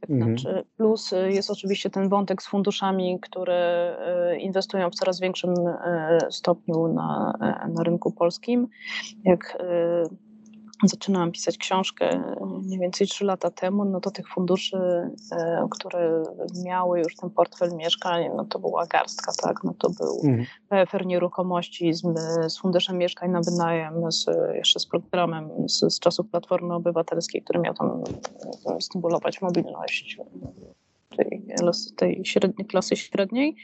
Tak 0.00 0.10
mhm. 0.10 0.38
znaczy, 0.38 0.64
plus 0.76 1.12
y, 1.12 1.32
jest 1.32 1.50
oczywiście 1.50 1.90
ten 1.90 2.08
wątek 2.08 2.42
z 2.42 2.46
funduszami, 2.46 3.20
które 3.20 3.96
y, 4.34 4.38
inwestują 4.38 4.90
w 4.90 4.94
coraz 4.94 5.20
większym 5.20 5.50
y, 5.50 5.72
stopniu 6.30 6.88
na, 6.88 7.38
na 7.74 7.82
rynku 7.82 8.12
polskim. 8.12 8.68
Jak 9.24 9.58
zaczynałam 10.88 11.32
pisać 11.32 11.58
książkę 11.58 12.22
mniej 12.62 12.78
więcej 12.78 13.06
3 13.06 13.24
lata 13.24 13.50
temu, 13.50 13.84
no 13.84 14.00
to 14.00 14.10
tych 14.10 14.28
funduszy, 14.28 14.76
e, 15.32 15.66
które 15.70 16.22
miały 16.64 16.98
już 16.98 17.16
ten 17.16 17.30
portfel 17.30 17.76
mieszkań, 17.76 18.24
no 18.36 18.44
to 18.44 18.58
była 18.58 18.86
garstka, 18.86 19.32
tak? 19.42 19.64
No 19.64 19.74
to 19.78 19.90
był 19.90 20.20
mhm. 20.24 20.46
PFR 20.68 21.06
Nieruchomości 21.06 21.94
z, 21.94 22.02
z 22.48 22.58
Funduszem 22.58 22.98
Mieszkań 22.98 23.30
na 23.30 23.40
wynajem, 23.40 24.12
z, 24.12 24.26
jeszcze 24.54 24.80
z 24.80 24.86
programem 24.86 25.50
z, 25.68 25.94
z 25.94 26.00
czasów 26.00 26.30
Platformy 26.30 26.74
Obywatelskiej, 26.74 27.42
który 27.42 27.60
miał 27.60 27.74
tam 27.74 28.04
stymulować 28.80 29.42
mobilność 29.42 30.18
tej, 31.16 31.42
tej 31.96 32.24
średniej, 32.24 32.66
klasy 32.66 32.96
średniej 32.96 33.56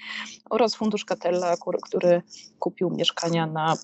oraz 0.51 0.75
Fundusz 0.75 1.05
Katella, 1.05 1.55
który 1.83 2.23
kupił 2.59 2.91
mieszkania 2.91 3.47
na, 3.47 3.75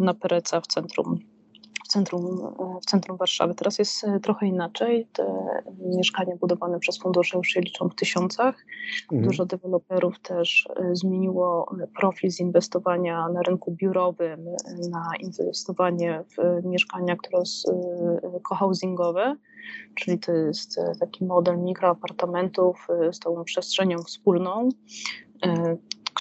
na 0.00 0.14
Pereca 0.14 0.60
w 0.60 0.66
centrum 0.66 1.33
w 1.84 1.88
centrum, 1.88 2.54
w 2.82 2.86
centrum 2.86 3.16
Warszawy. 3.16 3.54
Teraz 3.54 3.78
jest 3.78 4.04
e, 4.04 4.20
trochę 4.20 4.46
inaczej. 4.46 5.06
Te 5.12 5.26
mieszkania 5.96 6.36
budowane 6.36 6.78
przez 6.78 6.98
fundusze 6.98 7.38
już 7.38 7.48
się 7.48 7.60
liczą 7.60 7.88
w 7.88 7.94
tysiącach. 7.94 8.66
Mhm. 9.02 9.22
Dużo 9.22 9.46
deweloperów 9.46 10.20
też 10.20 10.68
e, 10.76 10.96
zmieniło 10.96 11.76
profil 11.96 12.30
z 12.30 12.40
inwestowania 12.40 13.28
na 13.28 13.42
rynku 13.42 13.72
biurowym 13.72 14.44
na 14.90 15.10
inwestowanie 15.20 16.24
w 16.36 16.64
mieszkania, 16.66 17.16
które 17.16 17.46
są 17.46 17.72
e, 18.22 18.40
cohousingowe, 18.40 19.36
czyli 19.94 20.18
to 20.18 20.32
jest 20.32 20.80
taki 21.00 21.24
model 21.24 21.58
mikroapartamentów 21.58 22.88
z 23.12 23.18
tą 23.18 23.44
przestrzenią 23.44 23.98
wspólną 23.98 24.68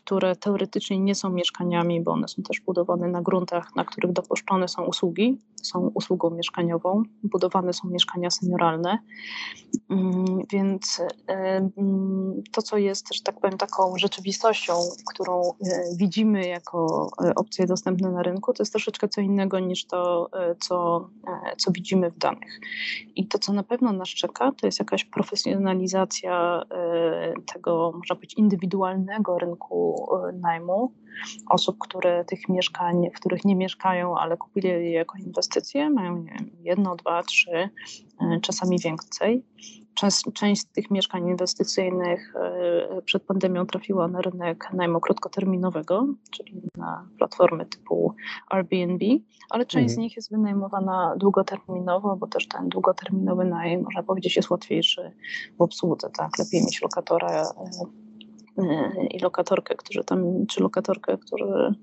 które 0.06 0.36
teoretycznie 0.36 1.00
nie 1.00 1.16
są 1.16 1.30
mieszkaniami, 1.30 2.02
bo 2.02 2.12
one 2.12 2.28
są 2.28 2.44
też 2.44 2.62
budowane 2.62 3.08
na 3.08 3.22
gruntach, 3.22 3.76
na 3.76 3.86
których 3.86 4.12
dopuszczone 4.12 4.68
są 4.68 4.84
usługi, 4.86 5.38
są 5.64 5.92
usługą 5.94 6.30
mieszkaniową, 6.30 7.04
budowane 7.24 7.74
są 7.74 7.88
mieszkania 7.88 8.30
senioralne. 8.30 9.00
Mm, 9.90 10.40
więc 10.52 11.02
to, 12.52 12.62
co 12.62 12.78
jest, 12.78 13.14
że 13.14 13.22
tak 13.24 13.40
powiem, 13.40 13.58
taką 13.58 13.98
rzeczywistością, 13.98 14.74
którą 15.14 15.42
e, 15.42 15.54
widzimy 15.98 16.48
jako 16.48 17.10
e, 17.26 17.36
opcje 17.36 17.66
dostępne 17.66 18.12
na 18.12 18.24
rynku, 18.24 18.54
to 18.54 18.64
jest 18.64 18.72
troszeczkę 18.72 19.08
co 19.08 19.22
innego 19.22 19.60
niż 19.60 19.86
to, 19.86 20.30
e, 20.34 20.56
co, 20.56 21.10
co 21.58 21.72
widzimy 21.72 22.12
w 22.12 22.18
danych. 22.18 22.60
I 23.16 23.28
to, 23.28 23.40
co 23.40 23.54
na 23.54 23.64
pewno 23.64 23.94
nas 23.94 24.10
czeka, 24.10 24.52
to 24.52 24.66
jest 24.68 24.80
jakaś 24.80 25.06
profesjonalizacja 25.06 26.64
tego, 27.54 27.92
można 27.96 28.16
powiedzieć, 28.16 28.38
indywidualnego 28.38 29.38
rynku 29.40 29.93
E, 29.94 30.32
najmu 30.32 30.92
osób, 31.50 31.78
które 31.80 32.26
tych 32.26 32.50
mieszkań, 32.50 33.10
w 33.16 33.20
których 33.20 33.46
nie 33.46 33.56
mieszkają, 33.56 34.18
ale 34.18 34.38
kupili 34.38 34.68
je 34.68 34.92
jako 34.92 35.18
inwestycje, 35.18 35.90
mają 35.90 36.18
nie 36.18 36.32
wiem, 36.32 36.50
jedno, 36.60 36.96
dwa, 36.96 37.24
trzy, 37.24 37.52
e, 37.52 38.40
czasami 38.42 38.80
więcej. 38.80 39.46
Część, 39.96 40.24
część 40.34 40.62
z 40.62 40.66
tych 40.66 40.92
mieszkań 40.92 41.28
inwestycyjnych 41.28 42.34
e, 42.36 43.02
przed 43.02 43.24
pandemią 43.24 43.66
trafiła 43.66 44.08
na 44.08 44.22
rynek 44.22 44.70
najmu 44.74 45.00
krótkoterminowego, 45.00 46.08
czyli 46.32 46.62
na 46.78 47.08
platformy 47.18 47.66
typu 47.66 48.14
Airbnb, 48.50 49.06
ale 49.50 49.66
część 49.66 49.84
mhm. 49.84 49.96
z 49.96 49.98
nich 49.98 50.16
jest 50.16 50.32
wynajmowana 50.32 51.16
długoterminowo, 51.18 52.16
bo 52.16 52.28
też 52.28 52.48
ten 52.48 52.70
długoterminowy 52.70 53.46
najem, 53.46 53.84
można 53.84 54.04
powiedzieć, 54.04 54.36
jest 54.36 54.50
łatwiejszy 54.50 55.12
w 55.58 55.62
obsłudze. 55.62 56.10
Tak? 56.18 56.40
Lepiej 56.40 56.62
mieć 56.62 56.82
lokatora 56.82 57.46
i 59.10 59.20
lokatorkę, 59.20 59.76
którzy 59.76 60.04
tam, 60.04 60.46
czy 60.48 60.64
lokatorkę, 60.64 61.18
którzy 61.18 61.46
e, 61.46 61.74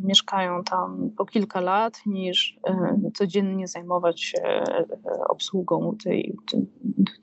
mieszkają 0.00 0.64
tam 0.64 1.10
po 1.16 1.24
kilka 1.24 1.60
lat, 1.60 2.00
niż 2.06 2.58
e, 2.66 2.96
codziennie 3.14 3.68
zajmować 3.68 4.20
się 4.20 4.42
e, 4.42 4.86
obsługą 5.28 5.96
tej, 6.04 6.36
tym, 6.50 6.66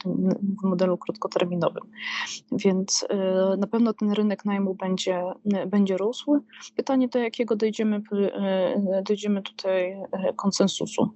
tym 0.03 0.29
modelu 0.63 0.97
krótkoterminowym. 0.97 1.83
Więc 2.51 3.07
na 3.57 3.67
pewno 3.67 3.93
ten 3.93 4.11
rynek 4.11 4.45
najmu 4.45 4.75
będzie, 4.75 5.23
będzie 5.67 5.97
rósł. 5.97 6.43
Pytanie 6.75 7.07
do 7.07 7.19
jakiego 7.19 7.55
dojdziemy, 7.55 8.01
dojdziemy 9.03 9.41
tutaj 9.41 10.01
konsensusu, 10.35 11.09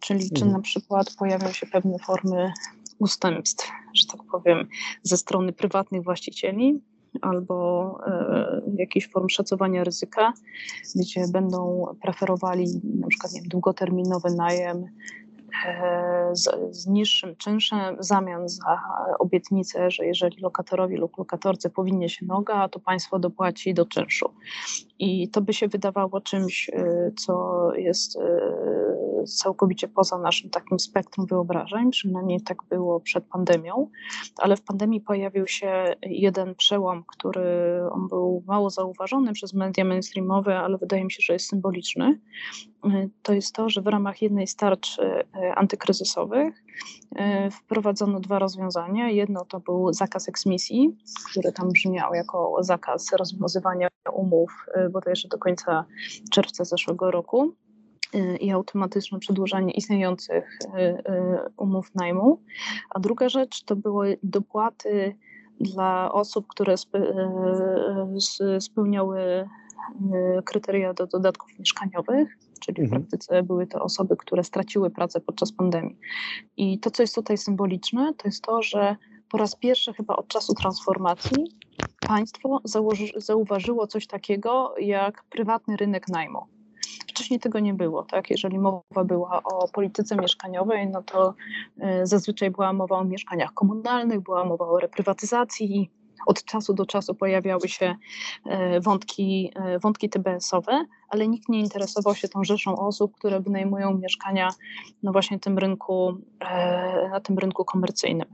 czyli 0.00 0.30
czy 0.30 0.44
mhm. 0.44 0.52
na 0.52 0.60
przykład 0.60 1.06
pojawią 1.18 1.48
się 1.48 1.66
pewne 1.66 1.98
formy 1.98 2.52
ustępstw, 2.98 3.70
że 3.94 4.06
tak 4.06 4.20
powiem, 4.30 4.68
ze 5.02 5.16
strony 5.16 5.52
prywatnych 5.52 6.04
właścicieli, 6.04 6.80
albo 7.22 7.98
e, 8.06 8.62
jakiejś 8.76 9.10
form 9.10 9.28
szacowania 9.28 9.84
ryzyka, 9.84 10.32
gdzie 10.94 11.24
będą 11.32 11.86
preferowali 12.02 12.66
na 13.00 13.08
przykład 13.08 13.32
nie 13.32 13.40
wiem, 13.40 13.48
długoterminowy 13.48 14.30
najem 14.30 14.84
z, 16.32 16.48
z, 16.70 16.86
niższym 16.86 17.36
czynszem 17.36 17.96
w 17.96 18.04
zamian 18.04 18.48
za 18.48 18.80
obietnicę, 19.18 19.90
że 19.90 20.06
jeżeli 20.06 20.40
lokatorowi 20.40 20.96
lub 20.96 21.18
lokatorce 21.18 21.70
powinnie 21.70 22.08
się 22.08 22.26
noga, 22.26 22.68
to 22.68 22.80
państwo 22.80 23.18
dopłaci 23.18 23.74
do 23.74 23.86
czynszu. 23.86 24.30
I 24.98 25.28
to 25.28 25.40
by 25.40 25.52
się 25.52 25.68
wydawało 25.68 26.20
czymś, 26.20 26.70
e, 26.70 27.10
co 27.16 27.68
jest 27.74 28.18
całkowicie 29.26 29.88
poza 29.88 30.18
naszym 30.18 30.50
takim 30.50 30.78
spektrum 30.78 31.26
wyobrażeń, 31.26 31.90
przynajmniej 31.90 32.40
tak 32.40 32.58
było 32.68 33.00
przed 33.00 33.24
pandemią, 33.24 33.90
ale 34.38 34.56
w 34.56 34.62
pandemii 34.62 35.00
pojawił 35.00 35.46
się 35.46 35.94
jeden 36.02 36.54
przełom, 36.54 37.04
który 37.06 37.80
on 37.90 38.08
był 38.08 38.42
mało 38.46 38.70
zauważony 38.70 39.32
przez 39.32 39.54
media 39.54 39.84
mainstreamowe, 39.84 40.58
ale 40.58 40.78
wydaje 40.78 41.04
mi 41.04 41.12
się, 41.12 41.18
że 41.22 41.32
jest 41.32 41.48
symboliczny. 41.48 42.20
To 43.22 43.32
jest 43.32 43.54
to, 43.54 43.68
że 43.68 43.82
w 43.82 43.86
ramach 43.86 44.22
jednej 44.22 44.46
z 44.46 44.56
tarcz 44.56 44.98
e, 44.98 45.24
antykryzysowych 45.54 46.64
e, 47.16 47.50
wprowadzono 47.50 48.20
dwa 48.20 48.38
rozwiązania. 48.38 49.10
Jedno 49.10 49.44
to 49.44 49.60
był 49.60 49.92
zakaz 49.92 50.28
eksmisji, 50.28 50.96
który 51.30 51.52
tam 51.52 51.68
brzmiał 51.68 52.14
jako 52.14 52.56
zakaz 52.60 53.12
rozwiązywania 53.12 53.88
umów, 54.12 54.66
e, 54.74 54.88
bo 54.88 55.00
to 55.00 55.10
jeszcze 55.10 55.28
do 55.28 55.38
końca 55.38 55.84
czerwca 56.30 56.64
zeszłego 56.64 57.10
roku. 57.10 57.54
I 58.40 58.50
automatyczne 58.50 59.18
przedłużanie 59.18 59.72
istniejących 59.72 60.58
umów 61.56 61.94
najmu. 61.94 62.42
A 62.90 63.00
druga 63.00 63.28
rzecz 63.28 63.64
to 63.64 63.76
były 63.76 64.18
dopłaty 64.22 65.16
dla 65.60 66.12
osób, 66.12 66.46
które 66.46 66.74
spełniały 68.60 69.48
kryteria 70.44 70.94
do 70.94 71.06
dodatków 71.06 71.58
mieszkaniowych, 71.58 72.38
czyli 72.66 72.82
w 72.82 72.84
mhm. 72.84 73.02
praktyce 73.02 73.42
były 73.42 73.66
to 73.66 73.82
osoby, 73.82 74.16
które 74.16 74.44
straciły 74.44 74.90
pracę 74.90 75.20
podczas 75.20 75.52
pandemii. 75.52 75.98
I 76.56 76.78
to, 76.78 76.90
co 76.90 77.02
jest 77.02 77.14
tutaj 77.14 77.38
symboliczne, 77.38 78.14
to 78.14 78.28
jest 78.28 78.42
to, 78.42 78.62
że 78.62 78.96
po 79.28 79.38
raz 79.38 79.56
pierwszy 79.56 79.92
chyba 79.92 80.16
od 80.16 80.28
czasu 80.28 80.54
transformacji 80.54 81.58
państwo 82.08 82.60
zauważyło 83.18 83.86
coś 83.86 84.06
takiego 84.06 84.74
jak 84.78 85.24
prywatny 85.24 85.76
rynek 85.76 86.08
najmu 86.08 86.56
wcześniej 87.16 87.40
tego 87.40 87.58
nie 87.60 87.74
było, 87.74 88.02
tak? 88.02 88.30
Jeżeli 88.30 88.58
mowa 88.58 89.04
była 89.04 89.42
o 89.42 89.68
polityce 89.68 90.16
mieszkaniowej, 90.16 90.88
no 90.88 91.02
to 91.02 91.34
y, 92.02 92.06
zazwyczaj 92.06 92.50
była 92.50 92.72
mowa 92.72 92.98
o 92.98 93.04
mieszkaniach 93.04 93.52
komunalnych, 93.54 94.20
była 94.20 94.44
mowa 94.44 94.64
o 94.64 94.78
reprywatyzacji. 94.78 95.90
Od 96.26 96.44
czasu 96.44 96.74
do 96.74 96.86
czasu 96.86 97.14
pojawiały 97.14 97.68
się 97.68 97.94
y, 98.46 98.80
wątki, 98.80 99.52
y, 99.76 99.78
wątki 99.78 100.08
TBS-owe, 100.08 100.84
ale 101.08 101.28
nikt 101.28 101.48
nie 101.48 101.60
interesował 101.60 102.14
się 102.14 102.28
tą 102.28 102.44
rzeszą 102.44 102.76
osób, 102.76 103.14
które 103.14 103.40
wynajmują 103.40 103.98
mieszkania 103.98 104.48
no 105.02 105.12
właśnie 105.12 105.38
tym 105.38 105.58
rynku, 105.58 106.18
na 107.10 107.20
tym 107.20 107.38
rynku 107.38 107.64
komercyjnym. 107.64 108.28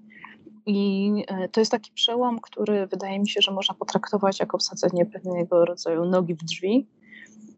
I 0.67 1.11
to 1.53 1.61
jest 1.61 1.71
taki 1.71 1.93
przełom, 1.93 2.41
który 2.41 2.87
wydaje 2.87 3.19
mi 3.19 3.29
się, 3.29 3.41
że 3.41 3.53
można 3.53 3.75
potraktować 3.75 4.41
jako 4.41 4.59
wsadzenie 4.59 5.07
pewnego 5.07 5.65
rodzaju 5.65 6.05
nogi 6.05 6.35
w 6.35 6.45
drzwi, 6.45 6.87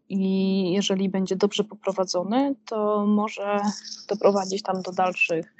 i 0.09 0.71
jeżeli 0.71 1.09
będzie 1.09 1.35
dobrze 1.35 1.63
poprowadzony, 1.63 2.55
to 2.65 3.05
może 3.07 3.61
doprowadzić 4.09 4.63
tam 4.63 4.81
do 4.81 4.91
dalszych, 4.91 5.53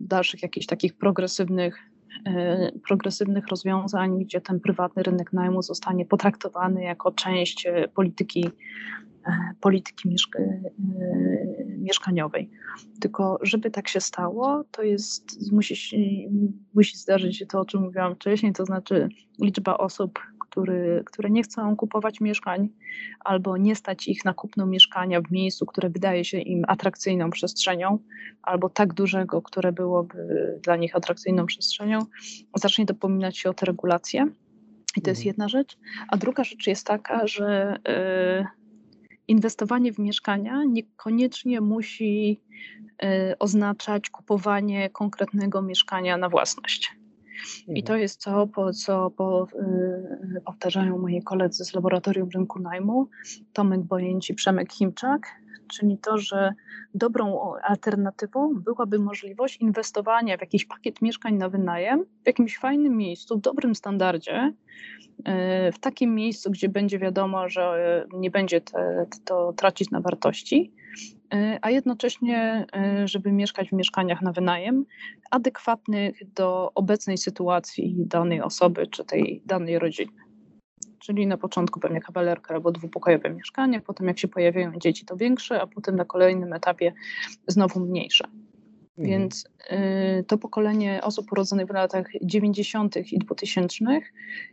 dalszych 0.00 0.42
jakichś 0.42 0.66
takich 0.66 0.94
progresywnych, 0.94 1.78
e, 1.78 1.97
progresywnych 2.88 3.48
rozwiązań, 3.48 4.18
gdzie 4.18 4.40
ten 4.40 4.60
prywatny 4.60 5.02
rynek 5.02 5.32
najmu 5.32 5.62
zostanie 5.62 6.06
potraktowany 6.06 6.82
jako 6.82 7.12
część 7.12 7.66
e, 7.66 7.88
polityki, 7.88 8.50
e, 9.26 9.32
polityki 9.60 10.08
mieszka 10.08 10.38
mieszkaniowej. 11.78 12.50
Tylko 13.00 13.38
żeby 13.42 13.70
tak 13.70 13.88
się 13.88 14.00
stało, 14.00 14.64
to 14.70 14.82
jest, 14.82 15.52
musi, 15.52 16.28
musi 16.74 16.96
zdarzyć 16.96 17.38
się 17.38 17.46
to, 17.46 17.60
o 17.60 17.64
czym 17.64 17.82
mówiłam 17.82 18.14
wcześniej, 18.14 18.52
to 18.52 18.64
znaczy 18.64 19.08
liczba 19.42 19.78
osób, 19.78 20.18
który, 20.50 21.02
które 21.06 21.30
nie 21.30 21.42
chcą 21.42 21.76
kupować 21.76 22.20
mieszkań 22.20 22.68
albo 23.20 23.56
nie 23.56 23.76
stać 23.76 24.08
ich 24.08 24.24
na 24.24 24.34
kupno 24.34 24.66
mieszkania 24.66 25.20
w 25.20 25.30
miejscu, 25.30 25.66
które 25.66 25.90
wydaje 25.90 26.24
się 26.24 26.38
im 26.38 26.64
atrakcyjną 26.68 27.30
przestrzenią, 27.30 27.98
albo 28.42 28.68
tak 28.68 28.94
dużego, 28.94 29.42
które 29.42 29.72
byłoby 29.72 30.58
dla 30.62 30.76
nich 30.76 30.96
atrakcyjną 30.96 31.46
przestrzenią, 31.46 31.98
zacznie 32.56 32.84
dopominać 32.84 33.38
się 33.38 33.50
o 33.50 33.54
te 33.54 33.66
regulacje. 33.66 34.26
I 34.96 35.02
to 35.02 35.10
jest 35.10 35.20
mhm. 35.20 35.26
jedna 35.26 35.48
rzecz. 35.48 35.78
A 36.08 36.16
druga 36.16 36.44
rzecz 36.44 36.66
jest 36.66 36.86
taka, 36.86 37.26
że. 37.26 37.78
Yy, 37.88 38.58
inwestowanie 39.28 39.92
w 39.92 39.98
mieszkania 39.98 40.64
niekoniecznie 40.64 41.60
musi 41.60 42.40
oznaczać 43.38 44.10
kupowanie 44.10 44.90
konkretnego 44.90 45.62
mieszkania 45.62 46.16
na 46.16 46.28
własność. 46.28 46.97
I 47.68 47.82
to 47.82 47.96
jest 47.96 48.24
to, 48.24 48.46
po, 48.46 48.72
co 48.72 49.10
po, 49.10 49.46
y, 50.36 50.40
powtarzają 50.44 50.98
moi 50.98 51.22
koledzy 51.22 51.64
z 51.64 51.74
Laboratorium 51.74 52.28
Rynku 52.34 52.58
Najmu, 52.58 53.08
Tomek 53.52 53.80
Bojęci, 53.80 54.34
Przemek 54.34 54.72
Chimczak, 54.72 55.26
czyli 55.68 55.98
to, 55.98 56.18
że 56.18 56.52
dobrą 56.94 57.52
alternatywą 57.62 58.54
byłaby 58.54 58.98
możliwość 58.98 59.56
inwestowania 59.56 60.36
w 60.36 60.40
jakiś 60.40 60.64
pakiet 60.64 61.02
mieszkań 61.02 61.34
na 61.34 61.48
wynajem 61.48 62.04
w 62.22 62.26
jakimś 62.26 62.58
fajnym 62.58 62.96
miejscu, 62.96 63.38
w 63.38 63.40
dobrym 63.40 63.74
standardzie, 63.74 64.52
y, 65.18 65.22
w 65.72 65.78
takim 65.80 66.14
miejscu, 66.14 66.50
gdzie 66.50 66.68
będzie 66.68 66.98
wiadomo, 66.98 67.48
że 67.48 68.06
nie 68.12 68.30
będzie 68.30 68.60
te, 68.60 69.06
to 69.24 69.52
tracić 69.52 69.90
na 69.90 70.00
wartości. 70.00 70.72
Y, 70.74 70.77
a 71.62 71.70
jednocześnie, 71.70 72.66
y, 73.02 73.08
żeby 73.08 73.32
mieszkać 73.32 73.68
w 73.68 73.72
mieszkaniach 73.72 74.22
na 74.22 74.32
wynajem, 74.32 74.84
adekwatnych 75.30 76.32
do 76.34 76.72
obecnej 76.74 77.18
sytuacji 77.18 77.94
danej 77.98 78.40
osoby 78.40 78.86
czy 78.86 79.04
tej 79.04 79.42
danej 79.46 79.78
rodziny. 79.78 80.12
Czyli 80.98 81.26
na 81.26 81.36
początku 81.36 81.80
pewnie 81.80 82.00
kawalerka 82.00 82.54
albo 82.54 82.72
dwupokojowe 82.72 83.30
mieszkanie, 83.30 83.80
potem 83.80 84.06
jak 84.06 84.18
się 84.18 84.28
pojawiają 84.28 84.72
dzieci, 84.78 85.04
to 85.04 85.16
większe, 85.16 85.62
a 85.62 85.66
potem 85.66 85.96
na 85.96 86.04
kolejnym 86.04 86.52
etapie 86.52 86.92
znowu 87.46 87.80
mniejsze. 87.80 88.24
Mhm. 88.98 89.08
Więc 89.08 89.48
y, 90.20 90.24
to 90.24 90.38
pokolenie 90.38 91.00
osób 91.02 91.32
urodzonych 91.32 91.66
w 91.66 91.70
latach 91.70 92.06
90. 92.22 93.12
i 93.12 93.18
2000 93.18 93.84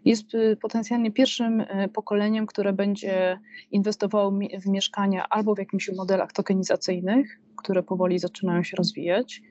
jest 0.06 0.34
y, 0.34 0.58
potencjalnie 0.62 1.12
pierwszym 1.12 1.62
y, 1.62 1.90
pokoleniem, 1.94 2.46
które 2.46 2.74
będzie 2.74 3.40
inwestowało 3.72 4.32
w 4.62 4.68
mieszkania 4.68 5.30
albo 5.30 5.56
w 5.56 5.58
jakichś 5.58 5.92
modelach 5.92 6.32
tokenizacyjnych, 6.32 7.40
które 7.56 7.84
powoli 7.84 8.20
zaczynają 8.20 8.64
się 8.64 8.78
rozwijać. 8.78 9.42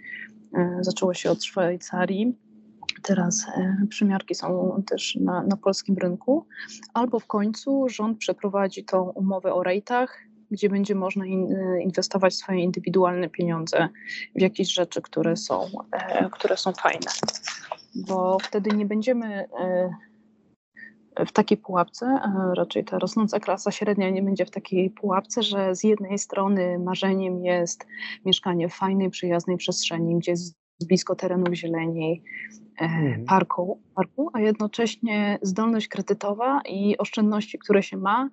Zaczęło 0.81 1.15
się 1.15 1.31
od 1.31 1.45
Szwajcarii. 1.45 2.35
Teraz 3.03 3.47
przymiarki 3.89 4.35
są 4.35 4.83
też 4.87 5.17
na, 5.21 5.43
na 5.43 5.57
polskim 5.57 5.97
rynku, 5.99 6.47
albo 6.93 7.19
w 7.19 7.27
końcu 7.27 7.89
rząd 7.89 8.19
przeprowadzi 8.19 8.85
tą 8.85 9.03
umowę 9.03 9.55
o 9.55 9.63
rejtach, 9.63 10.19
gdzie 10.55 10.69
będzie 10.69 10.95
można 10.95 11.25
e, 11.25 11.29
inwestować 11.83 12.35
swoje 12.35 12.63
indywidualne 12.63 13.29
pieniądze 13.29 13.89
w 14.37 14.41
jakieś 14.41 14.73
rzeczy, 14.73 15.03
które 15.03 15.37
są, 15.37 15.67
e, 15.93 16.31
które 16.31 16.57
są 16.57 16.73
fajne. 16.73 17.07
Bo 17.95 18.39
wtedy 18.43 18.77
nie 18.77 18.87
będziemy 18.87 19.49
e, 19.61 19.91
w 21.27 21.33
takiej 21.33 21.59
pułapce, 21.59 22.19
raczej 22.57 22.85
ta 22.85 22.99
rosnąca 22.99 23.41
klasa 23.41 23.71
średnia 23.71 24.11
nie 24.11 24.23
będzie 24.23 24.47
w 24.47 24.51
takiej 24.51 24.91
pułapce, 24.91 25.43
że 25.43 25.75
z 25.75 25.85
jednej 25.85 26.19
strony 26.19 26.79
marzeniem 26.79 27.45
jest 27.45 27.87
mieszkanie 28.25 28.69
w 28.69 28.75
fajnej, 28.75 29.11
przyjaznej 29.11 29.57
przestrzeni, 29.57 30.19
gdzie 30.19 30.31
jest 30.31 30.55
blisko 30.87 31.15
terenów 31.15 31.55
zieleni, 31.55 32.23
mhm. 32.81 33.25
parku, 33.25 33.81
parku, 33.95 34.31
a 34.33 34.41
jednocześnie 34.41 35.39
zdolność 35.43 35.89
kredytowa 35.89 36.61
i 36.69 36.99
oszczędności, 36.99 37.59
które 37.59 37.83
się 37.83 37.97
ma, 37.97 38.31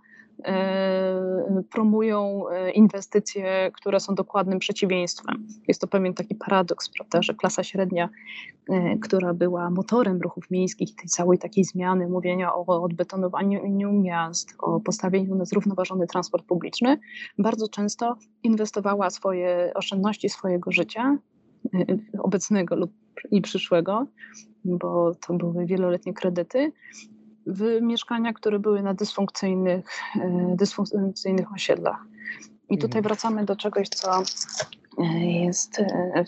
promują 1.72 2.50
e, 2.50 2.72
inwestycje, 2.72 3.72
które 3.74 4.00
są 4.00 4.16
dokładnym 4.16 4.60
przeciwieństwem. 4.60 5.48
Jest 5.68 5.82
to 5.82 5.88
pewien 5.88 6.14
taki 6.14 6.36
paradoks, 6.36 6.90
prawda, 6.90 7.22
że 7.22 7.34
klasa 7.34 7.64
średnia, 7.64 8.10
e, 8.70 8.98
która 8.98 9.34
była 9.34 9.70
motorem 9.70 10.22
ruchów 10.22 10.52
miejskich, 10.52 10.96
tej 10.96 11.10
całej 11.10 11.38
takiej 11.38 11.64
zmiany, 11.64 12.08
mówienia 12.08 12.54
o 12.54 12.84
odbetonowaniu 12.84 13.62
miast, 13.94 14.54
o 14.60 14.80
postawieniu 14.80 15.36
na 15.36 15.46
zrównoważony 15.46 16.08
transport 16.08 16.46
publiczny, 16.46 17.00
bardzo 17.38 17.68
często 17.68 18.16
inwestowała 18.44 19.10
swoje 19.10 19.72
oszczędności 19.76 20.30
swojego 20.30 20.72
życia, 20.72 21.18
obecnego 22.20 22.76
lub 22.76 22.92
i 23.32 23.42
przyszłego, 23.42 24.08
bo 24.66 25.16
to 25.28 25.34
były 25.34 25.66
wieloletnie 25.66 26.14
kredyty, 26.14 26.72
w 27.52 27.82
mieszkania, 27.82 28.34
które 28.34 28.60
były 28.60 28.82
na 28.82 28.94
dysfunkcyjnych, 28.94 29.86
e, 30.16 30.56
dysfunkcyjnych 30.56 31.54
osiedlach. 31.54 32.06
I 32.70 32.78
tutaj 32.78 33.00
mhm. 33.00 33.04
wracamy 33.04 33.46
do 33.46 33.56
czegoś, 33.56 33.90
co 33.90 34.24
e, 34.98 35.26
jest 35.26 35.80
e, 35.80 36.24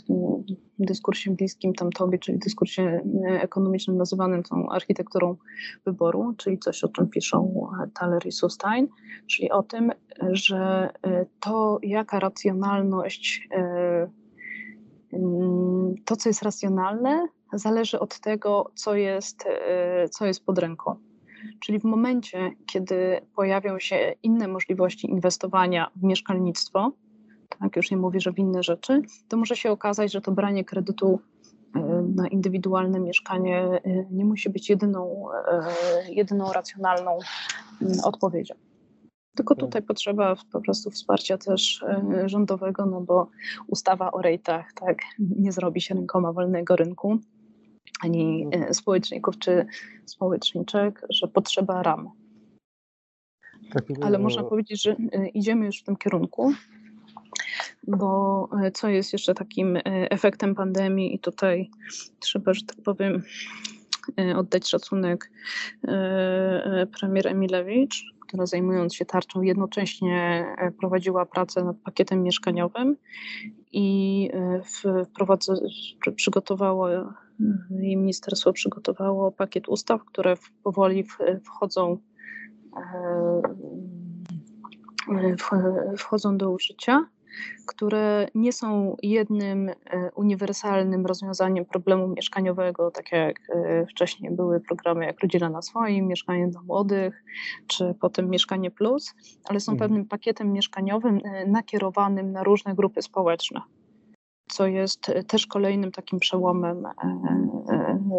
w 0.80 0.86
dyskursie 0.86 1.32
bliskim 1.32 1.74
tam 1.74 1.90
tobie, 1.90 2.20
czyli 2.20 2.40
dyskursie 2.40 3.02
ekonomicznym 3.26 3.98
nazywanym 3.98 4.44
tą 4.44 4.70
architekturą 4.70 5.36
wyboru, 5.86 6.34
czyli 6.38 6.60
coś, 6.60 6.84
o 6.84 6.88
czym 6.88 7.10
piszą 7.10 7.70
Thaler 7.94 8.26
i 8.26 8.32
Sustein, 8.32 8.88
czyli 9.28 9.52
o 9.52 9.64
tym, 9.64 9.92
że 10.32 10.90
to, 11.40 11.80
jaka 11.84 12.20
racjonalność, 12.20 13.50
to, 16.06 16.16
co 16.16 16.30
jest 16.30 16.44
racjonalne, 16.44 17.28
zależy 17.54 18.00
od 18.00 18.20
tego, 18.20 18.72
co 18.76 18.96
jest, 18.96 19.44
co 20.12 20.26
jest 20.26 20.46
pod 20.46 20.58
ręką. 20.58 20.96
Czyli 21.60 21.80
w 21.80 21.84
momencie, 21.84 22.52
kiedy 22.66 23.22
pojawią 23.36 23.80
się 23.80 24.14
inne 24.24 24.48
możliwości 24.48 25.10
inwestowania 25.10 25.92
w 25.96 26.04
mieszkalnictwo, 26.04 26.92
tak, 27.60 27.76
już 27.76 27.92
nie 27.92 27.98
mówię, 27.98 28.20
że 28.20 28.32
w 28.32 28.40
inne 28.40 28.64
rzeczy, 28.64 29.02
to 29.28 29.38
może 29.38 29.56
się 29.56 29.72
okazać, 29.72 30.12
że 30.12 30.22
to 30.22 30.32
branie 30.32 30.66
kredytu 30.66 31.20
e, 31.76 31.80
na 32.16 32.28
indywidualne 32.28 33.00
mieszkanie 33.00 33.60
e, 33.60 34.06
nie 34.12 34.26
musi 34.26 34.50
być 34.50 34.70
jedyną, 34.70 35.26
jedyną 36.10 36.54
racjonalną 36.54 37.20
mm, 37.82 37.94
odpowiedzią. 38.04 38.56
Tylko 39.36 39.56
tutaj 39.56 39.82
potrzeba 39.82 40.36
po 40.52 40.62
prostu 40.62 40.92
wsparcia 40.92 41.38
też 41.38 41.86
rządowego, 42.26 42.86
no 42.86 43.02
bo 43.02 43.30
ustawa 43.68 44.12
o 44.12 44.22
rejtach 44.22 44.74
tak, 44.74 44.98
nie 45.20 45.52
zrobi 45.52 45.82
się 45.82 45.96
rękoma 45.96 46.34
wolnego 46.34 46.76
rynku 46.76 47.20
ani 48.04 48.44
mhm. 48.46 48.64
e, 48.64 48.74
społeczników 48.74 49.40
czy 49.40 49.66
społeczniczek, 50.06 51.02
że 51.10 51.28
potrzeba 51.28 51.84
ram. 51.84 52.10
Tak, 53.72 53.84
Ale 54.02 54.20
można 54.20 54.44
powiedzieć, 54.44 54.84
że 54.84 54.92
e, 54.92 55.28
idziemy 55.28 55.66
już 55.66 55.80
w 55.80 55.84
tym 55.84 55.96
kierunku, 55.96 56.54
bo 57.88 58.50
e, 58.64 58.72
co 58.72 58.90
jest 58.90 59.14
jeszcze 59.14 59.34
takim 59.34 59.80
efektem 59.86 60.56
pandemii 60.56 61.16
i 61.16 61.20
tutaj 61.20 61.70
trzeba, 62.20 62.54
że 62.54 62.66
tak 62.66 62.78
powiem, 62.84 63.24
oddać 64.36 64.70
szacunek 64.70 65.32
premier 67.00 67.28
Emilewicz, 67.28 68.04
która 68.20 68.46
zajmując 68.46 68.96
się 68.96 69.06
tarczą 69.06 69.42
jednocześnie 69.42 70.46
prowadziła 70.80 71.26
pracę 71.26 71.64
nad 71.64 71.78
pakietem 71.78 72.24
mieszkaniowym 72.24 72.98
i 73.72 74.30
przygotowała 76.16 77.14
i 77.82 77.98
ministerstwo 77.98 78.54
przygotowało 78.54 79.32
pakiet 79.32 79.68
ustaw, 79.68 80.06
które 80.06 80.34
powoli 80.64 81.04
wchodzą, 81.46 81.98
e, 85.12 85.36
wchodzą 85.98 86.38
do 86.38 86.52
użycia, 86.52 87.06
które 87.68 88.28
nie 88.36 88.54
są 88.54 88.96
jednym 89.04 89.70
e, 89.70 89.76
uniwersalnym 90.16 91.06
rozwiązaniem 91.06 91.66
problemu 91.66 92.08
mieszkaniowego, 92.08 92.92
tak 92.92 93.12
jak 93.12 93.36
e, 93.50 93.86
wcześniej 93.86 94.32
były 94.32 94.60
programy 94.60 95.06
jak 95.06 95.20
Rodzina 95.20 95.50
na 95.50 95.62
swoim, 95.62 96.08
Mieszkanie 96.08 96.48
dla 96.48 96.62
młodych, 96.62 97.24
czy 97.68 97.96
potem 98.02 98.30
Mieszkanie 98.30 98.72
Plus, 98.72 99.16
ale 99.46 99.60
są 99.60 99.72
mhm. 99.72 99.90
pewnym 99.90 100.08
pakietem 100.08 100.54
mieszkaniowym 100.54 101.20
nakierowanym 101.48 102.32
na 102.32 102.44
różne 102.44 102.76
grupy 102.76 103.02
społeczne 103.02 103.62
co 104.54 104.68
jest 104.68 105.10
e, 105.10 105.24
też 105.24 105.48
kolejnym 105.48 105.92
takim 105.92 106.20
przełomem, 106.20 106.86
e, 106.86 106.92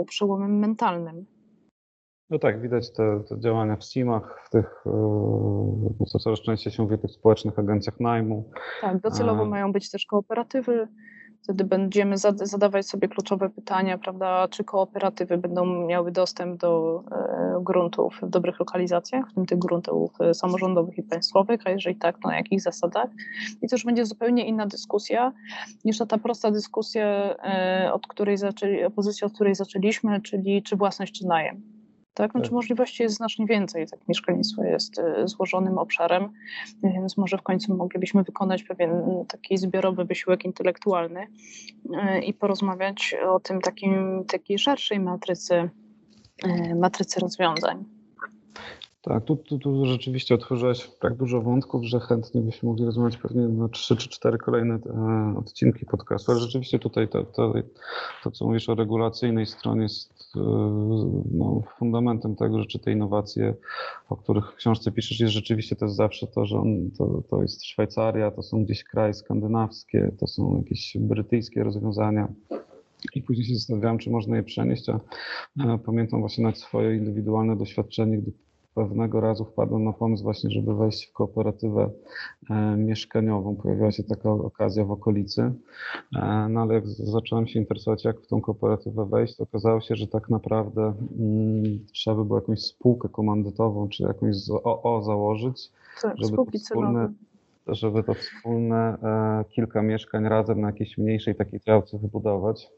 e, 0.01 0.05
przełomem 0.07 0.59
mentalnym. 0.59 1.27
No 2.31 2.39
tak, 2.39 2.63
widać 2.63 2.93
te, 2.93 3.21
te 3.29 3.41
działania 3.41 3.77
w 3.77 3.85
SIM-ach, 3.85 4.43
w 4.47 4.51
tych, 4.51 4.83
no 6.01 6.07
co 6.07 6.19
coraz 6.19 6.41
częściej 6.41 6.73
się 6.73 6.83
mówi, 6.83 6.97
w 6.97 7.01
tych 7.01 7.11
społecznych 7.11 7.59
agencjach 7.59 8.01
najmu. 8.01 8.51
Tak, 8.81 9.01
docelowo 9.01 9.45
mają 9.45 9.73
być 9.73 9.91
też 9.91 10.07
kooperatywy 10.07 10.89
Wtedy 11.45 11.65
będziemy 11.65 12.19
zadawać 12.43 12.87
sobie 12.87 13.09
kluczowe 13.09 13.51
pytania, 13.51 13.99
prawda, 13.99 14.49
czy 14.49 14.65
kooperatywy 14.65 15.39
będą 15.39 15.87
miały 15.87 16.13
dostęp 16.13 16.61
do 16.61 17.03
e, 17.13 17.59
gruntów 17.63 18.19
w 18.23 18.29
dobrych 18.29 18.61
lokalizacjach, 18.61 19.31
w 19.31 19.35
tym 19.35 19.47
tych 19.47 19.59
gruntów 19.59 20.21
e, 20.21 20.35
samorządowych 20.35 20.99
i 20.99 21.03
państwowych, 21.03 21.61
a 21.65 21.71
jeżeli 21.71 21.97
tak, 21.97 22.19
to 22.19 22.29
na 22.29 22.37
jakich 22.37 22.61
zasadach. 22.61 23.11
I 23.63 23.69
to 23.69 23.77
już 23.77 23.85
będzie 23.85 24.07
zupełnie 24.07 24.47
inna 24.47 24.67
dyskusja 24.67 25.33
niż 25.85 25.99
ta 25.99 26.19
prosta 26.19 26.51
dyskusja, 26.51 27.05
e, 27.05 27.91
od 27.93 28.07
której 28.07 28.37
zaczęli, 28.37 28.85
opozycja, 28.85 29.27
od 29.27 29.33
której 29.33 29.55
zaczęliśmy, 29.55 30.21
czyli 30.21 30.63
czy 30.63 30.77
własność, 30.77 31.19
czy 31.19 31.27
najem. 31.27 31.74
Tak? 32.15 32.31
Znaczy 32.31 32.47
tak. 32.47 32.53
możliwości 32.53 33.03
jest 33.03 33.17
znacznie 33.17 33.47
więcej. 33.47 33.87
Tak, 33.87 34.01
mieszkalnictwo 34.09 34.65
jest 34.65 34.99
e, 34.99 35.29
złożonym 35.29 35.79
obszarem, 35.79 36.33
więc 36.83 37.17
może 37.17 37.39
w 37.39 37.43
końcu 37.43 37.77
moglibyśmy 37.77 38.23
wykonać 38.23 38.63
pewien 38.63 39.03
taki 39.29 39.59
zbiorowy 39.59 40.05
wysiłek 40.05 40.45
intelektualny 40.45 41.27
e, 41.95 42.21
i 42.21 42.35
porozmawiać 42.35 43.17
o 43.29 43.41
tym 43.41 43.61
takim, 43.61 44.25
takiej 44.25 44.59
szerszej 44.59 45.01
matrycy, 45.01 45.71
e, 46.45 46.75
matrycy 46.75 47.21
rozwiązań. 47.21 47.85
Tak, 49.05 49.25
tu, 49.25 49.37
tu, 49.37 49.59
tu 49.59 49.87
rzeczywiście 49.87 50.35
otworzyłeś 50.35 50.91
tak 51.01 51.15
dużo 51.15 51.41
wątków, 51.41 51.85
że 51.85 52.01
chętnie 52.01 52.41
byśmy 52.41 52.69
mogli 52.69 52.85
rozmawiać 52.85 53.17
pewnie 53.17 53.49
na 53.49 53.69
trzy 53.69 53.97
czy 53.97 54.09
cztery 54.09 54.39
kolejne 54.39 54.75
e, 54.75 55.35
odcinki 55.39 55.87
podcastu, 55.87 56.33
ale 56.33 56.41
rzeczywiście 56.41 56.79
tutaj 56.79 57.09
to, 57.09 57.25
to, 57.25 57.55
to, 58.23 58.31
co 58.31 58.47
mówisz 58.47 58.69
o 58.69 58.75
regulacyjnej 58.75 59.47
stronie 59.47 59.83
jest 59.83 60.37
e, 60.37 60.41
no, 61.33 61.63
fundamentem 61.79 62.37
tego, 62.37 62.59
że 62.59 62.67
czy 62.67 62.79
te 62.79 62.93
innowacje, 62.93 63.55
o 64.09 64.17
których 64.17 64.53
w 64.53 64.55
książce 64.55 64.93
piszesz, 64.93 65.21
jest 65.21 65.33
rzeczywiście 65.33 65.77
to 65.77 65.85
jest 65.85 65.97
zawsze 65.97 66.27
to, 66.27 66.47
że 66.47 66.59
on, 66.59 66.91
to, 66.99 67.23
to 67.31 67.43
jest 67.43 67.65
Szwajcaria, 67.65 68.31
to 68.31 68.43
są 68.43 68.65
gdzieś 68.65 68.85
kraje 68.85 69.15
skandynawskie, 69.15 70.13
to 70.19 70.27
są 70.27 70.57
jakieś 70.59 70.97
brytyjskie 71.01 71.65
rozwiązania. 71.65 72.29
I 73.15 73.23
później 73.23 73.47
się 73.47 73.55
zastanawiałem, 73.55 73.99
czy 73.99 74.11
można 74.11 74.37
je 74.37 74.43
przenieść, 74.43 74.89
a 74.89 74.99
pamiętam 75.79 76.21
właśnie 76.21 76.45
nawet 76.45 76.59
swoje 76.59 76.97
indywidualne 76.97 77.57
doświadczenie, 77.57 78.19
gdy 78.19 78.33
pewnego 78.75 79.21
razu 79.21 79.45
wpadłem 79.45 79.85
na 79.85 79.93
pomysł 79.93 80.23
właśnie, 80.23 80.51
żeby 80.51 80.75
wejść 80.75 81.07
w 81.07 81.13
kooperatywę 81.13 81.91
e, 82.51 82.77
mieszkaniową. 82.77 83.57
Pojawiła 83.57 83.93
się 83.93 84.03
taka 84.03 84.31
okazja 84.31 84.85
w 84.85 84.91
okolicy, 84.91 85.53
e, 86.17 86.47
no 86.51 86.61
ale 86.61 86.75
jak 86.75 86.87
zacząłem 86.87 87.47
się 87.47 87.61
interesować, 87.61 88.05
jak 88.05 88.21
w 88.21 88.27
tą 88.27 88.41
kooperatywę 88.41 89.07
wejść, 89.07 89.37
to 89.37 89.43
okazało 89.43 89.81
się, 89.81 89.97
że 89.97 90.07
tak 90.07 90.29
naprawdę 90.29 90.95
mm, 91.19 91.87
trzeba 91.93 92.17
by 92.17 92.25
było 92.25 92.39
jakąś 92.39 92.61
spółkę 92.61 93.09
komandytową, 93.09 93.89
czy 93.89 94.03
jakąś 94.03 94.37
OO 94.65 95.03
założyć, 95.03 95.71
tak, 96.03 96.17
żeby 96.19 96.37
to 96.37 96.45
wspólne, 96.59 97.13
żeby 97.67 98.03
to 98.03 98.15
wspólne 98.15 98.99
kilka 99.49 99.83
mieszkań 99.83 100.29
razem 100.29 100.61
na 100.61 100.67
jakiejś 100.67 100.99
mniejszej 100.99 101.35
takiej 101.35 101.61
działce 101.61 101.99
wybudować. 101.99 102.71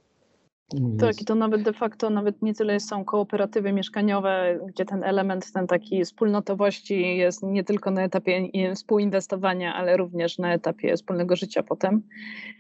Tak, 0.99 1.21
i 1.21 1.25
to 1.25 1.35
nawet 1.35 1.63
de 1.63 1.73
facto 1.73 2.11
nawet 2.11 2.43
nie 2.43 2.55
tyle 2.55 2.81
są 2.81 3.05
kooperatywy 3.05 3.73
mieszkaniowe, 3.73 4.59
gdzie 4.69 4.85
ten 4.85 5.05
element 5.05 5.53
ten 5.53 5.67
taki 5.67 6.05
wspólnotowości 6.05 7.17
jest 7.17 7.43
nie 7.43 7.65
tylko 7.65 7.91
na 7.91 8.03
etapie 8.03 8.49
współinwestowania, 8.75 9.75
ale 9.75 9.97
również 9.97 10.39
na 10.39 10.55
etapie 10.55 10.97
wspólnego 10.97 11.37
życia 11.37 11.63
potem. 11.63 12.03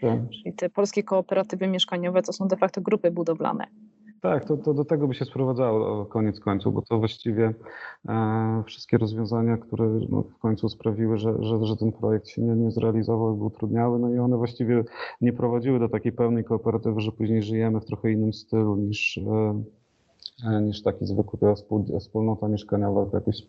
Tak. 0.00 0.20
Czyli 0.30 0.54
te 0.54 0.70
polskie 0.70 1.02
kooperatywy 1.02 1.66
mieszkaniowe 1.66 2.22
to 2.22 2.32
są 2.32 2.48
de 2.48 2.56
facto 2.56 2.80
grupy 2.80 3.10
budowlane. 3.10 3.66
Tak, 4.30 4.44
to, 4.44 4.56
to 4.56 4.74
do 4.74 4.84
tego 4.84 5.08
by 5.08 5.14
się 5.14 5.24
sprowadzało 5.24 6.06
koniec 6.06 6.40
końców, 6.40 6.74
bo 6.74 6.82
to 6.82 6.98
właściwie 6.98 7.54
e, 8.08 8.62
wszystkie 8.66 8.98
rozwiązania, 8.98 9.56
które 9.56 9.86
no, 10.08 10.22
w 10.22 10.38
końcu 10.38 10.68
sprawiły, 10.68 11.18
że, 11.18 11.34
że, 11.40 11.64
że 11.66 11.76
ten 11.76 11.92
projekt 11.92 12.28
się 12.28 12.42
nie, 12.42 12.54
nie 12.54 12.70
zrealizował 12.70 13.36
był 13.36 13.46
utrudniały, 13.46 13.98
no 13.98 14.10
i 14.10 14.18
one 14.18 14.36
właściwie 14.36 14.84
nie 15.20 15.32
prowadziły 15.32 15.78
do 15.78 15.88
takiej 15.88 16.12
pełnej 16.12 16.44
kooperatywy, 16.44 17.00
że 17.00 17.12
później 17.12 17.42
żyjemy 17.42 17.80
w 17.80 17.84
trochę 17.84 18.12
innym 18.12 18.32
stylu 18.32 18.76
niż, 18.76 19.18
E, 19.18 19.62
niż 20.44 20.82
taki 20.82 21.06
zwykły 21.06 21.54
wspólnota 22.00 22.48
mieszkaniowa, 22.48 23.06
jakoś 23.12 23.46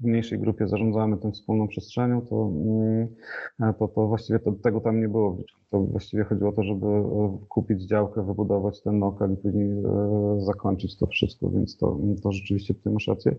w 0.00 0.04
mniejszej 0.04 0.38
grupie 0.38 0.68
zarządzamy 0.68 1.16
tą 1.16 1.32
wspólną 1.32 1.68
przestrzenią, 1.68 2.20
to, 2.20 2.50
mm, 2.54 3.08
e, 3.60 3.74
to, 3.78 3.88
to 3.88 4.06
właściwie 4.06 4.38
to, 4.38 4.52
tego 4.52 4.80
tam 4.80 5.00
nie 5.00 5.08
było 5.08 5.36
To 5.70 5.80
właściwie 5.80 6.24
chodziło 6.24 6.50
o 6.50 6.52
to, 6.52 6.62
żeby 6.62 6.86
e, 6.86 7.38
kupić 7.48 7.82
działkę, 7.82 8.26
wybudować 8.26 8.82
ten 8.82 8.98
lokal 8.98 9.32
i 9.32 9.36
później 9.36 9.82
zakończyć 10.38 10.98
to 10.98 11.06
wszystko, 11.06 11.50
więc 11.50 11.76
to, 11.76 11.98
to 12.22 12.32
rzeczywiście 12.32 12.74
tutaj 12.74 12.92
masz 12.92 13.08
rację. 13.08 13.36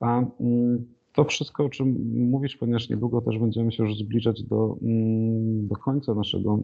A 0.00 0.22
mm, 0.40 0.86
to 1.14 1.24
wszystko, 1.24 1.64
o 1.64 1.68
czym 1.68 1.96
mówisz, 2.30 2.56
ponieważ 2.56 2.90
niedługo 2.90 3.20
też 3.20 3.38
będziemy 3.38 3.72
się 3.72 3.82
już 3.82 3.98
zbliżać 3.98 4.42
do, 4.42 4.76
mm, 4.82 5.68
do 5.68 5.76
końca 5.76 6.14
naszego 6.14 6.58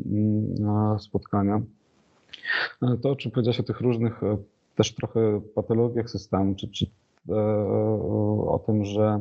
spotkania. 0.99 1.63
To, 3.03 3.11
o 3.11 3.17
czym 3.17 3.31
powiedziałeś 3.33 3.61
o 3.61 3.63
tych 3.63 3.81
różnych 3.81 4.21
też 4.77 4.95
trochę 4.95 5.41
patologiach 5.55 6.11
systemu, 6.11 6.55
czy, 6.55 6.69
czy 6.69 6.87
e, 7.29 7.35
o 8.49 8.63
tym, 8.67 8.85
że 8.85 9.21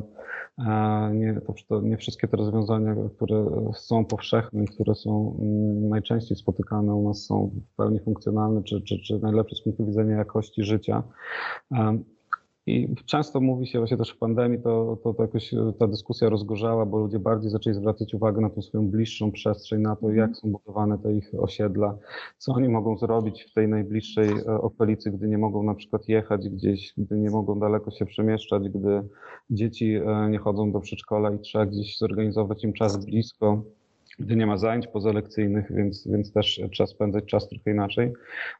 e, 0.58 1.10
nie, 1.14 1.40
to, 1.68 1.80
nie 1.80 1.96
wszystkie 1.96 2.28
te 2.28 2.36
rozwiązania, 2.36 2.96
które 3.16 3.46
są 3.74 4.04
powszechne 4.04 4.64
które 4.64 4.94
są 4.94 5.36
mm, 5.40 5.88
najczęściej 5.88 6.36
spotykane 6.36 6.94
u 6.94 7.08
nas 7.08 7.24
są 7.24 7.50
w 7.72 7.76
pełni 7.76 8.00
funkcjonalne, 8.00 8.62
czy, 8.62 8.80
czy, 8.80 8.98
czy 8.98 9.18
najlepsze 9.18 9.56
z 9.56 9.62
punktu 9.62 9.86
widzenia 9.86 10.16
jakości 10.16 10.64
życia. 10.64 11.02
I 12.66 12.94
często 13.06 13.40
mówi 13.40 13.66
się 13.66 13.78
właśnie 13.78 13.96
też 13.96 14.10
w 14.10 14.18
pandemii, 14.18 14.60
to, 14.62 14.98
to, 15.04 15.14
to 15.14 15.22
jakoś 15.22 15.54
e, 15.54 15.72
ta 15.78 15.86
dyskusja 15.86 16.28
rozgorzała, 16.28 16.86
bo 16.86 16.98
ludzie 16.98 17.18
bardziej 17.18 17.50
zaczęli 17.50 17.76
zwracać 17.76 18.14
uwagę 18.14 18.40
na 18.40 18.50
tą 18.50 18.62
swoją 18.62 18.88
bliższą 18.88 19.32
przestrzeń, 19.32 19.80
na 19.80 19.96
to, 19.96 20.10
jak 20.10 20.36
są 20.36 20.52
budowane 20.52 20.98
te 20.98 21.12
ich 21.12 21.30
osiedla, 21.38 21.98
co 22.38 22.52
oni 22.52 22.68
mogą 22.68 22.98
zrobić 22.98 23.42
w 23.42 23.52
tej 23.52 23.68
najbliższej 23.68 24.28
e, 24.28 24.46
okolicy, 24.46 25.10
gdy 25.10 25.28
nie 25.28 25.38
mogą 25.38 25.62
na 25.62 25.74
przykład 25.74 26.08
jechać 26.08 26.48
gdzieś, 26.48 26.94
gdy 26.98 27.18
nie 27.18 27.30
mogą 27.30 27.58
daleko 27.58 27.90
się 27.90 28.06
przemieszczać, 28.06 28.68
gdy 28.68 29.02
dzieci 29.50 29.94
e, 29.94 30.28
nie 30.30 30.38
chodzą 30.38 30.72
do 30.72 30.80
przedszkola 30.80 31.30
i 31.30 31.38
trzeba 31.38 31.66
gdzieś 31.66 31.98
zorganizować 31.98 32.64
im 32.64 32.72
czas 32.72 33.04
blisko 33.04 33.62
gdy 34.18 34.36
nie 34.36 34.46
ma 34.46 34.56
zajęć 34.56 34.86
pozalekcyjnych, 34.86 35.72
więc, 35.74 36.08
więc 36.08 36.32
też 36.32 36.60
trzeba 36.72 36.86
spędzać 36.86 37.24
czas 37.24 37.48
trochę 37.48 37.70
inaczej. 37.70 38.12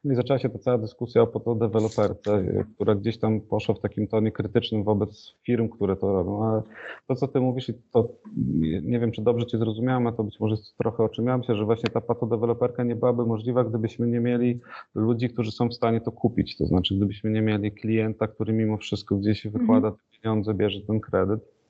No 0.04 0.12
i 0.12 0.16
zaczęła 0.16 0.38
się 0.38 0.48
ta 0.48 0.58
cała 0.58 0.78
dyskusja 0.78 1.22
o 1.22 1.26
fotodeweloperce, 1.26 2.44
która 2.74 2.94
gdzieś 2.94 3.18
tam 3.18 3.40
poszła 3.40 3.74
w 3.74 3.80
takim 3.80 4.08
tonie 4.08 4.32
krytycznym 4.32 4.84
wobec 4.84 5.34
firm, 5.46 5.68
które 5.68 5.96
to 5.96 6.12
robią. 6.12 6.44
Ale 6.44 6.62
to, 7.06 7.14
co 7.14 7.28
ty 7.28 7.40
mówisz, 7.40 7.72
to 7.92 8.08
nie 8.82 9.00
wiem, 9.00 9.12
czy 9.12 9.22
dobrze 9.22 9.46
cię 9.46 9.58
zrozumiałem, 9.58 10.06
a 10.06 10.12
to 10.12 10.24
być 10.24 10.40
może 10.40 10.56
trochę 10.78 11.04
o 11.04 11.08
myślę, 11.38 11.56
że 11.56 11.64
właśnie 11.64 11.90
ta 11.90 12.00
fotodeweloperka 12.00 12.84
nie 12.84 12.96
byłaby 12.96 13.26
możliwa, 13.26 13.64
gdybyśmy 13.64 14.06
nie 14.06 14.20
mieli 14.20 14.60
ludzi, 14.94 15.28
którzy 15.28 15.52
są 15.52 15.68
w 15.68 15.74
stanie 15.74 16.00
to 16.00 16.12
kupić. 16.12 16.56
To 16.56 16.66
znaczy, 16.66 16.94
gdybyśmy 16.94 17.30
nie 17.30 17.42
mieli 17.42 17.72
klienta, 17.72 18.28
który 18.28 18.52
mimo 18.52 18.76
wszystko 18.76 19.16
gdzieś 19.16 19.46
wykłada 19.46 19.90
te 19.90 19.98
pieniądze, 20.20 20.54
bierze 20.54 20.80
ten 20.80 21.00
kredyt. 21.00 21.62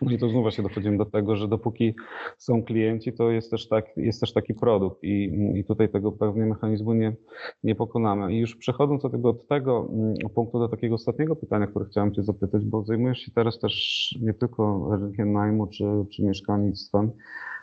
I 0.00 0.18
to 0.18 0.28
znów 0.28 0.42
właśnie 0.42 0.64
dochodzimy 0.64 0.98
do 0.98 1.04
tego, 1.04 1.36
że 1.36 1.48
dopóki 1.48 1.94
są 2.38 2.62
klienci, 2.62 3.12
to 3.12 3.30
jest 3.30 3.50
też, 3.50 3.68
tak, 3.68 3.96
jest 3.96 4.20
też 4.20 4.32
taki 4.32 4.54
produkt 4.54 5.04
i, 5.04 5.24
i 5.54 5.64
tutaj 5.64 5.88
tego 5.88 6.12
pewnie 6.12 6.46
mechanizmu 6.46 6.94
nie, 6.94 7.16
nie 7.64 7.74
pokonamy. 7.74 8.32
I 8.32 8.38
już 8.38 8.56
przechodząc 8.56 9.02
do 9.02 9.10
tego, 9.10 9.28
od 9.28 9.48
tego 9.48 9.88
mm, 9.92 10.14
punktu 10.34 10.58
do 10.58 10.68
takiego 10.68 10.94
ostatniego 10.94 11.36
pytania, 11.36 11.66
które 11.66 11.84
chciałem 11.84 12.14
Cię 12.14 12.22
zapytać, 12.22 12.64
bo 12.64 12.84
zajmujesz 12.84 13.18
się 13.18 13.32
teraz 13.32 13.58
też 13.58 13.74
nie 14.20 14.34
tylko 14.34 14.88
rynkiem 15.00 15.32
najmu 15.32 15.66
czy, 15.66 15.84
czy 16.12 16.22
mieszkalnictwem, 16.22 17.10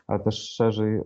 ale 0.07 0.19
też 0.19 0.35
szerzej, 0.35 0.95
e, 0.95 1.03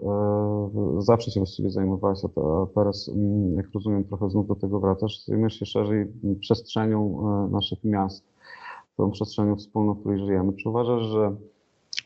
zawsze 1.00 1.32
się 1.32 1.40
właściwie 1.40 1.70
zajmowałaś, 1.70 2.20
a 2.26 2.30
teraz, 2.76 3.10
mm, 3.10 3.56
jak 3.56 3.66
rozumiem, 3.74 4.04
trochę 4.04 4.30
znów 4.30 4.48
do 4.48 4.56
tego 4.56 4.80
wracasz, 4.80 5.26
zajmujesz 5.26 5.60
się 5.60 5.66
szerzej 5.66 6.08
przestrzenią 6.40 7.20
e, 7.20 7.52
naszych 7.52 7.84
miast 7.84 8.35
tą 8.98 9.12
przestrzenią 9.12 9.56
wspólną, 9.56 9.94
w 9.94 10.00
której 10.00 10.20
żyjemy. 10.20 10.54
Czy 10.54 10.70
uważasz, 10.70 11.04
że 11.04 11.36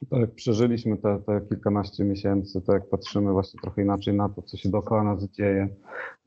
tak 0.09 0.19
jak 0.19 0.31
przeżyliśmy 0.31 0.97
te, 0.97 1.19
te 1.19 1.41
kilkanaście 1.41 2.03
miesięcy, 2.03 2.61
tak 2.61 2.73
jak 2.73 2.89
patrzymy 2.89 3.31
właśnie 3.31 3.59
trochę 3.61 3.81
inaczej 3.81 4.13
na 4.13 4.29
to, 4.29 4.41
co 4.41 4.57
się 4.57 4.69
dookoła 4.69 5.03
nas 5.03 5.23
dzieje, 5.23 5.69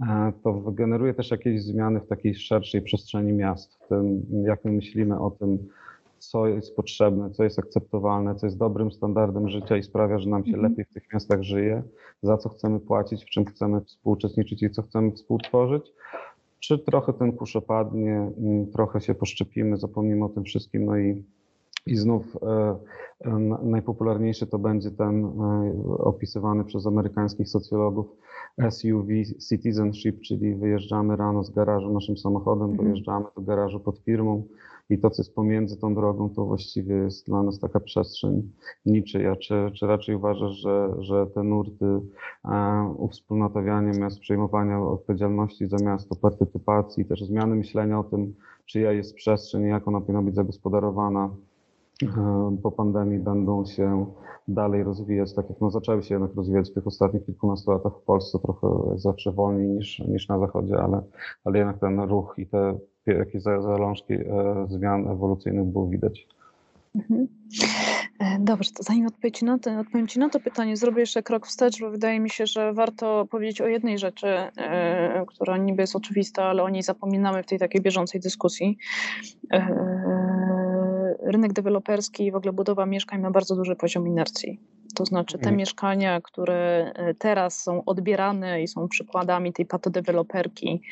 e, 0.03 0.33
to 0.45 0.53
generuje 0.53 1.15
też 1.15 1.31
jakieś 1.31 1.63
zmiany 1.63 2.01
w 2.01 2.07
takiej 2.07 2.35
szerszej 2.35 2.83
przestrzeni 2.83 3.33
miast, 3.33 3.75
w 3.75 3.89
tym 3.89 4.23
jak 4.45 4.65
my 4.65 4.73
myślimy 4.73 5.21
o 5.21 5.31
tym, 5.31 5.59
co 6.19 6.47
jest 6.47 6.77
potrzebne, 6.77 7.31
co 7.31 7.45
jest 7.45 7.59
akceptowalne, 7.59 8.35
co 8.35 8.47
jest 8.47 8.59
dobrym 8.59 8.93
standardem 8.93 9.49
życia 9.49 9.77
i 9.77 9.83
sprawia, 9.83 10.19
że 10.19 10.31
nam 10.31 10.45
się 10.45 10.55
mhm. 10.55 10.71
lepiej 10.71 10.85
w 10.85 10.95
tych 10.95 11.13
miastach 11.13 11.43
żyje, 11.43 11.83
za 12.23 12.39
co 12.39 12.49
chcemy 12.49 12.81
płacić, 12.81 13.25
w 13.25 13.31
czym 13.31 13.45
chcemy 13.45 13.81
współuczestniczyć 13.81 14.63
i 14.63 14.71
co 14.71 14.83
chcemy 14.83 15.13
współtworzyć, 15.13 15.93
czy 16.63 16.79
trochę 16.79 17.13
ten 17.13 17.33
kurz 17.33 17.57
opadnie, 17.57 18.33
mm, 18.39 18.71
trochę 18.71 19.01
się 19.01 19.15
poszczepimy, 19.15 19.77
zapomnimy 19.77 20.25
o 20.25 20.29
tym 20.29 20.45
wszystkim, 20.45 20.85
no 20.85 20.99
i, 20.99 21.25
i 21.87 21.97
znów 21.97 22.37
e, 22.43 22.77
e, 23.21 23.31
najpopularniejszy 23.63 24.47
to 24.47 24.59
będzie 24.59 24.91
ten 24.91 25.25
e, 25.25 25.31
opisywany 25.99 26.65
przez 26.65 26.87
amerykańskich 26.87 27.49
socjologów 27.49 28.07
SUV 28.71 29.09
citizenship, 29.49 30.21
czyli 30.21 30.55
wyjeżdżamy 30.55 31.17
rano 31.17 31.45
z 31.45 31.51
garażu 31.51 31.93
naszym 31.93 32.17
samochodem, 32.17 32.71
mhm. 32.71 32.89
dojeżdżamy 32.89 33.27
do 33.37 33.43
garażu 33.43 33.81
pod 33.81 33.99
firmą, 33.99 34.43
i 34.91 34.99
to, 34.99 35.11
co 35.11 35.23
jest 35.23 35.35
pomiędzy 35.35 35.77
tą 35.77 35.95
drogą, 35.95 36.31
to 36.31 36.45
właściwie 36.45 36.95
jest 36.95 37.27
dla 37.27 37.43
nas 37.43 37.59
taka 37.59 37.81
przestrzeń 37.81 38.53
niczyja. 38.87 39.37
Czy, 39.37 39.71
czy 39.75 39.87
raczej 39.87 40.15
uważasz, 40.15 40.53
że, 40.53 40.95
że 40.99 41.27
te 41.27 41.43
nurty 41.43 42.01
e, 42.45 42.95
uwspólnotawiania 42.99 43.93
miast, 43.93 44.21
przejmowania 44.21 44.81
odpowiedzialności 44.81 45.67
za 45.67 45.77
miasto, 45.77 46.17
partycypacji, 46.17 47.05
też 47.05 47.25
zmiany 47.25 47.55
myślenia 47.55 47.99
o 47.99 48.05
tym, 48.05 48.35
czyja 48.67 48.93
jest 48.93 49.15
przestrzeń 49.15 49.65
i 49.65 49.69
jak 49.69 49.89
ona 49.89 50.01
powinna 50.01 50.23
być 50.23 50.35
zagospodarowana, 50.35 51.31
po 52.63 52.71
pandemii 52.71 53.19
będą 53.19 53.65
się 53.67 54.07
dalej 54.49 54.83
rozwijać, 54.83 55.35
tak 55.35 55.49
jak 55.49 55.61
no 55.61 55.71
zaczęły 55.71 56.03
się 56.03 56.15
jednak 56.15 56.35
rozwijać 56.35 56.71
w 56.71 56.75
tych 56.75 56.87
ostatnich 56.87 57.27
kilkunastu 57.27 57.71
latach 57.71 57.93
w 58.03 58.05
Polsce, 58.05 58.39
trochę 58.39 58.69
zawsze 58.97 59.33
wolniej 59.33 59.69
niż, 59.69 59.99
niż 59.99 60.29
na 60.29 60.39
Zachodzie, 60.39 60.79
ale, 60.79 61.03
ale 61.45 61.59
jednak 61.59 61.79
ten 61.79 62.01
ruch 62.01 62.35
i 62.39 62.47
te 62.47 62.79
jakieś 63.07 63.43
zalążki 63.43 64.15
e, 64.15 64.67
zmian 64.69 65.09
ewolucyjnych 65.09 65.65
było 65.65 65.87
widać. 65.87 66.27
Mhm. 66.95 67.29
E, 68.19 68.39
dobrze, 68.41 68.71
to 68.71 68.83
zanim 68.83 69.07
odpowiedź 69.07 69.43
na 69.43 69.59
to, 69.59 69.79
odpowiem 69.81 70.09
Ci 70.09 70.19
na 70.19 70.29
to 70.29 70.41
pytanie, 70.41 70.77
zrobię 70.77 71.01
jeszcze 71.01 71.23
krok 71.23 71.47
wstecz, 71.47 71.81
bo 71.81 71.91
wydaje 71.91 72.21
mi 72.21 72.31
się, 72.31 72.47
że 72.47 72.73
warto 72.73 73.27
powiedzieć 73.31 73.61
o 73.61 73.67
jednej 73.67 73.99
rzeczy, 73.99 74.27
e, 74.27 75.25
która 75.27 75.57
niby 75.57 75.83
jest 75.83 75.97
oczywista, 75.97 76.45
ale 76.45 76.63
o 76.63 76.69
niej 76.69 76.83
zapominamy 76.83 77.43
w 77.43 77.47
tej 77.47 77.59
takiej 77.59 77.81
bieżącej 77.81 78.21
dyskusji. 78.21 78.79
Rynek 81.25 81.53
deweloperski 81.53 82.27
i 82.27 82.33
w 82.33 82.37
ogóle 82.37 82.53
budowa 82.53 82.87
mieszkań 82.87 83.21
ma 83.21 83.31
bardzo 83.31 83.57
duży 83.57 83.77
poziom 83.77 84.09
inercji. 84.09 84.61
To 84.95 85.05
znaczy 85.05 85.33
te 85.33 85.45
mhm. 85.45 85.57
mieszkania, 85.57 86.21
które 86.21 86.93
e, 86.95 87.15
teraz 87.15 87.63
są 87.63 87.85
odbierane 87.85 88.63
i 88.63 88.69
są 88.69 88.89
przykładami 88.89 89.53
tej 89.53 89.67
patodeweloperki, 89.67 90.83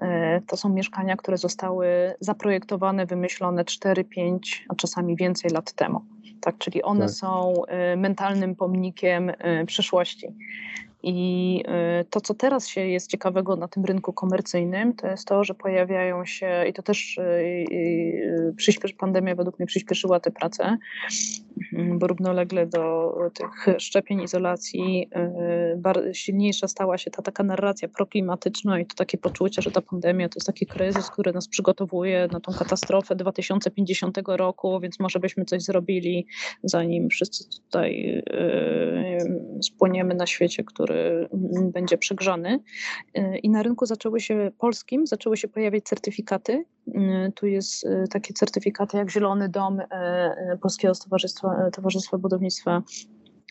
e, 0.00 0.40
to 0.40 0.56
są 0.56 0.68
mieszkania, 0.68 1.16
które 1.16 1.38
zostały 1.38 1.86
zaprojektowane, 2.20 3.06
wymyślone 3.06 3.64
4, 3.64 4.04
5, 4.04 4.64
a 4.68 4.74
czasami 4.74 5.16
więcej 5.16 5.50
lat 5.50 5.72
temu. 5.72 6.00
Tak, 6.40 6.58
czyli 6.58 6.82
one 6.82 7.00
tak. 7.06 7.10
są 7.10 7.52
e, 7.66 7.96
mentalnym 7.96 8.54
pomnikiem 8.54 9.32
przyszłości. 9.66 10.26
I 11.08 11.62
y, 12.00 12.04
to, 12.04 12.20
co 12.20 12.34
teraz 12.34 12.68
się 12.68 12.80
jest 12.80 13.10
ciekawego 13.10 13.56
na 13.56 13.68
tym 13.68 13.84
rynku 13.84 14.12
komercyjnym, 14.12 14.94
to 14.94 15.06
jest 15.06 15.28
to, 15.28 15.44
że 15.44 15.54
pojawiają 15.54 16.24
się, 16.24 16.66
i 16.68 16.72
to 16.72 16.82
też 16.82 17.18
y, 17.18 17.22
y, 17.72 18.54
pandemia 18.98 19.34
według 19.34 19.58
mnie 19.58 19.66
przyspieszyła 19.66 20.20
tę 20.20 20.30
pracę, 20.30 20.64
mhm, 20.64 20.78
bo 21.72 22.06
równolegle 22.06 22.66
do 22.66 23.12
tych 23.34 23.80
szczepień, 23.80 24.22
izolacji, 24.22 25.10
silniejsza 26.12 26.68
stała 26.68 26.98
się 26.98 27.10
ta 27.10 27.22
taka 27.22 27.42
narracja 27.42 27.88
proklimatyczna 27.88 28.80
i 28.80 28.86
to 28.86 28.94
takie 28.94 29.18
poczucie, 29.18 29.62
że 29.62 29.70
ta 29.70 29.80
pandemia 29.80 30.28
to 30.28 30.32
jest 30.36 30.46
taki 30.46 30.66
kryzys, 30.66 31.10
który 31.10 31.32
nas 31.32 31.48
przygotowuje 31.48 32.28
na 32.32 32.40
tą 32.40 32.52
katastrofę 32.52 33.16
2050 33.16 34.18
roku, 34.26 34.80
więc 34.80 35.00
może 35.00 35.20
byśmy 35.20 35.44
coś 35.44 35.62
zrobili, 35.62 36.26
zanim 36.62 37.08
wszyscy 37.08 37.44
tutaj 37.50 38.22
spłoniemy 39.62 40.14
na 40.14 40.26
świecie, 40.26 40.64
który 40.64 41.28
będzie 41.72 41.98
przegrzany. 41.98 42.60
I 43.42 43.50
na 43.50 43.62
rynku 43.62 43.86
zaczęły 43.86 44.20
się 44.20 44.50
polskim, 44.58 45.06
zaczęły 45.06 45.36
się 45.36 45.48
pojawiać 45.48 45.84
certyfikaty. 45.84 46.64
Y, 46.88 47.32
tu 47.34 47.46
jest 47.46 47.86
takie 48.10 48.34
certyfikaty 48.34 48.96
jak 48.96 49.10
Zielony 49.10 49.48
Dom 49.48 49.80
Polskiego 50.60 50.94
Towarzystwa, 51.04 51.70
Towarzystwa 51.70 52.18
Budownictwa 52.18 52.82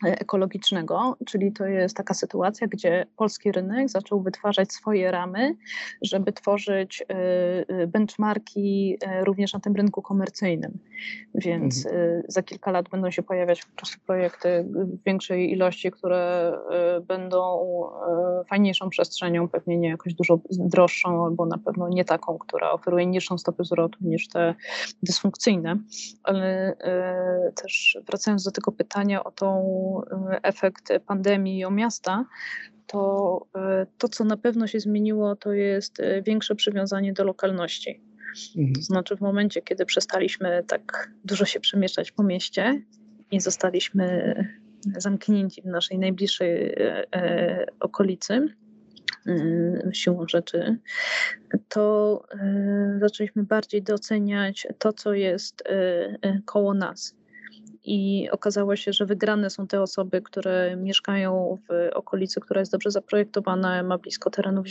ekologicznego, 0.03 1.17
czyli 1.25 1.51
to 1.51 1.65
jest 1.65 1.97
taka 1.97 2.13
sytuacja, 2.13 2.67
gdzie 2.67 3.05
polski 3.17 3.51
rynek 3.51 3.89
zaczął 3.89 4.21
wytwarzać 4.21 4.71
swoje 4.71 5.11
ramy, 5.11 5.55
żeby 6.01 6.33
tworzyć 6.33 7.01
y, 7.01 7.05
y, 7.73 7.87
benchmarki 7.87 8.97
również 9.23 9.53
na 9.53 9.59
tym 9.59 9.75
rynku 9.75 10.01
komercyjnym. 10.01 10.79
Więc 11.35 11.85
mhm. 11.85 12.23
za 12.27 12.43
kilka 12.43 12.71
lat 12.71 12.89
będą 12.89 13.11
się 13.11 13.23
pojawiać 13.23 13.65
po 13.65 13.75
prostu 13.75 13.97
projekty 14.05 14.65
w 14.69 15.03
większej 15.03 15.51
ilości, 15.51 15.91
które 15.91 16.53
będą 17.07 17.59
fajniejszą 18.49 18.89
przestrzenią, 18.89 19.47
pewnie 19.47 19.77
nie 19.77 19.89
jakoś 19.89 20.13
dużo 20.13 20.39
droższą, 20.49 21.25
albo 21.25 21.45
na 21.45 21.57
pewno 21.57 21.89
nie 21.89 22.05
taką, 22.05 22.37
która 22.37 22.71
oferuje 22.71 23.05
niższą 23.05 23.37
stopę 23.37 23.63
zwrotu 23.63 23.99
niż 24.01 24.27
te 24.27 24.55
dysfunkcyjne. 25.03 25.77
Ale 26.23 26.73
też 27.61 27.97
wracając 28.07 28.43
do 28.43 28.51
tego 28.51 28.71
pytania 28.71 29.23
o 29.23 29.31
tą 29.31 29.84
E, 30.31 30.39
efekt 30.43 30.89
pandemii 31.07 31.65
o 31.65 31.71
miasta, 31.71 32.25
to 32.88 33.41
e, 33.55 33.86
to, 33.97 34.09
co 34.09 34.23
na 34.23 34.38
pewno 34.38 34.67
się 34.67 34.79
zmieniło, 34.79 35.36
to 35.36 35.53
jest 35.53 35.99
e, 35.99 36.21
większe 36.21 36.55
przywiązanie 36.55 37.13
do 37.13 37.23
lokalności. 37.23 38.01
Mhm. 38.57 38.73
To 38.73 38.81
znaczy, 38.81 39.17
w 39.17 39.21
momencie, 39.21 39.61
kiedy 39.61 39.86
przestaliśmy 39.86 40.63
tak 40.67 41.11
dużo 41.25 41.45
się 41.45 41.59
przemieszczać 41.59 42.11
po 42.11 42.23
mieście 42.23 42.81
i 43.31 43.39
zostaliśmy 43.39 44.36
zamknięci 44.97 45.61
w 45.61 45.65
naszej 45.65 45.99
najbliższej 45.99 46.75
okolicy, 47.79 48.47
siłą 49.93 50.27
rzeczy, 50.27 50.77
to 51.69 52.23
zaczęliśmy 52.99 53.43
bardziej 53.43 53.83
doceniać 53.83 54.67
to, 54.79 54.93
co 54.93 55.13
jest 55.13 55.63
koło 56.45 56.73
nas 56.73 57.15
i 57.86 58.29
okazało 58.31 58.75
się, 58.75 58.93
że 58.93 59.05
wygrane 59.05 59.49
są 59.49 59.67
te 59.67 59.81
osoby, 59.81 60.21
które 60.21 60.75
mieszkają 60.75 61.57
w 61.69 61.95
okolicy, 61.95 62.41
która 62.41 62.59
jest 62.59 62.71
dobrze 62.71 62.91
zaprojektowana, 62.91 63.83
ma 63.83 63.97
blisko 63.97 64.29
terenów, 64.29 64.65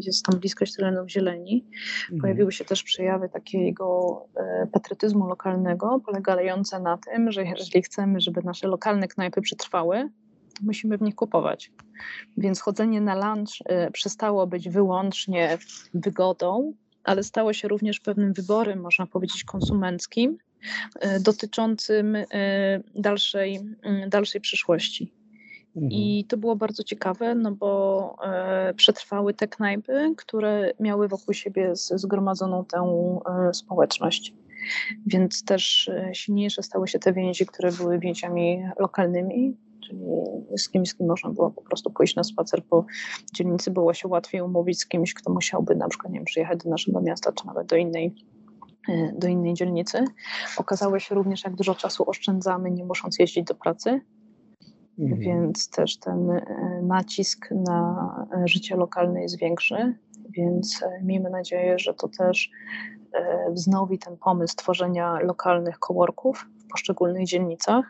jest 0.00 0.24
tam 0.24 0.40
bliskość 0.40 0.76
terenów 0.76 1.10
zieleni. 1.10 1.64
Mhm. 2.02 2.20
Pojawiły 2.20 2.52
się 2.52 2.64
też 2.64 2.82
przejawy 2.82 3.28
takiego 3.28 4.16
e, 4.36 4.66
patriotyzmu 4.72 5.26
lokalnego, 5.26 6.00
polegające 6.06 6.80
na 6.80 6.98
tym, 6.98 7.32
że 7.32 7.44
jeżeli 7.44 7.82
chcemy, 7.82 8.20
żeby 8.20 8.42
nasze 8.42 8.68
lokalne 8.68 9.08
knajpy 9.08 9.40
przetrwały, 9.40 10.08
musimy 10.62 10.98
w 10.98 11.02
nich 11.02 11.14
kupować. 11.14 11.72
Więc 12.36 12.60
chodzenie 12.60 13.00
na 13.00 13.14
lunch 13.14 13.50
e, 13.64 13.90
przestało 13.90 14.46
być 14.46 14.68
wyłącznie 14.68 15.58
wygodą, 15.94 16.72
ale 17.04 17.22
stało 17.22 17.52
się 17.52 17.68
również 17.68 18.00
pewnym 18.00 18.32
wyborem, 18.32 18.80
można 18.80 19.06
powiedzieć, 19.06 19.44
konsumenckim, 19.44 20.38
dotyczącym 21.20 22.16
e, 22.16 22.24
dalszej, 22.94 23.60
mm, 23.82 24.10
dalszej 24.10 24.40
przyszłości. 24.40 25.12
Mhm. 25.76 25.92
I 25.92 26.24
to 26.28 26.36
było 26.36 26.56
bardzo 26.56 26.82
ciekawe, 26.82 27.34
no 27.34 27.52
bo 27.52 28.14
e, 28.24 28.74
przetrwały 28.74 29.34
te 29.34 29.48
knajpy, 29.48 30.14
które 30.16 30.72
miały 30.80 31.08
wokół 31.08 31.34
siebie 31.34 31.70
zgromadzoną 31.74 32.64
tę 32.64 32.92
społeczność. 33.52 34.34
Więc 35.06 35.44
też 35.44 35.90
silniejsze 36.12 36.62
stały 36.62 36.88
się 36.88 36.98
te 36.98 37.12
więzi, 37.12 37.46
które 37.46 37.72
były 37.72 37.98
więziami 37.98 38.62
lokalnymi, 38.78 39.56
czyli 39.86 40.00
z 40.56 40.68
kimś, 40.68 40.88
z 40.88 40.94
kim 40.94 41.06
można 41.06 41.30
było 41.30 41.50
po 41.50 41.62
prostu 41.62 41.90
pójść 41.90 42.16
na 42.16 42.24
spacer 42.24 42.62
po 42.64 42.84
dzielnicy, 43.34 43.70
było 43.70 43.94
się 43.94 44.08
łatwiej 44.08 44.40
umówić 44.40 44.80
z 44.80 44.86
kimś, 44.86 45.14
kto 45.14 45.32
musiałby 45.32 45.74
na 45.74 45.88
przykład 45.88 46.12
nie 46.12 46.18
wiem, 46.18 46.24
przyjechać 46.24 46.58
do 46.64 46.70
naszego 46.70 47.00
miasta, 47.00 47.32
czy 47.32 47.46
nawet 47.46 47.66
do 47.66 47.76
innej 47.76 48.14
E, 48.14 48.37
do 49.12 49.28
innej 49.28 49.54
dzielnicy. 49.54 50.04
Okazało 50.56 50.98
się 50.98 51.14
również, 51.14 51.44
jak 51.44 51.54
dużo 51.54 51.74
czasu 51.74 52.10
oszczędzamy, 52.10 52.70
nie 52.70 52.84
musząc 52.84 53.18
jeździć 53.18 53.44
do 53.44 53.54
pracy. 53.54 54.00
Mhm. 54.98 55.20
Więc 55.20 55.70
też 55.70 55.98
ten 55.98 56.30
e, 56.30 56.42
nacisk 56.82 57.50
na 57.50 58.26
e, 58.44 58.48
życie 58.48 58.76
lokalne 58.76 59.22
jest 59.22 59.38
większy. 59.38 59.94
Więc 60.30 60.84
miejmy 61.02 61.30
nadzieję, 61.30 61.78
że 61.78 61.94
to 61.94 62.08
też 62.08 62.50
wznowi 63.50 63.98
ten 63.98 64.16
pomysł 64.16 64.56
tworzenia 64.56 65.18
lokalnych 65.20 65.78
coworków 65.78 66.46
w 66.58 66.70
poszczególnych 66.70 67.26
dzielnicach 67.26 67.84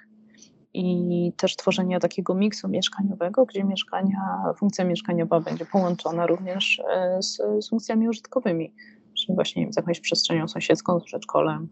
i 0.75 1.33
też 1.37 1.57
tworzenia 1.57 2.01
takiego 2.01 2.35
miksu 2.35 2.69
mieszkaniowego, 2.69 3.47
gdzie 3.47 3.65
mieszkania, 3.65 4.19
funkcja 4.59 4.85
mieszkaniowa 4.85 5.41
będzie 5.41 5.67
połączona 5.67 6.27
również 6.27 6.83
z, 7.21 7.37
z 7.65 7.69
funkcjami 7.69 8.09
użytkowymi 8.09 8.75
czyli 9.19 9.35
właśnie 9.35 9.63
wiem, 9.63 9.73
z 9.73 9.77
jakąś 9.77 10.01
przestrzenią 10.01 10.49
sąsiedzką, 10.49 11.01
z 11.01 11.05
przedszkolem, 11.05 11.69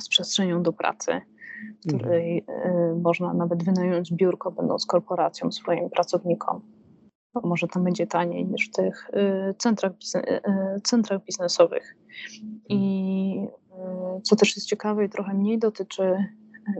z 0.00 0.08
przestrzenią 0.08 0.62
do 0.62 0.72
pracy, 0.72 1.20
w 1.84 1.96
której 1.96 2.44
mhm. 2.48 3.00
Można 3.02 3.34
nawet 3.34 3.64
wynająć 3.64 4.12
biurko, 4.12 4.50
będąc 4.50 4.86
korporacją 4.86 5.52
swoim 5.52 5.90
pracownikom. 5.90 6.60
Bo 7.34 7.40
może 7.40 7.68
tam 7.68 7.84
będzie 7.84 8.06
taniej 8.06 8.46
niż 8.46 8.68
w 8.68 8.72
tych 8.72 9.10
y, 9.10 9.54
centrach, 9.58 9.92
y, 10.14 10.80
centrach 10.80 11.24
biznesowych. 11.24 11.96
I 12.68 13.46
co 14.22 14.36
też 14.36 14.56
jest 14.56 14.68
ciekawe 14.68 15.04
i 15.04 15.08
trochę 15.08 15.34
mniej 15.34 15.58
dotyczy 15.58 16.24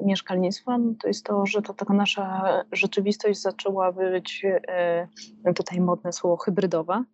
mieszkalnictwa, 0.04 0.78
no 0.78 0.94
to 1.02 1.08
jest 1.08 1.24
to, 1.24 1.46
że 1.46 1.62
to 1.62 1.74
taka 1.74 1.94
nasza 1.94 2.42
rzeczywistość 2.72 3.40
zaczęła 3.40 3.92
być 3.92 4.46
tutaj 5.54 5.80
modne 5.80 6.12
słowo 6.12 6.36
hybrydowa 6.36 7.04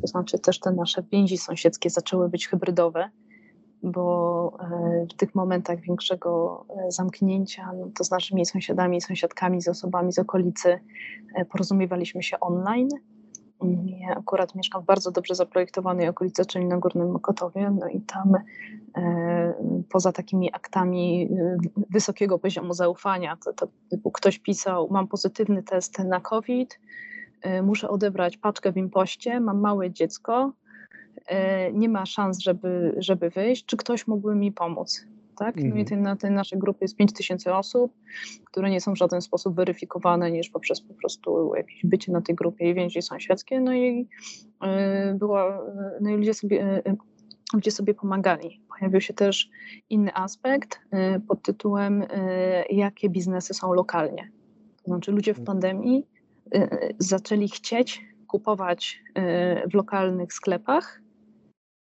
to 0.00 0.06
znaczy 0.06 0.38
też 0.38 0.60
te 0.60 0.72
nasze 0.72 1.02
więzi 1.12 1.38
sąsiedzkie 1.38 1.90
zaczęły 1.90 2.28
być 2.28 2.48
hybrydowe, 2.48 3.10
bo 3.84 4.56
e, 4.60 5.06
w 5.10 5.14
tych 5.14 5.34
momentach 5.34 5.80
większego 5.80 6.64
e, 6.68 6.90
zamknięcia, 6.90 7.72
no 7.72 7.90
to 7.98 8.04
z 8.04 8.10
naszymi 8.10 8.46
sąsiadami, 8.46 9.00
sąsiadkami, 9.00 9.62
z 9.62 9.68
osobami 9.68 10.12
z 10.12 10.18
okolicy 10.18 10.78
e, 11.34 11.44
porozumiewaliśmy 11.44 12.22
się 12.22 12.40
online. 12.40 12.88
Ja 13.86 14.16
akurat 14.16 14.54
mieszkam 14.54 14.82
w 14.82 14.86
bardzo 14.86 15.10
dobrze 15.10 15.34
zaprojektowanej 15.34 16.08
okolicy, 16.08 16.46
czyli 16.46 16.66
na 16.66 16.78
Górnym 16.78 17.10
Mokotowie, 17.10 17.70
no 17.80 17.88
i 17.88 18.00
tam 18.00 18.32
poza 19.90 20.12
takimi 20.12 20.52
aktami 20.52 21.28
wysokiego 21.90 22.38
poziomu 22.38 22.74
zaufania, 22.74 23.36
to, 23.44 23.52
to 23.52 23.68
ktoś 24.12 24.38
pisał, 24.38 24.88
mam 24.90 25.08
pozytywny 25.08 25.62
test 25.62 25.98
na 25.98 26.20
COVID, 26.20 26.80
muszę 27.62 27.88
odebrać 27.88 28.36
paczkę 28.36 28.72
w 28.72 28.76
impoście, 28.76 29.40
mam 29.40 29.60
małe 29.60 29.90
dziecko, 29.90 30.52
y, 31.18 31.72
nie 31.72 31.88
ma 31.88 32.06
szans, 32.06 32.38
żeby, 32.38 32.94
żeby 32.98 33.30
wyjść, 33.30 33.64
czy 33.64 33.76
ktoś 33.76 34.06
mógłby 34.06 34.34
mi 34.34 34.52
pomóc? 34.52 35.06
Tak? 35.36 35.56
No 35.56 35.76
i 35.76 35.80
mhm. 35.80 36.02
na 36.02 36.16
tej 36.16 36.30
naszej 36.30 36.58
grupie 36.58 36.78
jest 36.82 36.96
5 36.96 37.12
tysięcy 37.12 37.54
osób, 37.54 37.92
które 38.44 38.70
nie 38.70 38.80
są 38.80 38.92
w 38.92 38.98
żaden 38.98 39.20
sposób 39.20 39.56
weryfikowane 39.56 40.30
niż 40.30 40.50
poprzez 40.50 40.80
po 40.80 40.94
prostu 40.94 41.54
jakieś 41.56 41.80
bycie 41.84 42.12
na 42.12 42.20
tej 42.20 42.34
grupie 42.34 42.70
i 42.70 42.74
więzi 42.74 43.02
sąsiedzkie. 43.02 43.60
No 43.60 43.74
i 43.74 44.08
y, 45.10 45.14
była, 45.14 45.60
no 46.00 46.10
i 46.10 46.14
ludzie 46.14 46.34
sobie, 46.34 46.82
ludzie 47.54 47.70
sobie 47.70 47.94
pomagali. 47.94 48.60
Pojawił 48.68 49.00
się 49.00 49.14
też 49.14 49.50
inny 49.90 50.14
aspekt 50.14 50.80
pod 51.28 51.42
tytułem 51.42 52.04
jakie 52.70 53.08
biznesy 53.08 53.54
są 53.54 53.72
lokalnie. 53.72 54.30
To 54.76 54.84
znaczy 54.84 55.12
ludzie 55.12 55.34
w 55.34 55.38
mhm. 55.38 55.46
pandemii 55.46 56.06
zaczęli 56.98 57.48
chcieć 57.48 58.04
kupować 58.26 59.02
y, 59.18 59.68
w 59.68 59.74
lokalnych 59.74 60.32
sklepach, 60.32 61.00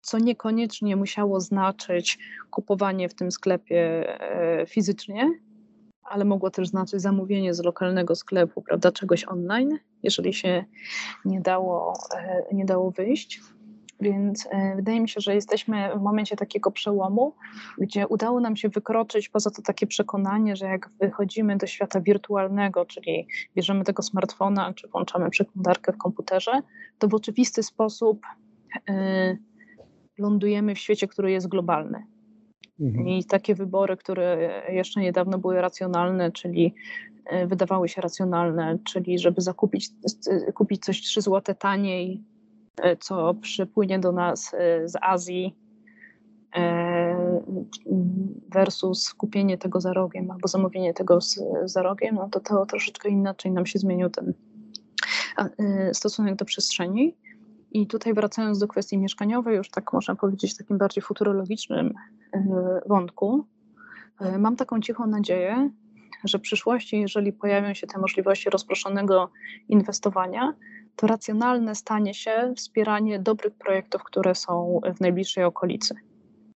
co 0.02 0.20
niekoniecznie 0.20 0.96
musiało 0.96 1.40
znaczyć 1.40 2.20
kupowanie 2.50 3.10
w 3.10 3.14
tym 3.14 3.32
sklepie 3.32 3.82
e, 4.22 4.66
fizycznie, 4.66 5.40
ale 6.04 6.26
mogło 6.26 6.50
też 6.50 6.68
znaczyć 6.68 7.02
zamówienie 7.02 7.54
z 7.54 7.64
lokalnego 7.64 8.16
sklepu, 8.16 8.62
prawda, 8.62 8.92
czegoś 8.92 9.28
online, 9.28 9.80
jeżeli 10.04 10.34
się 10.34 10.66
nie 11.26 11.42
dało, 11.42 11.94
e, 12.16 12.46
nie 12.52 12.66
dało 12.66 12.92
wyjść. 12.92 13.42
Więc 14.00 14.48
e, 14.52 14.76
wydaje 14.76 15.02
mi 15.02 15.10
się, 15.10 15.22
że 15.22 15.36
jesteśmy 15.36 15.90
w 15.96 16.02
momencie 16.02 16.36
takiego 16.36 16.72
przełomu, 16.72 17.36
gdzie 17.78 18.08
udało 18.08 18.40
nam 18.40 18.56
się 18.56 18.70
wykroczyć 18.70 19.30
poza 19.30 19.50
to 19.50 19.62
takie 19.62 19.88
przekonanie, 19.88 20.56
że 20.56 20.66
jak 20.66 20.90
wychodzimy 21.00 21.58
do 21.58 21.68
świata 21.68 22.02
wirtualnego, 22.02 22.86
czyli 22.86 23.28
bierzemy 23.56 23.84
tego 23.84 24.04
smartfona 24.04 24.74
czy 24.74 24.88
włączamy 24.88 25.30
przeglądarkę 25.30 25.94
w 25.94 25.98
komputerze, 25.98 26.52
to 27.00 27.08
w 27.08 27.14
oczywisty 27.14 27.64
sposób 27.64 28.22
y, 28.90 29.38
lądujemy 30.18 30.76
w 30.76 30.80
świecie, 30.80 31.08
który 31.08 31.32
jest 31.32 31.48
globalny. 31.48 32.04
Mhm. 32.80 33.08
I 33.08 33.26
takie 33.26 33.56
wybory, 33.56 33.98
które 33.98 34.62
jeszcze 34.70 35.02
niedawno 35.02 35.38
były 35.38 35.62
racjonalne, 35.62 36.32
czyli 36.32 36.74
e, 37.26 37.48
wydawały 37.48 37.90
się 37.90 38.02
racjonalne, 38.02 38.78
czyli 38.84 39.20
żeby 39.20 39.42
zakupić 39.42 39.90
kupić 40.54 40.86
coś 40.86 41.02
3 41.02 41.22
zł 41.22 41.56
taniej, 41.60 42.14
e, 42.14 42.37
co 43.00 43.34
przypłynie 43.34 44.00
do 44.00 44.12
nas 44.12 44.54
e, 44.54 44.88
z 44.88 44.94
Azji, 45.02 45.56
versus 48.50 49.14
kupienie 49.14 49.58
tego 49.58 49.82
za 49.82 49.94
rogiem 49.94 50.32
albo 50.32 50.48
zamówienie 50.48 50.94
tego 50.94 51.22
z, 51.22 51.40
za 51.66 51.82
rogiem, 51.82 52.16
no 52.16 52.30
to 52.30 52.40
to 52.40 52.66
troszeczkę 52.66 53.10
inaczej 53.10 53.52
nam 53.52 53.66
się 53.66 53.80
zmienił 53.80 54.10
ten 54.10 54.34
stosunek 55.94 56.36
do 56.36 56.46
przestrzeni. 56.46 57.16
I 57.72 57.88
tutaj 57.88 58.14
wracając 58.14 58.60
do 58.60 58.68
kwestii 58.68 58.98
mieszkaniowej, 58.98 59.58
już 59.58 59.70
tak 59.70 59.94
można 59.94 60.16
powiedzieć 60.16 60.54
w 60.54 60.58
takim 60.58 60.78
bardziej 60.78 61.04
futurologicznym 61.04 61.94
e, 62.34 62.82
wątku, 62.86 63.46
e, 64.20 64.38
mam 64.38 64.56
taką 64.56 64.82
cichą 64.82 65.08
nadzieję, 65.08 65.70
że 66.24 66.38
w 66.38 66.42
przyszłości, 66.42 67.02
jeżeli 67.02 67.34
pojawią 67.34 67.74
się 67.74 67.88
te 67.88 68.00
możliwości 68.00 68.50
rozproszonego 68.50 69.30
inwestowania, 69.70 70.54
to 70.98 71.08
racjonalne 71.08 71.76
stanie 71.76 72.14
się 72.14 72.54
wspieranie 72.56 73.20
dobrych 73.20 73.54
projektów, 73.54 74.04
które 74.04 74.36
są 74.36 74.82
w 74.96 75.02
najbliższej 75.02 75.44
okolicy. 75.44 75.96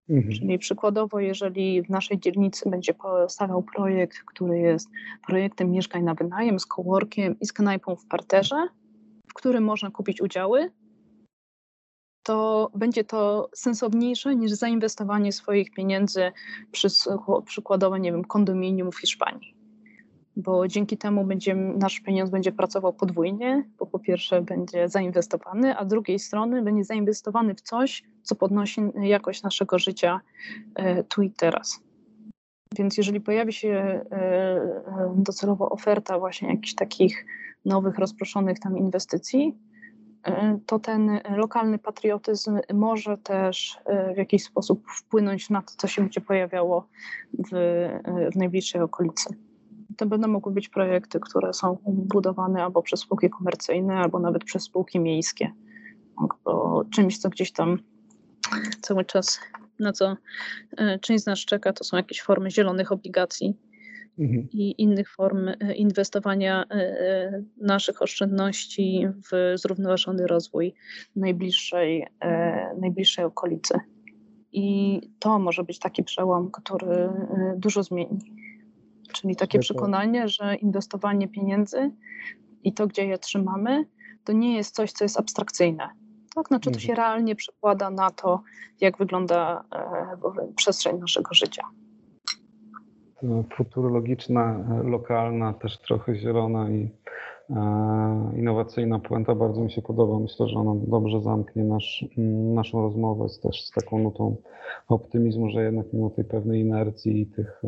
Mhm. 0.09 0.35
Czyli 0.35 0.59
przykładowo, 0.59 1.19
jeżeli 1.19 1.81
w 1.83 1.89
naszej 1.89 2.19
dzielnicy 2.19 2.69
będzie 2.69 2.93
powstawał 2.93 3.63
projekt, 3.63 4.17
który 4.25 4.59
jest 4.59 4.89
projektem 5.27 5.71
mieszkań 5.71 6.03
na 6.03 6.13
wynajem 6.13 6.59
z 6.59 6.65
coworkiem 6.65 7.39
i 7.39 7.45
z 7.45 7.53
knajpą 7.53 7.95
w 7.95 8.05
parterze, 8.05 8.67
w 9.29 9.33
którym 9.33 9.63
można 9.63 9.91
kupić 9.91 10.21
udziały, 10.21 10.71
to 12.23 12.69
będzie 12.75 13.03
to 13.03 13.49
sensowniejsze 13.55 14.35
niż 14.35 14.51
zainwestowanie 14.51 15.31
swoich 15.31 15.71
pieniędzy 15.71 16.31
przy 16.71 16.87
przykładowo, 17.45 17.97
nie 17.97 18.11
wiem, 18.11 18.23
kondominium 18.23 18.91
w 18.91 18.99
Hiszpanii. 18.99 19.61
Bo 20.36 20.67
dzięki 20.67 20.97
temu 20.97 21.25
będzie, 21.25 21.55
nasz 21.55 21.99
pieniądz 21.99 22.29
będzie 22.29 22.51
pracował 22.51 22.93
podwójnie, 22.93 23.63
bo 23.79 23.86
po 23.86 23.99
pierwsze 23.99 24.41
będzie 24.41 24.89
zainwestowany, 24.89 25.77
a 25.77 25.86
z 25.86 25.88
drugiej 25.88 26.19
strony 26.19 26.61
będzie 26.61 26.84
zainwestowany 26.84 27.55
w 27.55 27.61
coś, 27.61 28.03
co 28.23 28.36
podnosi 28.36 28.82
jakość 29.01 29.43
naszego 29.43 29.79
życia 29.79 30.21
e, 30.75 31.03
tu 31.03 31.21
i 31.21 31.32
teraz. 31.32 31.84
Więc 32.77 32.97
jeżeli 32.97 33.21
pojawi 33.21 33.53
się 33.53 33.69
e, 33.69 34.11
e, 34.11 35.13
docelowo 35.15 35.69
oferta 35.69 36.19
właśnie 36.19 36.49
jakichś 36.49 36.75
takich 36.75 37.25
nowych, 37.65 37.97
rozproszonych 37.97 38.59
tam 38.59 38.77
inwestycji, 38.77 39.57
to 40.65 40.79
ten 40.79 41.19
lokalny 41.36 41.77
patriotyzm 41.77 42.59
może 42.73 43.17
też 43.17 43.79
w 44.13 44.17
jakiś 44.17 44.43
sposób 44.43 44.84
wpłynąć 44.97 45.49
na 45.49 45.61
to, 45.61 45.73
co 45.77 45.88
się 45.88 46.01
będzie 46.01 46.21
pojawiało 46.21 46.88
w, 47.34 47.49
w 48.34 48.36
najbliższej 48.36 48.82
okolicy. 48.82 49.36
To 50.01 50.05
będą 50.05 50.27
mogły 50.27 50.53
być 50.53 50.69
projekty, 50.69 51.19
które 51.19 51.53
są 51.53 51.77
budowane 51.85 52.63
albo 52.63 52.81
przez 52.81 52.99
spółki 52.99 53.29
komercyjne, 53.29 53.95
albo 53.95 54.19
nawet 54.19 54.43
przez 54.43 54.63
spółki 54.63 54.99
miejskie. 54.99 55.51
Bo 56.43 56.83
czymś, 56.93 57.17
co 57.17 57.29
gdzieś 57.29 57.51
tam 57.51 57.77
cały 58.81 59.05
czas, 59.05 59.39
na 59.79 59.93
co 59.93 60.17
część 61.01 61.23
z 61.23 61.27
nas 61.27 61.39
czeka, 61.39 61.73
to 61.73 61.83
są 61.83 61.97
jakieś 61.97 62.21
formy 62.21 62.51
zielonych 62.51 62.91
obligacji, 62.91 63.57
mhm. 64.19 64.47
i 64.51 64.81
innych 64.81 65.09
form 65.15 65.47
e, 65.47 65.75
inwestowania 65.75 66.63
e, 66.63 66.73
e, 66.73 67.43
naszych 67.57 68.01
oszczędności 68.01 69.07
w 69.31 69.53
zrównoważony 69.55 70.27
rozwój 70.27 70.73
najbliższej, 71.15 72.07
najbliższej 72.81 73.25
okolicy. 73.25 73.73
I 74.51 75.01
to 75.19 75.39
może 75.39 75.63
być 75.63 75.79
taki 75.79 76.03
przełom, 76.03 76.51
który 76.51 77.09
dużo 77.57 77.83
zmieni. 77.83 78.40
Czyli 79.12 79.36
takie 79.36 79.59
przekonanie, 79.59 80.28
że 80.28 80.55
inwestowanie 80.55 81.28
pieniędzy 81.28 81.91
i 82.64 82.74
to, 82.74 82.88
gdzie 82.88 83.05
je 83.05 83.18
trzymamy, 83.18 83.86
to 84.24 84.34
nie 84.34 84.55
jest 84.55 84.76
coś, 84.76 84.91
co 84.91 85.05
jest 85.05 85.20
abstrakcyjne. 85.20 85.89
Tak, 86.36 86.47
znaczy 86.47 86.72
to 86.72 86.76
mhm. 86.76 86.88
się 86.88 86.95
realnie 86.95 87.36
przekłada 87.36 87.89
na 87.89 88.09
to, 88.12 88.41
jak 88.82 88.97
wygląda 88.97 89.64
przestrzeń 90.55 90.99
naszego 90.99 91.34
życia 91.34 91.64
futurologiczna, 93.55 94.66
lokalna, 94.84 95.53
też 95.53 95.78
trochę 95.78 96.16
zielona 96.16 96.70
i 96.70 96.89
e, 97.49 98.32
innowacyjna 98.38 98.99
puenta 98.99 99.36
bardzo 99.36 99.62
mi 99.62 99.72
się 99.72 99.82
podoba. 99.82 100.20
Myślę, 100.20 100.47
że 100.47 100.59
ona 100.59 100.82
dobrze 100.88 101.22
zamknie 101.22 101.64
nasz, 101.64 102.05
naszą 102.53 102.82
rozmowę 102.82 103.30
z, 103.30 103.39
też 103.39 103.66
z 103.66 103.72
taką 103.72 103.99
nutą 103.99 104.36
optymizmu, 104.88 105.49
że 105.49 105.64
jednak 105.64 105.93
mimo 105.93 106.09
tej 106.09 106.26
pewnej 106.26 106.62
inercji 106.62 107.22
i 107.22 107.26
tych 107.26 107.62
e, 107.64 107.68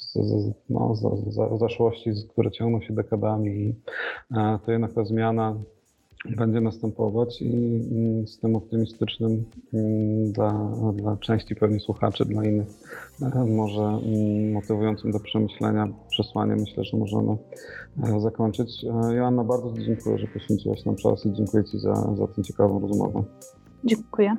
z, 0.00 0.12
z, 0.12 0.52
no, 0.70 0.94
z, 0.94 1.00
z, 1.34 1.60
zaszłości, 1.60 2.10
które 2.28 2.50
ciągną 2.50 2.80
się 2.80 2.94
dekadami, 2.94 3.74
e, 4.36 4.58
to 4.66 4.72
jednak 4.72 4.92
ta 4.92 5.04
zmiana 5.04 5.56
będzie 6.36 6.60
następować 6.60 7.42
i 7.42 7.54
mm, 7.92 8.26
z 8.26 8.38
tym 8.38 8.56
optymistycznym 8.56 9.44
mm, 9.74 10.32
dla, 10.32 10.70
dla 10.94 11.16
części 11.16 11.56
pewnie 11.56 11.80
słuchaczy, 11.80 12.24
dla 12.24 12.44
innych 12.44 12.68
e, 13.22 13.44
może 13.44 13.82
mm, 13.82 14.52
motywującym 14.52 15.12
do 15.12 15.20
przemyślenia 15.20 15.88
przesłanie 16.10 16.56
myślę, 16.56 16.84
że 16.84 16.96
możemy 16.96 17.36
e, 18.02 18.20
zakończyć. 18.20 18.84
Joanna, 19.16 19.44
bardzo 19.44 19.72
dziękuję, 19.72 20.18
że 20.18 20.26
poświęciłaś 20.26 20.84
nam 20.84 20.96
czas 20.96 21.26
i 21.26 21.32
dziękuję 21.32 21.64
Ci 21.64 21.78
za, 21.78 21.94
za 21.94 22.26
tę 22.26 22.42
ciekawą 22.42 22.80
rozmowę. 22.80 23.22
Dziękuję. 23.84 24.36